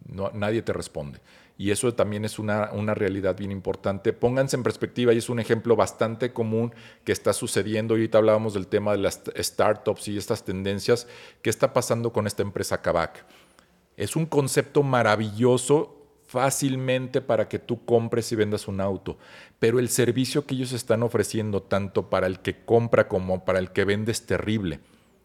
no, 0.06 0.30
nadie 0.32 0.62
te 0.62 0.72
responde 0.72 1.20
y 1.58 1.72
eso 1.72 1.92
también 1.92 2.24
es 2.24 2.38
una, 2.38 2.70
una, 2.72 2.94
realidad 2.94 3.36
bien 3.36 3.50
importante. 3.50 4.12
Pónganse 4.12 4.54
en 4.54 4.62
perspectiva 4.62 5.12
y 5.12 5.18
es 5.18 5.28
un 5.28 5.40
ejemplo 5.40 5.74
bastante 5.74 6.32
común 6.32 6.72
que 7.02 7.10
está 7.10 7.32
sucediendo. 7.32 7.94
Ahorita 7.94 8.18
hablábamos 8.18 8.54
del 8.54 8.68
tema 8.68 8.92
de 8.92 8.98
las 8.98 9.20
startups 9.36 10.06
y 10.06 10.16
estas 10.16 10.44
tendencias. 10.44 11.08
¿Qué 11.42 11.50
está 11.50 11.72
pasando 11.72 12.12
con 12.12 12.28
esta 12.28 12.42
empresa 12.44 12.80
Kavak? 12.80 13.24
Es 13.96 14.14
un 14.14 14.26
concepto 14.26 14.84
maravilloso 14.84 15.96
fácilmente 16.28 17.20
para 17.20 17.48
que 17.48 17.58
tú 17.58 17.84
compres 17.84 18.30
y 18.30 18.36
vendas 18.36 18.68
un 18.68 18.80
auto, 18.80 19.18
pero 19.58 19.80
el 19.80 19.88
servicio 19.88 20.46
que 20.46 20.54
ellos 20.54 20.72
están 20.72 21.02
ofreciendo 21.02 21.62
tanto 21.62 22.08
para 22.08 22.28
el 22.28 22.38
que 22.38 22.64
compra 22.64 23.08
como 23.08 23.44
para 23.44 23.58
el 23.58 23.72
que 23.72 23.84
vende 23.84 24.12
es 24.12 24.26
terrible. 24.26 24.78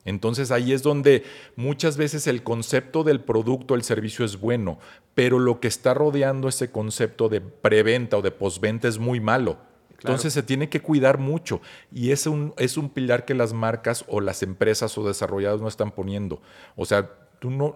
Entonces 0.06 0.52
ahí 0.52 0.74
es 0.74 0.84
donde 0.84 1.24
muchas 1.56 1.98
veces 1.98 2.28
el 2.28 2.44
concepto 2.44 3.04
del 3.04 3.22
producto, 3.22 3.76
el 3.76 3.84
servicio 3.84 4.26
es 4.26 4.40
bueno, 4.40 4.80
pero 5.16 5.40
lo 5.40 5.60
que 5.60 5.68
está 5.68 5.94
rodeando 5.94 6.48
ese 6.48 6.72
concepto 6.72 7.30
de 7.30 7.42
preventa 7.42 8.18
o 8.18 8.22
de 8.22 8.32
postventa 8.32 8.88
es 8.88 9.00
muy 9.00 9.20
malo. 9.20 9.58
Entonces 10.00 10.34
se 10.34 10.44
tiene 10.44 10.68
que 10.68 10.82
cuidar 10.82 11.18
mucho 11.18 11.62
y 11.90 12.12
es 12.12 12.28
un, 12.28 12.54
es 12.58 12.76
un 12.76 12.90
pilar 12.90 13.24
que 13.24 13.34
las 13.34 13.54
marcas 13.54 14.04
o 14.10 14.20
las 14.20 14.44
empresas 14.44 14.98
o 14.98 15.08
desarrollados 15.08 15.62
no 15.62 15.70
están 15.70 15.92
poniendo. 15.92 16.42
O 16.76 16.86
sea, 16.86 17.10
tú 17.44 17.52
no, 17.52 17.76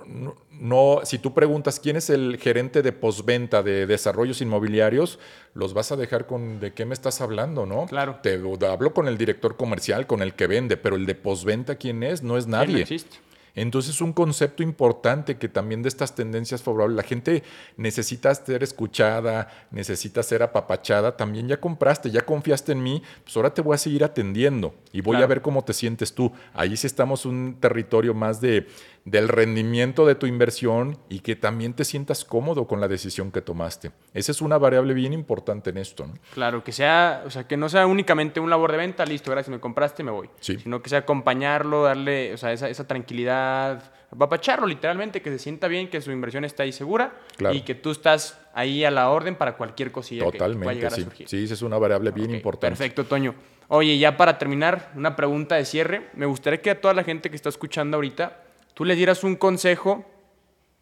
no, 0.62 1.02
si 1.04 1.20
tú 1.20 1.34
preguntas 1.34 1.82
quién 1.82 1.98
es 1.98 2.10
el 2.10 2.38
gerente 2.38 2.82
de 2.82 2.94
postventa 2.94 3.64
de 3.64 3.86
desarrollos 3.86 4.40
inmobiliarios, 4.40 5.20
los 5.56 5.74
vas 5.74 5.92
a 5.92 5.98
dejar 5.98 6.26
con 6.26 6.62
de 6.62 6.72
qué 6.72 6.86
me 6.86 6.94
estás 6.94 7.20
hablando, 7.20 7.66
¿no? 7.66 7.86
Claro. 7.86 8.20
Te 8.24 8.40
hablo 8.66 8.94
con 8.94 9.10
el 9.10 9.18
director 9.18 9.58
comercial, 9.58 10.08
con 10.08 10.22
el 10.22 10.36
que 10.36 10.48
vende, 10.48 10.78
pero 10.78 10.96
el 10.96 11.06
de 11.06 11.16
postventa, 11.16 11.76
¿quién 11.76 12.02
es? 12.02 12.24
No 12.24 12.38
es 12.38 12.48
nadie. 12.48 12.76
no 12.76 12.80
existe. 12.80 13.18
Entonces, 13.58 14.02
un 14.02 14.14
concepto 14.14 14.62
importante 14.62 15.38
que 15.38 15.50
también 15.50 15.82
de 15.82 15.90
estas 15.90 16.14
tendencias 16.14 16.62
favorables, 16.62 16.96
la 16.96 17.02
gente 17.02 17.42
necesita 17.76 18.34
ser 18.36 18.62
escuchada, 18.62 19.50
necesita 19.72 20.22
ser 20.22 20.44
apapachada, 20.44 21.18
también 21.18 21.48
ya 21.48 21.60
compraste, 21.60 22.12
ya 22.12 22.22
confiaste 22.22 22.74
en 22.74 22.84
mí, 22.84 23.02
pues 23.24 23.36
ahora 23.36 23.56
te 23.56 23.64
voy 23.64 23.74
a 23.74 23.80
seguir 23.80 24.04
atendiendo 24.04 24.76
y 24.94 25.02
voy 25.02 25.18
a 25.18 25.26
ver 25.26 25.42
cómo 25.42 25.64
te 25.64 25.74
sientes 25.74 26.14
tú. 26.14 26.32
Ahí 26.54 26.78
sí 26.78 26.86
estamos 26.86 27.26
un 27.26 27.58
territorio 27.60 28.14
más 28.14 28.40
de 28.40 28.68
del 29.08 29.30
rendimiento 29.30 30.06
de 30.06 30.16
tu 30.16 30.26
inversión 30.26 30.98
y 31.08 31.22
que 31.22 31.38
también 31.38 31.74
te 31.74 31.86
sientas 31.86 32.26
cómodo 32.26 32.68
con 32.68 32.82
la 32.82 32.90
decisión 32.90 33.32
que 33.32 33.42
tomaste. 33.42 33.92
Esa 34.14 34.34
es 34.34 34.42
una 34.42 34.58
variable 34.58 34.94
bien 34.94 35.14
importante 35.14 35.70
en 35.70 35.78
esto. 35.78 36.06
¿no? 36.06 36.14
Claro, 36.34 36.62
que 36.62 36.74
sea, 36.74 37.24
o 37.26 37.30
sea, 37.30 37.48
que 37.48 37.56
no 37.56 37.70
sea 37.70 37.88
únicamente 37.88 38.42
un 38.42 38.50
labor 38.50 38.74
de 38.74 38.80
venta, 38.80 39.06
listo, 39.06 39.32
gracias, 39.32 39.50
me 39.50 39.62
compraste, 39.62 40.04
me 40.04 40.12
voy. 40.12 40.30
Sino 40.42 40.82
que 40.82 40.90
sea 40.90 41.00
acompañarlo, 41.00 41.84
darle, 41.84 42.34
o 42.34 42.38
sea, 42.38 42.52
esa, 42.52 42.68
esa 42.68 42.86
tranquilidad, 42.86 43.94
apapacharlo 44.12 44.68
literalmente, 44.68 45.22
que 45.22 45.30
se 45.30 45.40
sienta 45.40 45.70
bien, 45.70 45.90
que 45.90 46.02
su 46.02 46.12
inversión 46.12 46.44
está 46.44 46.64
ahí 46.64 46.74
segura 46.74 47.14
y 47.54 47.62
que 47.62 47.76
tú 47.76 47.92
estás 47.92 48.38
ahí 48.54 48.84
a 48.84 48.92
la 48.92 49.10
orden 49.10 49.36
para 49.36 49.56
cualquier 49.56 49.94
cosilla 49.94 50.26
Totalmente, 50.26 50.60
que 50.60 50.64
pueda 50.66 50.76
llegar 50.76 50.92
sí. 50.92 51.02
a 51.02 51.04
surgir. 51.06 51.30
Sí, 51.30 51.46
esa 51.46 51.54
es 51.54 51.62
una 51.62 51.78
variable 51.78 52.12
bien 52.12 52.32
importante. 52.32 52.76
Perfecto, 52.78 53.06
Toño. 53.06 53.36
Oye, 53.70 53.98
ya 53.98 54.18
para 54.18 54.38
terminar, 54.38 54.92
una 54.98 55.16
pregunta 55.16 55.56
de 55.56 55.64
cierre. 55.64 56.10
Me 56.14 56.26
gustaría 56.26 56.62
que 56.62 56.72
a 56.72 56.82
toda 56.82 56.94
la 56.94 57.06
gente 57.06 57.30
que 57.30 57.38
está 57.38 57.48
escuchando 57.48 57.96
ahorita 57.96 58.47
tú 58.78 58.86
le 58.86 58.96
dieras 58.96 59.24
un 59.24 59.36
consejo, 59.36 60.06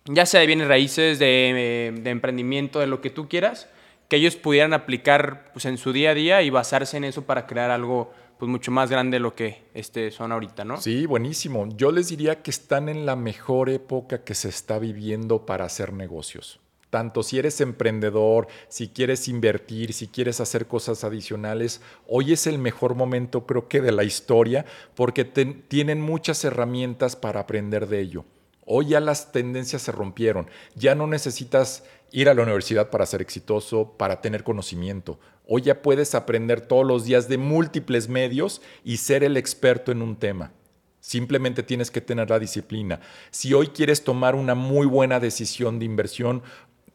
ya 0.04 0.26
sea 0.26 0.42
de 0.42 0.48
bienes 0.48 0.68
raíces, 0.68 1.18
de, 1.18 1.94
emprendimiento, 2.04 2.82
de 2.82 2.88
lo 2.88 3.00
que 3.00 3.10
tú 3.10 3.30
quieras, 3.30 3.70
que 4.10 4.18
ellos 4.18 4.36
pudieran 4.36 4.74
aplicar 4.74 5.50
pues, 5.54 5.64
en 5.64 5.78
su 5.78 5.94
día 5.94 6.10
a 6.10 6.14
día 6.14 6.42
y 6.42 6.50
basarse 6.50 6.98
en 6.98 7.06
eso 7.06 7.22
para 7.22 7.48
crear 7.48 7.72
algo 7.72 8.12
pues 8.38 8.52
mucho 8.52 8.70
más 8.70 8.90
grande 8.90 9.16
de 9.16 9.22
lo 9.22 9.34
que 9.34 9.64
este, 9.74 10.12
son 10.12 10.34
ahorita, 10.34 10.66
¿no? 10.66 10.76
Sí, 10.76 11.06
buenísimo. 11.06 11.70
Yo 11.78 11.94
les 11.94 12.10
diría 12.10 12.42
que 12.44 12.52
están 12.52 12.90
en 12.90 13.06
la 13.06 13.16
mejor 13.16 13.70
época 13.70 14.26
que 14.26 14.36
se 14.36 14.50
está 14.50 14.78
viviendo 14.78 15.46
para 15.46 15.64
hacer 15.64 15.94
negocios. 15.94 16.60
Tanto 16.90 17.24
si 17.24 17.40
eres 17.40 17.60
emprendedor, 17.62 18.48
si 18.70 18.90
quieres 18.90 19.28
invertir, 19.28 19.94
si 19.94 20.08
quieres 20.08 20.40
hacer 20.40 20.68
cosas 20.68 21.04
adicionales, 21.04 21.82
hoy 22.08 22.34
es 22.34 22.48
el 22.48 22.58
mejor 22.58 22.96
momento 22.96 23.46
creo 23.46 23.68
que 23.68 23.82
de 23.82 23.92
la 23.92 24.04
historia 24.04 24.66
porque 24.96 25.26
tienen 25.26 26.00
muchas 26.00 26.44
herramientas 26.46 27.16
para 27.16 27.42
aprender 27.42 27.88
de 27.88 28.00
ello. 28.00 28.26
Hoy 28.66 28.88
ya 28.88 29.00
las 29.00 29.32
tendencias 29.32 29.84
se 29.84 29.92
rompieron. 29.92 30.50
Ya 30.76 30.96
no 30.96 31.06
necesitas 31.06 31.84
ir 32.12 32.30
a 32.30 32.34
la 32.34 32.44
universidad 32.44 32.90
para 32.90 33.06
ser 33.06 33.22
exitoso, 33.22 33.94
para 33.98 34.22
tener 34.22 34.44
conocimiento. 34.44 35.20
Hoy 35.48 35.62
ya 35.62 35.82
puedes 35.82 36.16
aprender 36.16 36.62
todos 36.62 36.86
los 36.86 37.06
días 37.06 37.28
de 37.28 37.38
múltiples 37.38 38.10
medios 38.10 38.62
y 38.84 38.98
ser 38.98 39.24
el 39.24 39.38
experto 39.38 39.92
en 39.92 40.02
un 40.02 40.16
tema. 40.16 40.52
Simplemente 41.00 41.62
tienes 41.62 41.92
que 41.92 42.02
tener 42.02 42.32
la 42.32 42.40
disciplina. 42.40 43.00
Si 43.30 43.54
hoy 43.54 43.68
quieres 43.68 44.04
tomar 44.04 44.34
una 44.34 44.56
muy 44.56 44.88
buena 44.88 45.20
decisión 45.20 45.78
de 45.78 45.86
inversión, 45.86 46.42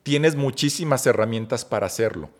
tienes 0.02 0.36
muchísimas 0.36 1.06
herramientas 1.06 1.64
para 1.64 1.86
hacerlo, 1.86 2.30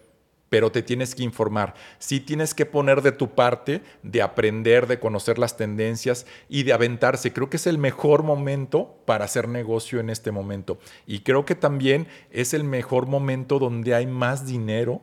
pero 0.48 0.72
te 0.72 0.82
tienes 0.82 1.14
que 1.14 1.22
informar. 1.22 1.74
Sí 1.98 2.20
tienes 2.20 2.54
que 2.54 2.66
poner 2.66 3.02
de 3.02 3.12
tu 3.12 3.34
parte, 3.34 3.82
de 4.02 4.22
aprender, 4.22 4.86
de 4.86 4.98
conocer 4.98 5.38
las 5.38 5.56
tendencias 5.56 6.26
y 6.48 6.64
de 6.64 6.72
aventarse. 6.72 7.32
Creo 7.32 7.50
que 7.50 7.56
es 7.56 7.66
el 7.66 7.78
mejor 7.78 8.22
momento 8.22 8.96
para 9.04 9.24
hacer 9.24 9.48
negocio 9.48 10.00
en 10.00 10.11
este 10.11 10.32
momento. 10.32 10.78
Y 11.06 11.20
creo 11.20 11.44
que 11.44 11.54
también 11.54 12.08
es 12.30 12.54
el 12.54 12.64
mejor 12.64 13.06
momento 13.06 13.58
donde 13.58 13.94
hay 13.94 14.06
más 14.06 14.46
dinero 14.46 15.00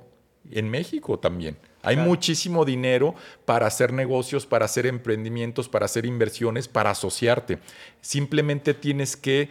en 0.51 0.69
México 0.69 1.19
también. 1.19 1.57
Hay 1.83 1.95
muchísimo 1.95 2.65
dinero 2.65 3.15
para 3.45 3.67
hacer 3.67 3.93
negocios, 3.93 4.45
para 4.45 4.65
hacer 4.65 4.85
emprendimientos, 4.85 5.69
para 5.69 5.85
hacer 5.85 6.05
inversiones, 6.05 6.67
para 6.67 6.89
asociarte. 6.89 7.59
Simplemente 8.01 8.73
tienes 8.73 9.15
que 9.15 9.49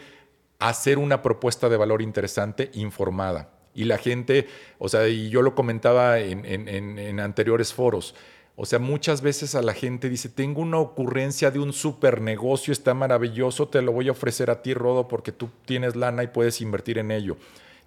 hacer 0.58 0.98
una 0.98 1.22
propuesta 1.22 1.68
de 1.68 1.76
valor 1.76 2.02
interesante 2.02 2.70
informada. 2.74 3.50
Y 3.74 3.84
la 3.84 3.98
gente, 3.98 4.48
o 4.78 4.88
sea, 4.88 5.06
y 5.08 5.28
yo 5.28 5.42
lo 5.42 5.54
comentaba 5.54 6.18
en, 6.18 7.20
anteriores 7.20 7.74
foros, 7.74 8.14
o 8.58 8.64
sea, 8.64 8.78
muchas 8.78 9.20
veces 9.20 9.54
a 9.54 9.60
la 9.60 9.74
gente 9.74 10.08
dice, 10.08 10.30
tengo 10.30 10.62
una 10.62 10.78
ocurrencia 10.78 11.50
de 11.50 11.58
un 11.58 11.74
super 11.74 12.22
negocio, 12.22 12.72
está 12.72 12.94
maravilloso, 12.94 13.68
te 13.68 13.82
lo 13.82 13.92
voy 13.92 14.08
a 14.08 14.12
ofrecer 14.12 14.48
a 14.48 14.62
ti, 14.62 14.72
Rodo, 14.72 15.08
porque 15.08 15.30
tú 15.30 15.50
tienes 15.66 15.94
lana 15.94 16.22
y 16.22 16.28
puedes 16.28 16.62
invertir 16.62 16.96
en 16.96 17.10
ello. 17.10 17.36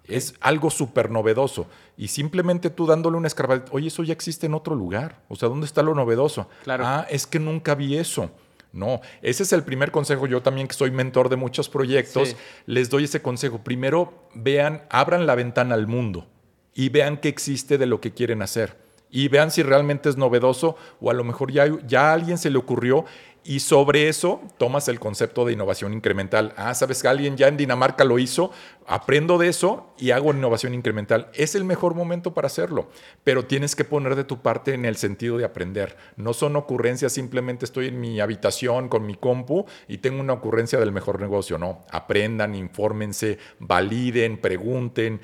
Es 0.04 0.34
algo 0.40 0.70
súper 0.70 1.10
novedoso. 1.10 1.66
Y 1.96 2.08
simplemente 2.08 2.70
tú 2.70 2.86
dándole 2.86 3.16
una 3.16 3.26
escarbadita, 3.26 3.72
oye, 3.72 3.88
eso 3.88 4.04
ya 4.04 4.12
existe 4.12 4.46
en 4.46 4.54
otro 4.54 4.76
lugar. 4.76 5.22
O 5.28 5.34
sea, 5.34 5.48
¿dónde 5.48 5.66
está 5.66 5.82
lo 5.82 5.94
novedoso? 5.94 6.48
Claro. 6.62 6.84
Ah, 6.86 7.06
es 7.10 7.26
que 7.26 7.40
nunca 7.40 7.74
vi 7.74 7.96
eso. 7.96 8.30
No, 8.72 9.00
ese 9.22 9.42
es 9.42 9.52
el 9.52 9.64
primer 9.64 9.90
consejo. 9.90 10.26
Yo 10.26 10.42
también 10.42 10.68
que 10.68 10.74
soy 10.74 10.90
mentor 10.90 11.28
de 11.28 11.36
muchos 11.36 11.68
proyectos, 11.68 12.36
les 12.66 12.88
doy 12.88 13.04
ese 13.04 13.20
consejo. 13.20 13.64
Primero, 13.64 14.28
vean, 14.34 14.82
abran 14.90 15.26
la 15.26 15.34
ventana 15.34 15.74
al 15.74 15.86
mundo 15.86 16.28
y 16.74 16.88
vean 16.88 17.18
qué 17.18 17.28
existe 17.28 17.78
de 17.78 17.86
lo 17.86 18.00
que 18.00 18.12
quieren 18.12 18.42
hacer. 18.42 18.76
Y 19.10 19.28
vean 19.28 19.50
si 19.50 19.62
realmente 19.62 20.08
es 20.08 20.16
novedoso 20.16 20.76
o 21.00 21.10
a 21.10 21.14
lo 21.14 21.24
mejor 21.24 21.52
ya, 21.52 21.66
ya 21.86 22.10
a 22.10 22.12
alguien 22.12 22.38
se 22.38 22.50
le 22.50 22.58
ocurrió 22.58 23.04
y 23.42 23.60
sobre 23.60 24.08
eso 24.08 24.42
tomas 24.58 24.88
el 24.88 25.00
concepto 25.00 25.44
de 25.44 25.54
innovación 25.54 25.94
incremental. 25.94 26.52
Ah, 26.56 26.74
sabes 26.74 27.00
que 27.00 27.08
alguien 27.08 27.36
ya 27.36 27.48
en 27.48 27.56
Dinamarca 27.56 28.04
lo 28.04 28.18
hizo, 28.18 28.50
aprendo 28.86 29.38
de 29.38 29.48
eso 29.48 29.94
y 29.98 30.10
hago 30.10 30.32
innovación 30.32 30.74
incremental. 30.74 31.30
Es 31.32 31.54
el 31.54 31.64
mejor 31.64 31.94
momento 31.94 32.34
para 32.34 32.46
hacerlo, 32.46 32.90
pero 33.24 33.46
tienes 33.46 33.74
que 33.74 33.84
poner 33.84 34.14
de 34.14 34.24
tu 34.24 34.42
parte 34.42 34.74
en 34.74 34.84
el 34.84 34.96
sentido 34.96 35.38
de 35.38 35.46
aprender. 35.46 35.96
No 36.16 36.34
son 36.34 36.54
ocurrencias, 36.56 37.12
simplemente 37.12 37.64
estoy 37.64 37.88
en 37.88 38.00
mi 38.00 38.20
habitación 38.20 38.88
con 38.88 39.06
mi 39.06 39.14
compu 39.14 39.64
y 39.88 39.98
tengo 39.98 40.20
una 40.20 40.34
ocurrencia 40.34 40.78
del 40.78 40.92
mejor 40.92 41.20
negocio. 41.20 41.56
No, 41.56 41.86
aprendan, 41.90 42.54
infórmense, 42.54 43.38
validen, 43.58 44.38
pregunten. 44.38 45.20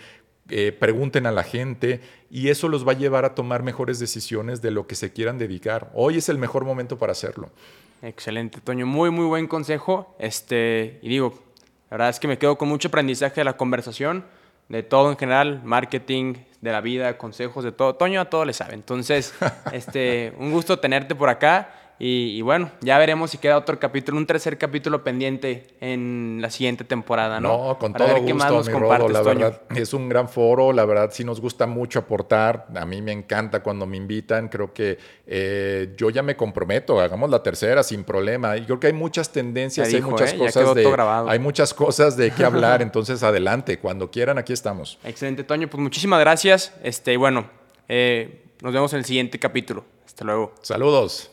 Eh, 0.49 0.71
pregunten 0.71 1.27
a 1.27 1.33
la 1.33 1.43
gente 1.43 2.01
y 2.31 2.51
eso 2.51 2.69
los 2.69 2.87
va 2.87 2.93
a 2.93 2.97
llevar 2.97 3.25
a 3.25 3.35
tomar 3.35 3.65
mejores 3.65 3.99
decisiones 3.99 4.63
de 4.63 4.71
lo 4.71 4.87
que 4.87 4.95
se 4.95 5.13
quieran 5.13 5.39
dedicar. 5.39 5.91
Hoy 5.93 6.19
es 6.19 6.29
el 6.29 6.39
mejor 6.39 6.65
momento 6.65 6.99
para 6.99 7.13
hacerlo. 7.13 7.51
Excelente, 8.01 8.61
Toño. 8.61 8.87
Muy, 8.87 9.11
muy 9.11 9.27
buen 9.27 9.49
consejo. 9.49 10.15
Este, 10.21 11.01
y 11.03 11.09
digo, 11.09 11.35
la 11.91 11.97
verdad 11.97 12.11
es 12.11 12.21
que 12.21 12.29
me 12.29 12.39
quedo 12.39 12.57
con 12.59 12.69
mucho 12.69 12.89
aprendizaje 12.89 13.41
de 13.41 13.45
la 13.45 13.57
conversación, 13.57 14.25
de 14.69 14.83
todo 14.85 15.11
en 15.11 15.17
general, 15.17 15.63
marketing, 15.65 16.35
de 16.61 16.73
la 16.73 16.81
vida, 16.81 17.19
consejos, 17.19 17.65
de 17.65 17.73
todo. 17.73 17.97
Toño 17.97 18.21
a 18.21 18.27
todo 18.27 18.45
le 18.45 18.53
sabe. 18.53 18.75
Entonces, 18.75 19.35
este, 19.73 20.33
un 20.39 20.53
gusto 20.53 20.79
tenerte 20.79 21.15
por 21.15 21.29
acá. 21.29 21.86
Y, 21.99 22.43
bueno, 22.43 22.71
ya 22.83 22.99
veremos 22.99 23.31
si 23.31 23.39
queda 23.39 23.57
otro 23.57 23.79
capítulo, 23.79 24.19
un 24.19 24.27
tercer 24.27 24.59
capítulo 24.59 25.03
pendiente 25.03 25.67
en 25.81 26.41
la 26.43 26.51
siguiente 26.51 26.85
temporada, 26.85 27.41
¿no? 27.41 27.69
No, 27.69 27.79
con 27.79 27.95
todo 27.95 28.21
gusto, 28.21 28.63
mi 28.65 28.73
Rodo, 28.73 29.09
la 29.09 29.23
verdad, 29.23 29.63
es 29.75 29.95
un 29.95 30.07
gran 30.11 30.29
foro, 30.29 30.75
la 30.75 30.85
verdad 30.85 31.09
sí 31.11 31.25
nos 31.25 31.41
gusta 31.41 31.67
mucho 31.67 32.01
aportar, 32.01 32.67
a 32.75 32.85
mí 32.85 33.01
me 33.01 33.13
encanta 33.13 33.63
cuando 33.63 33.87
me 33.87 33.97
invitan, 33.97 34.49
creo 34.49 34.75
que 34.75 34.99
eh, 35.27 35.95
yo 35.97 36.11
ya 36.11 36.23
me 36.23 36.37
comprometo, 36.37 37.01
hagamos 37.01 37.31
la 37.31 37.43
tercera 37.43 37.83
sin 37.83 38.05
problema, 38.05 38.59
y 38.59 38.67
creo 38.67 38.79
que 38.79 38.89
hay 38.89 38.93
muchas 38.93 39.33
tendencias, 39.33 39.89
hay 39.89 40.03
muchas 40.03 40.35
¿eh? 40.35 40.39
cosas 40.39 40.75
de, 40.75 40.97
hay 41.29 41.39
muchas 41.39 41.73
cosas 41.73 42.15
de 42.19 42.31
qué 42.31 42.45
hablar, 42.45 42.83
entonces 42.83 43.23
adelante, 43.23 43.79
cuando 43.79 44.11
quieran, 44.11 44.37
aquí 44.37 44.53
estamos. 44.53 44.99
Excelente, 45.03 45.45
Toño, 45.45 45.69
pues 45.69 45.83
muchísimas 45.83 46.21
gracias, 46.21 46.75
este, 46.83 47.15
y 47.15 47.17
bueno, 47.17 47.49
eh, 47.89 48.43
nos 48.61 48.75
vemos 48.75 48.93
en 48.93 48.99
el 48.99 49.07
siguiente 49.07 49.39
capítulo, 49.39 49.83
hasta 50.05 50.27
luego. 50.27 50.53
Saludos. 50.61 51.31